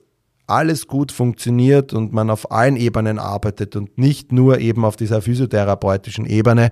alles 0.48 0.88
gut 0.88 1.12
funktioniert 1.12 1.94
und 1.94 2.12
man 2.12 2.30
auf 2.30 2.52
allen 2.52 2.76
Ebenen 2.76 3.18
arbeitet 3.18 3.76
und 3.76 3.98
nicht 3.98 4.32
nur 4.32 4.60
eben 4.60 4.84
auf 4.84 4.96
dieser 4.96 5.22
physiotherapeutischen 5.22 6.26
Ebene, 6.26 6.70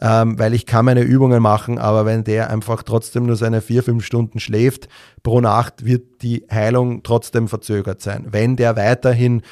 ähm, 0.00 0.38
weil 0.38 0.54
ich 0.54 0.66
kann 0.66 0.84
meine 0.84 1.02
Übungen 1.02 1.40
machen, 1.40 1.78
aber 1.78 2.04
wenn 2.04 2.24
der 2.24 2.50
einfach 2.50 2.82
trotzdem 2.82 3.26
nur 3.26 3.36
seine 3.36 3.60
vier, 3.60 3.82
fünf 3.82 4.04
Stunden 4.04 4.40
schläft 4.40 4.88
pro 5.22 5.40
Nacht, 5.40 5.84
wird 5.84 6.22
die 6.22 6.44
Heilung 6.50 7.02
trotzdem 7.02 7.46
verzögert 7.46 8.00
sein. 8.00 8.26
Wenn 8.30 8.56
der 8.56 8.76
weiterhin 8.76 9.42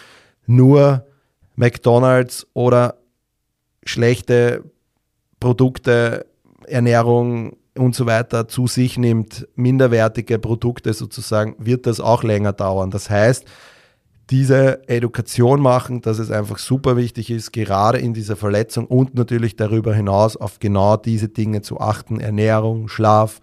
nur 0.47 1.07
McDonald's 1.55 2.47
oder 2.55 2.97
schlechte 3.85 4.65
Produkte, 5.39 6.27
Ernährung 6.67 7.57
und 7.77 7.95
so 7.95 8.07
weiter 8.07 8.49
zu 8.49 8.67
sich 8.67 8.99
nimmt, 8.99 9.47
minderwertige 9.55 10.39
Produkte 10.39 10.93
sozusagen, 10.93 11.55
wird 11.59 11.87
das 11.87 12.01
auch 12.01 12.23
länger 12.23 12.53
dauern. 12.53 12.91
Das 12.91 13.11
heißt, 13.11 13.45
diese 14.31 14.89
Education 14.89 15.61
machen, 15.61 16.03
dass 16.03 16.19
es 16.19 16.31
einfach 16.31 16.59
super 16.59 16.97
wichtig 16.97 17.31
ist, 17.31 17.53
gerade 17.53 17.99
in 17.99 18.15
dieser 18.15 18.37
Verletzung 18.37 18.87
und 18.87 19.15
natürlich 19.15 19.57
darüber 19.57 19.93
hinaus 19.93 20.37
auf 20.37 20.61
genau 20.61 20.97
diese 20.97 21.29
Dinge 21.29 21.63
zu 21.63 21.81
achten, 21.81 22.21
Ernährung, 22.21 22.89
Schlaf, 22.89 23.41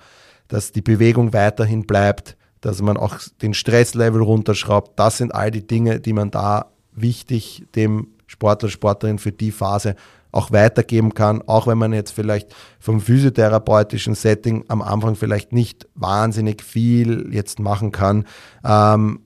dass 0.47 0.71
die 0.71 0.82
Bewegung 0.82 1.34
weiterhin 1.34 1.86
bleibt, 1.86 2.38
dass 2.61 2.82
man 2.82 2.95
auch 2.95 3.17
den 3.41 3.53
Stresslevel 3.53 4.21
runterschraubt. 4.21 4.97
Das 4.97 5.17
sind 5.17 5.36
all 5.36 5.51
die 5.51 5.67
Dinge, 5.67 5.99
die 5.99 6.13
man 6.13 6.32
da 6.32 6.71
wichtig 6.93 7.65
dem 7.75 8.07
Sportler, 8.25 8.69
Sportlerin 8.69 9.19
für 9.19 9.32
die 9.32 9.51
Phase 9.51 9.95
auch 10.38 10.51
weitergeben 10.51 11.15
kann, 11.15 11.41
auch 11.47 11.65
wenn 11.65 11.79
man 11.79 11.93
jetzt 11.93 12.11
vielleicht 12.11 12.53
vom 12.79 13.01
physiotherapeutischen 13.01 14.13
Setting 14.13 14.65
am 14.67 14.83
Anfang 14.83 15.15
vielleicht 15.15 15.51
nicht 15.51 15.88
wahnsinnig 15.95 16.63
viel 16.63 17.29
jetzt 17.31 17.59
machen 17.59 17.91
kann. 17.91 18.25
Ähm, 18.63 19.21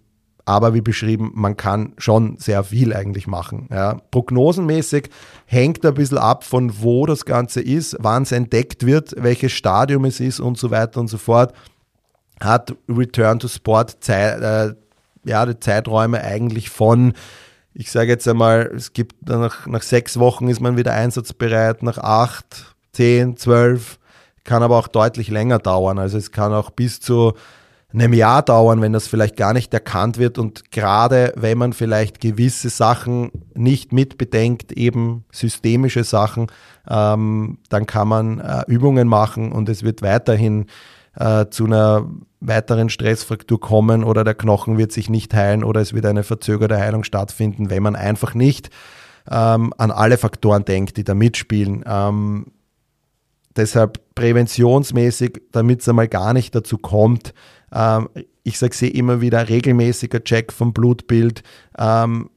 aber 0.46 0.74
wie 0.74 0.82
beschrieben, 0.82 1.32
man 1.36 1.58
kann 1.58 1.94
schon 1.98 2.38
sehr 2.38 2.64
viel 2.64 2.94
eigentlich 2.94 3.28
machen. 3.28 3.68
Ja. 3.72 3.98
Prognosenmäßig 4.10 5.10
hängt 5.46 5.86
ein 5.86 5.94
bisschen 5.94 6.18
ab, 6.18 6.46
von 6.46 6.82
wo 6.82 7.06
das 7.06 7.26
Ganze 7.26 7.60
ist, 7.62 7.98
wann 8.00 8.24
es 8.24 8.32
entdeckt 8.32 8.86
wird, 8.86 9.14
welches 9.18 9.52
Stadium 9.52 10.06
es 10.06 10.20
ist 10.22 10.40
und 10.40 10.58
so 10.58 10.72
weiter 10.72 11.00
und 11.02 11.10
so 11.10 11.18
fort. 11.18 11.54
Hat 12.40 12.74
Return 12.88 13.38
to 13.38 13.50
Sport 13.50 13.98
Zeit, 14.00 14.42
äh, 14.42 14.74
ja, 15.26 15.60
Zeiträume 15.60 16.24
eigentlich 16.24 16.70
von 16.70 17.14
ich 17.74 17.92
sage 17.92 18.10
jetzt 18.10 18.28
einmal, 18.28 18.72
es 18.76 18.94
gibt 18.94 19.28
nach, 19.28 19.66
nach 19.68 19.82
sechs 19.82 20.20
Wochen 20.20 20.48
ist 20.48 20.60
man 20.60 20.78
wieder 20.78 20.94
einsatzbereit, 20.94 21.84
nach 21.84 21.98
acht, 21.98 22.76
zehn, 22.92 23.38
zwölf, 23.38 23.98
kann 24.44 24.64
aber 24.64 24.78
auch 24.78 24.88
deutlich 24.88 25.30
länger 25.30 25.60
dauern. 25.60 26.00
Also 26.00 26.18
es 26.18 26.32
kann 26.32 26.54
auch 26.54 26.72
bis 26.72 27.00
zu 27.00 27.34
einem 27.94 28.14
Jahr 28.14 28.42
dauern, 28.42 28.82
wenn 28.82 28.94
das 28.94 29.08
vielleicht 29.08 29.36
gar 29.38 29.54
nicht 29.54 29.74
erkannt 29.74 30.18
wird. 30.18 30.38
Und 30.38 30.72
gerade 30.72 31.34
wenn 31.36 31.58
man 31.58 31.74
vielleicht 31.74 32.20
gewisse 32.20 32.70
Sachen 32.70 33.32
nicht 33.54 33.92
mitbedenkt, 33.92 34.72
eben 34.72 35.26
systemische 35.32 36.04
Sachen, 36.04 36.48
ähm, 36.90 37.60
dann 37.70 37.86
kann 37.86 38.08
man 38.08 38.40
äh, 38.40 38.64
Übungen 38.68 39.08
machen 39.08 39.52
und 39.52 39.70
es 39.70 39.84
wird 39.84 40.02
weiterhin 40.02 40.66
äh, 41.16 41.48
zu 41.50 41.66
einer 41.66 42.10
weiteren 42.40 42.90
Stressfraktur 42.90 43.60
kommen 43.60 44.04
oder 44.04 44.24
der 44.24 44.34
Knochen 44.34 44.78
wird 44.78 44.92
sich 44.92 45.10
nicht 45.10 45.34
heilen 45.34 45.64
oder 45.64 45.82
es 45.82 45.94
wird 45.94 46.06
eine 46.06 46.24
verzögerte 46.24 46.78
Heilung 46.78 47.04
stattfinden, 47.04 47.70
wenn 47.70 47.84
man 47.84 47.96
einfach 47.96 48.34
nicht 48.34 48.70
ähm, 49.30 49.74
an 49.78 49.92
alle 49.92 50.18
Faktoren 50.18 50.66
denkt, 50.66 50.98
die 50.98 51.04
da 51.04 51.14
mitspielen. 51.14 51.84
Ähm, 51.86 52.48
deshalb 53.56 54.00
präventionsmäßig, 54.16 55.42
damit 55.52 55.82
es 55.82 55.90
einmal 55.90 56.08
gar 56.08 56.34
nicht 56.34 56.56
dazu 56.56 56.78
kommt, 56.78 57.34
ähm, 57.72 58.10
ich 58.44 58.58
sage 58.58 58.76
sie 58.76 58.88
immer 58.88 59.22
wieder, 59.22 59.50
regelmäßiger 59.50 60.24
Check 60.24 60.52
vom 60.52 60.74
Blutbild, 60.74 61.44
ähm, 61.78 62.30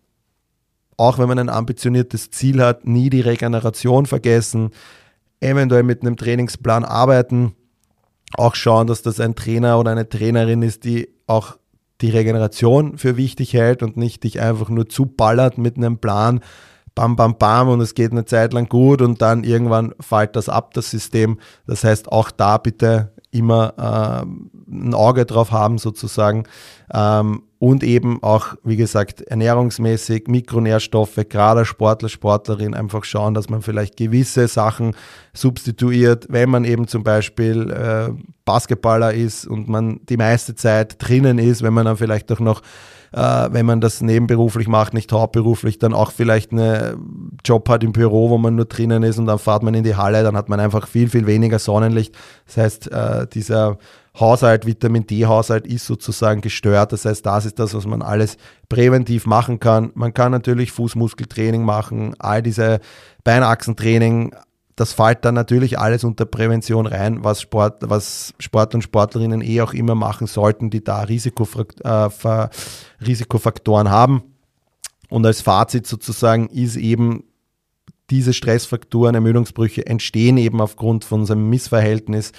auch 0.97 1.19
wenn 1.19 1.29
man 1.29 1.39
ein 1.39 1.49
ambitioniertes 1.49 2.31
Ziel 2.31 2.63
hat, 2.63 2.87
nie 2.87 3.11
die 3.11 3.23
Regeneration 3.23 4.07
vergessen, 4.07 4.71
eventuell 5.41 5.83
mit 5.83 6.03
einem 6.03 6.17
Trainingsplan 6.17 6.85
arbeiten, 6.85 7.55
auch 8.37 8.55
schauen, 8.55 8.87
dass 8.87 9.03
das 9.03 9.21
ein 9.21 9.35
Trainer 9.35 9.79
oder 9.79 9.91
eine 9.91 10.09
Trainerin 10.09 10.63
ist, 10.63 10.85
die 10.85 11.09
auch 11.27 11.57
die 12.01 12.11
Regeneration 12.11 12.99
für 12.99 13.17
wichtig 13.17 13.55
hält 13.55 13.83
und 13.83 13.97
nicht 13.97 14.25
dich 14.25 14.41
einfach 14.41 14.69
nur 14.69 14.89
zuballert 14.89 15.59
mit 15.59 15.77
einem 15.77 15.99
Plan, 15.99 16.41
bam, 16.95 17.17
bam, 17.17 17.39
bam 17.39 17.69
und 17.69 17.81
es 17.81 17.95
geht 17.95 18.13
eine 18.13 18.25
Zeit 18.25 18.53
lang 18.53 18.69
gut 18.69 19.03
und 19.03 19.23
dann 19.23 19.45
irgendwann 19.45 19.95
fällt 20.01 20.37
das 20.37 20.49
ab, 20.49 20.75
das 20.75 20.91
System. 20.91 21.39
Das 21.67 21.85
heißt, 21.85 22.11
auch 22.11 22.31
da 22.31 22.59
bitte 22.59 23.13
immer 23.31 23.75
äh, 23.79 24.27
ein 24.71 24.95
Auge 24.95 25.27
drauf 25.27 25.51
haben 25.51 25.79
sozusagen 25.79 26.45
ähm, 26.93 27.43
und 27.65 27.83
eben 27.83 28.23
auch, 28.23 28.57
wie 28.63 28.77
gesagt, 28.77 29.23
ernährungsmäßig, 29.23 30.25
Mikronährstoffe, 30.29 31.19
gerade 31.31 31.65
Sportler, 31.65 32.11
Sportlerin, 32.11 32.75
einfach 32.75 33.05
schauen, 33.05 33.33
dass 33.33 33.49
man 33.49 33.63
vielleicht 33.63 33.97
gewisse 33.97 34.49
Sachen 34.49 34.95
substituiert, 35.33 36.27
wenn 36.29 36.51
man 36.51 36.67
eben 36.67 36.89
zum 36.89 37.05
Beispiel 37.05 37.71
äh, 37.71 38.13
Basketballer 38.45 39.15
ist 39.15 39.47
und 39.47 39.67
man 39.67 40.01
die 40.11 40.19
meiste 40.19 40.55
Zeit 40.55 40.97
drinnen 40.99 41.39
ist, 41.39 41.63
wenn 41.63 41.73
man 41.73 41.87
dann 41.87 41.97
vielleicht 41.97 42.31
auch 42.33 42.41
noch 42.41 42.61
äh, 43.15 43.49
wenn 43.53 43.65
man 43.65 43.81
das 43.81 44.03
nebenberuflich 44.03 44.69
macht, 44.69 44.93
nicht 44.93 45.11
hauptberuflich, 45.11 45.79
dann 45.79 45.95
auch 45.95 46.13
vielleicht 46.13 46.53
einen 46.53 47.39
Job 47.47 47.67
hat 47.71 47.83
im 47.83 47.93
Büro, 47.93 48.29
wo 48.29 48.37
man 48.37 48.57
nur 48.57 48.67
drinnen 48.67 49.05
ist 49.05 49.19
und 49.19 49.25
dann 49.25 49.39
fährt 49.39 49.63
man 49.63 49.73
in 49.73 49.85
die 49.85 49.97
Halle, 49.97 50.23
dann 50.23 50.37
hat 50.37 50.51
man 50.51 50.61
einfach 50.61 50.87
viel, 50.87 51.09
viel 51.09 51.27
weniger 51.27 51.59
Sonnenlicht. 51.59 52.15
Das 52.47 52.57
heißt, 52.59 52.93
äh, 52.93 53.27
dieser 53.29 53.79
Haushalt, 54.19 54.65
Vitamin 54.65 55.07
D-Haushalt 55.07 55.67
ist 55.67 55.87
sozusagen 55.87 56.41
gestört. 56.41 56.93
Das 56.93 57.05
heißt, 57.05 57.27
das 57.27 57.47
ist 57.47 57.59
das, 57.59 57.75
was 57.75 57.87
man 57.87 58.01
alles 58.01 58.37
präventiv 58.69 59.27
machen 59.27 59.59
kann. 59.59 59.91
Man 59.95 60.15
kann 60.15 60.31
natürlich 60.31 60.71
Fußmuskeltraining 60.73 61.65
machen, 61.65 62.15
all 62.19 62.43
diese 62.43 62.81
Beinachsentraining, 63.25 64.35
das 64.77 64.93
fällt 64.93 65.25
dann 65.25 65.35
natürlich 65.35 65.79
alles 65.79 66.05
unter 66.05 66.25
Prävention 66.27 66.87
rein, 66.87 67.23
was 67.23 67.41
Sport, 67.41 67.89
was 67.89 68.35
Sport 68.39 68.75
und 68.75 68.83
Sportlerinnen 68.83 69.41
eh 69.41 69.61
auch 69.61 69.73
immer 69.73 69.95
machen 69.95 70.27
sollten, 70.27 70.71
die 70.71 70.83
da 70.83 71.05
äh, 71.05 72.49
Risikofaktoren 73.07 73.91
haben. 73.91 74.23
Und 75.11 75.25
als 75.27 75.43
Fazit 75.43 75.87
sozusagen 75.87 76.49
ist 76.49 76.77
eben 76.77 77.25
diese 78.11 78.33
Stressfaktoren, 78.33 79.15
Ermüdungsbrüche 79.15 79.87
entstehen 79.87 80.37
eben 80.39 80.61
aufgrund 80.61 81.05
von 81.05 81.21
unserem 81.21 81.49
Missverhältnis 81.49 82.33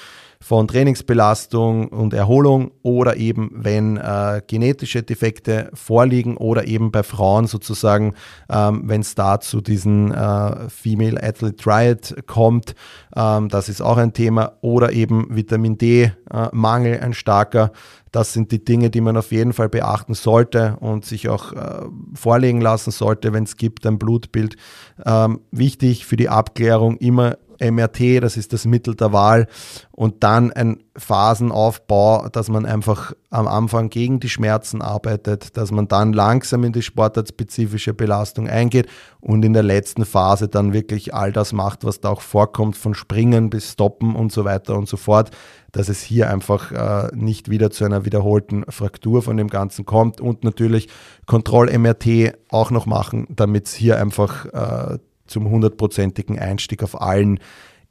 von 0.46 0.68
Trainingsbelastung 0.68 1.88
und 1.88 2.14
Erholung 2.14 2.70
oder 2.84 3.18
eben 3.18 3.50
wenn 3.52 3.98
äh, 3.98 4.44
genetische 4.46 5.02
Defekte 5.02 5.72
vorliegen 5.74 6.38
oder 6.38 6.68
eben 6.68 6.92
bei 6.92 7.02
Frauen 7.02 7.48
sozusagen, 7.48 8.14
ähm, 8.48 8.84
wenn 8.86 9.02
es 9.02 9.16
da 9.16 9.40
zu 9.40 9.60
diesen 9.60 10.12
äh, 10.12 10.70
Female 10.70 11.20
Athlete 11.24 11.56
Triad 11.56 12.28
kommt, 12.28 12.76
ähm, 13.16 13.50
das 13.50 13.70
ist 13.70 13.82
auch 13.82 13.98
ein 13.98 14.14
Thema 14.14 14.52
oder 14.62 14.92
eben 14.92 15.36
Vitamin 15.36 15.80
D-Mangel, 15.80 16.94
äh, 16.94 17.00
ein 17.00 17.16
starker. 17.16 17.72
Das 18.12 18.32
sind 18.32 18.52
die 18.52 18.64
Dinge, 18.64 18.92
die 18.92 19.02
man 19.02 19.18
auf 19.18 19.32
jeden 19.32 19.52
Fall 19.52 19.68
beachten 19.68 20.14
sollte 20.14 20.78
und 20.80 21.06
sich 21.06 21.28
auch 21.28 21.54
äh, 21.54 21.86
vorlegen 22.14 22.62
lassen 22.62 22.92
sollte, 22.92 23.34
wenn 23.34 23.46
es 23.46 23.58
gibt, 23.58 23.86
ein 23.88 23.98
Blutbild. 23.98 24.58
Ähm, 25.04 25.42
wichtig 25.50 26.06
für 26.06 26.16
die 26.16 26.30
Abklärung 26.30 26.98
immer 26.98 27.36
MRT, 27.60 28.24
das 28.24 28.38
ist 28.38 28.54
das 28.54 28.66
Mittel 28.66 28.96
der 28.96 29.14
Wahl, 29.14 29.48
und 29.92 30.24
dann 30.24 30.52
ein 30.52 30.84
Phasenaufbau, 30.98 32.30
dass 32.30 32.50
man 32.50 32.66
einfach 32.66 33.14
am 33.30 33.48
Anfang 33.48 33.90
gegen 33.90 34.20
die 34.20 34.30
Schmerzen 34.30 34.82
arbeitet, 34.82 35.58
dass 35.58 35.72
man 35.72 35.88
dann 35.88 36.14
langsam 36.14 36.64
in 36.64 36.72
die 36.72 36.82
sportartspezifische 36.82 37.94
Belastung 37.94 38.48
eingeht 38.48 38.88
und 39.20 39.44
in 39.44 39.54
der 39.54 39.64
letzten 39.64 40.06
Phase 40.06 40.48
dann 40.48 40.74
wirklich 40.74 41.14
all 41.14 41.32
das 41.32 41.52
macht, 41.52 41.84
was 41.84 42.00
da 42.00 42.10
auch 42.10 42.22
vorkommt, 42.22 42.78
von 42.78 42.94
Springen 42.94 43.50
bis 43.50 43.74
Stoppen 43.74 44.16
und 44.16 44.32
so 44.32 44.46
weiter 44.46 44.78
und 44.78 44.88
so 44.88 44.98
fort, 44.98 45.32
dass 45.72 45.90
es 45.90 46.02
hier 46.02 46.30
einfach 46.30 46.72
äh, 46.72 47.10
nicht 47.14 47.50
wieder 47.50 47.72
zu 47.72 47.84
einer 47.84 48.06
wiederholten 48.06 48.64
Fraktur 48.70 49.22
von 49.22 49.36
dem 49.36 49.50
Ganzen 49.50 49.86
kommt 49.86 50.22
und 50.22 50.44
natürlich 50.46 50.88
Kontroll-MRT 51.26 52.36
auch 52.50 52.72
noch 52.72 52.86
machen, 52.86 53.28
damit 53.30 53.68
es 53.68 53.74
hier 53.74 54.00
einfach 54.00 54.46
äh, 54.46 55.00
zum 55.28 55.50
hundertprozentigen 55.50 56.40
Einstieg 56.40 56.84
auf 56.84 57.02
allen 57.02 57.40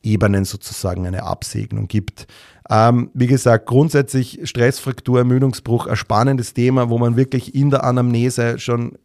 Ebenen 0.02 0.44
sozusagen 0.44 1.06
eine 1.06 1.22
Absegnung 1.22 1.88
gibt. 1.88 2.26
Ähm, 2.70 3.10
wie 3.14 3.26
gesagt, 3.26 3.66
grundsätzlich 3.66 4.40
Stressfraktur, 4.44 5.18
Ermüdungsbruch, 5.18 5.86
ein 5.86 5.96
spannendes 5.96 6.54
Thema, 6.54 6.88
wo 6.90 6.98
man 6.98 7.16
wirklich 7.16 7.54
in 7.54 7.70
der 7.70 7.84
Anamnese 7.84 8.58
schon 8.58 8.98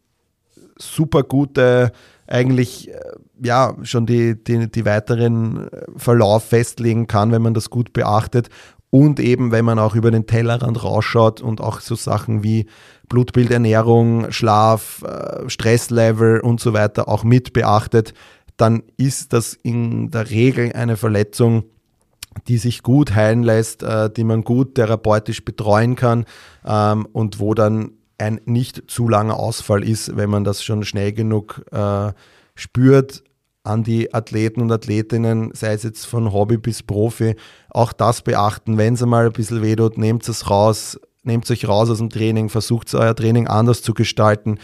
super 0.78 1.24
gute, 1.24 1.92
eigentlich 2.28 2.90
äh, 2.90 3.00
ja 3.44 3.76
schon 3.84 4.06
die, 4.06 4.42
die, 4.42 4.70
die 4.70 4.86
weiteren 4.86 5.68
äh, 5.68 5.86
Verlauf 5.98 6.46
festlegen 6.46 7.08
kann, 7.08 7.32
wenn 7.32 7.42
man 7.42 7.54
das 7.54 7.70
gut 7.70 7.92
beachtet. 7.92 8.50
Und 8.92 9.20
eben, 9.20 9.52
wenn 9.52 9.66
man 9.66 9.78
auch 9.78 9.96
über 9.96 10.10
den 10.10 10.26
Tellerrand 10.26 10.84
rausschaut 10.84 11.42
und 11.42 11.62
auch 11.62 11.80
so 11.80 11.96
Sachen 11.96 12.44
wie 12.44 12.66
Blutbild, 13.08 13.52
Ernährung, 13.52 14.32
Schlaf, 14.32 15.04
äh, 15.04 15.48
Stresslevel 15.50 16.40
und 16.40 16.60
so 16.60 16.74
weiter 16.74 17.08
auch 17.08 17.24
mit 17.24 17.54
beachtet, 17.54 18.14
dann 18.58 18.84
ist 18.98 19.34
das 19.34 19.54
in 19.54 20.12
der 20.12 20.30
Regel 20.30 20.74
eine 20.74 20.98
Verletzung, 20.98 21.64
die 22.48 22.58
sich 22.58 22.84
gut 22.84 23.16
heilen 23.16 23.44
lässt, 23.44 23.84
äh, 23.84 24.10
die 24.10 24.24
man 24.24 24.44
gut 24.44 24.76
therapeutisch 24.76 25.46
betreuen 25.46 25.96
kann 25.96 26.26
ähm, 26.66 27.08
und 27.12 27.40
wo 27.40 27.54
dann 27.54 27.92
ein 28.18 28.42
nicht 28.46 28.84
zu 28.90 29.08
langer 29.08 29.38
Ausfall 29.38 29.84
ist, 29.84 30.18
wenn 30.18 30.30
man 30.30 30.44
das 30.44 30.64
schon 30.64 30.84
schnell 30.84 31.14
genug 31.14 31.64
äh, 31.72 32.12
spürt 32.56 33.24
an 33.70 33.84
die 33.84 34.14
Athleten 34.14 34.62
und 34.62 34.72
Athletinnen, 34.72 35.52
sei 35.54 35.74
es 35.74 35.84
jetzt 35.84 36.06
von 36.06 36.34
Hobby 36.34 36.58
bis 36.58 36.84
Profi, 36.84 37.36
auch 37.70 37.94
das 37.94 38.24
beachten, 38.24 38.78
wenn 38.78 38.96
es 38.96 39.04
einmal 39.04 39.28
ein 39.28 39.32
bisschen 39.32 39.62
weh 39.62 39.76
tut, 39.76 39.98
nehmt 39.98 40.28
es 40.28 40.50
raus, 40.50 41.00
nehmt 41.24 41.50
euch 41.52 41.68
raus 41.68 41.90
aus 41.90 42.00
dem 42.00 42.10
Training, 42.10 42.50
versucht 42.50 42.94
euer 42.96 43.16
Training 43.16 43.48
anders 43.48 43.82
zu 43.82 43.94
gestalten, 43.94 44.58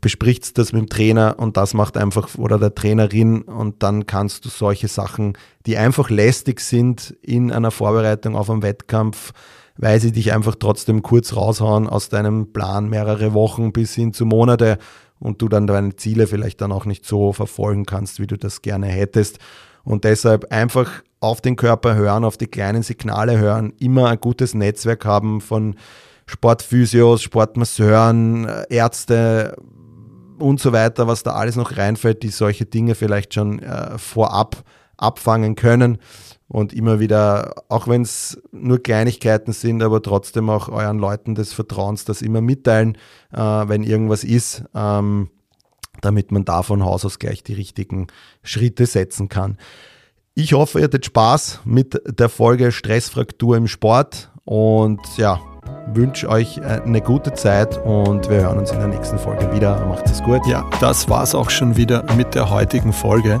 bespricht 0.00 0.58
das 0.58 0.72
mit 0.72 0.82
dem 0.82 0.88
Trainer 0.88 1.36
und 1.38 1.56
das 1.56 1.74
macht 1.74 1.96
einfach 1.96 2.34
oder 2.36 2.58
der 2.58 2.74
Trainerin 2.74 3.42
und 3.42 3.82
dann 3.82 4.06
kannst 4.06 4.44
du 4.44 4.48
solche 4.48 4.88
Sachen, 4.88 5.38
die 5.66 5.76
einfach 5.76 6.10
lästig 6.10 6.60
sind 6.60 7.14
in 7.22 7.52
einer 7.52 7.70
Vorbereitung 7.70 8.34
auf 8.34 8.50
einen 8.50 8.62
Wettkampf, 8.62 9.32
weil 9.76 10.00
sie 10.00 10.12
dich 10.12 10.32
einfach 10.32 10.56
trotzdem 10.58 11.02
kurz 11.02 11.36
raushauen 11.36 11.88
aus 11.88 12.08
deinem 12.08 12.52
Plan 12.52 12.88
mehrere 12.88 13.34
Wochen 13.34 13.72
bis 13.72 13.94
hin 13.94 14.12
zu 14.12 14.26
Monate 14.26 14.78
und 15.22 15.40
du 15.40 15.48
dann 15.48 15.66
deine 15.66 15.96
Ziele 15.96 16.26
vielleicht 16.26 16.60
dann 16.60 16.72
auch 16.72 16.84
nicht 16.84 17.06
so 17.06 17.32
verfolgen 17.32 17.86
kannst, 17.86 18.20
wie 18.20 18.26
du 18.26 18.36
das 18.36 18.62
gerne 18.62 18.86
hättest. 18.86 19.38
Und 19.84 20.04
deshalb 20.04 20.52
einfach 20.52 21.02
auf 21.20 21.40
den 21.40 21.56
Körper 21.56 21.94
hören, 21.94 22.24
auf 22.24 22.36
die 22.36 22.46
kleinen 22.46 22.82
Signale 22.82 23.38
hören, 23.38 23.72
immer 23.78 24.08
ein 24.08 24.20
gutes 24.20 24.54
Netzwerk 24.54 25.04
haben 25.04 25.40
von 25.40 25.76
Sportphysios, 26.26 27.22
Sportmasseuren, 27.22 28.48
Ärzte 28.68 29.56
und 30.38 30.60
so 30.60 30.72
weiter, 30.72 31.06
was 31.06 31.22
da 31.22 31.32
alles 31.32 31.56
noch 31.56 31.76
reinfällt, 31.76 32.22
die 32.22 32.28
solche 32.28 32.64
Dinge 32.64 32.94
vielleicht 32.94 33.34
schon 33.34 33.60
äh, 33.60 33.98
vorab 33.98 34.64
abfangen 34.96 35.54
können 35.56 35.98
und 36.52 36.74
immer 36.74 37.00
wieder, 37.00 37.54
auch 37.68 37.88
wenn 37.88 38.02
es 38.02 38.40
nur 38.52 38.82
Kleinigkeiten 38.82 39.52
sind, 39.52 39.82
aber 39.82 40.02
trotzdem 40.02 40.50
auch 40.50 40.68
euren 40.68 40.98
Leuten 40.98 41.34
des 41.34 41.54
Vertrauens 41.54 42.04
das 42.04 42.20
immer 42.20 42.42
mitteilen, 42.42 42.98
äh, 43.32 43.38
wenn 43.38 43.82
irgendwas 43.82 44.22
ist, 44.22 44.62
ähm, 44.74 45.30
damit 46.02 46.30
man 46.30 46.44
da 46.44 46.62
von 46.62 46.84
Haus 46.84 47.06
aus 47.06 47.18
gleich 47.18 47.42
die 47.42 47.54
richtigen 47.54 48.08
Schritte 48.42 48.84
setzen 48.84 49.30
kann. 49.30 49.56
Ich 50.34 50.52
hoffe, 50.52 50.80
ihr 50.80 50.84
hattet 50.84 51.06
Spaß 51.06 51.60
mit 51.64 52.02
der 52.06 52.28
Folge 52.28 52.70
Stressfraktur 52.70 53.56
im 53.56 53.66
Sport 53.66 54.30
und 54.44 55.00
ja, 55.16 55.40
wünsche 55.94 56.28
euch 56.28 56.60
eine 56.60 57.00
gute 57.00 57.32
Zeit 57.32 57.78
und 57.78 58.28
wir 58.28 58.42
hören 58.42 58.58
uns 58.58 58.72
in 58.72 58.78
der 58.78 58.88
nächsten 58.88 59.18
Folge 59.18 59.50
wieder. 59.54 59.86
Macht 59.86 60.04
es 60.04 60.22
gut. 60.22 60.46
Ja, 60.46 60.68
das 60.80 61.08
war's 61.08 61.34
auch 61.34 61.48
schon 61.48 61.78
wieder 61.78 62.04
mit 62.14 62.34
der 62.34 62.50
heutigen 62.50 62.92
Folge. 62.92 63.40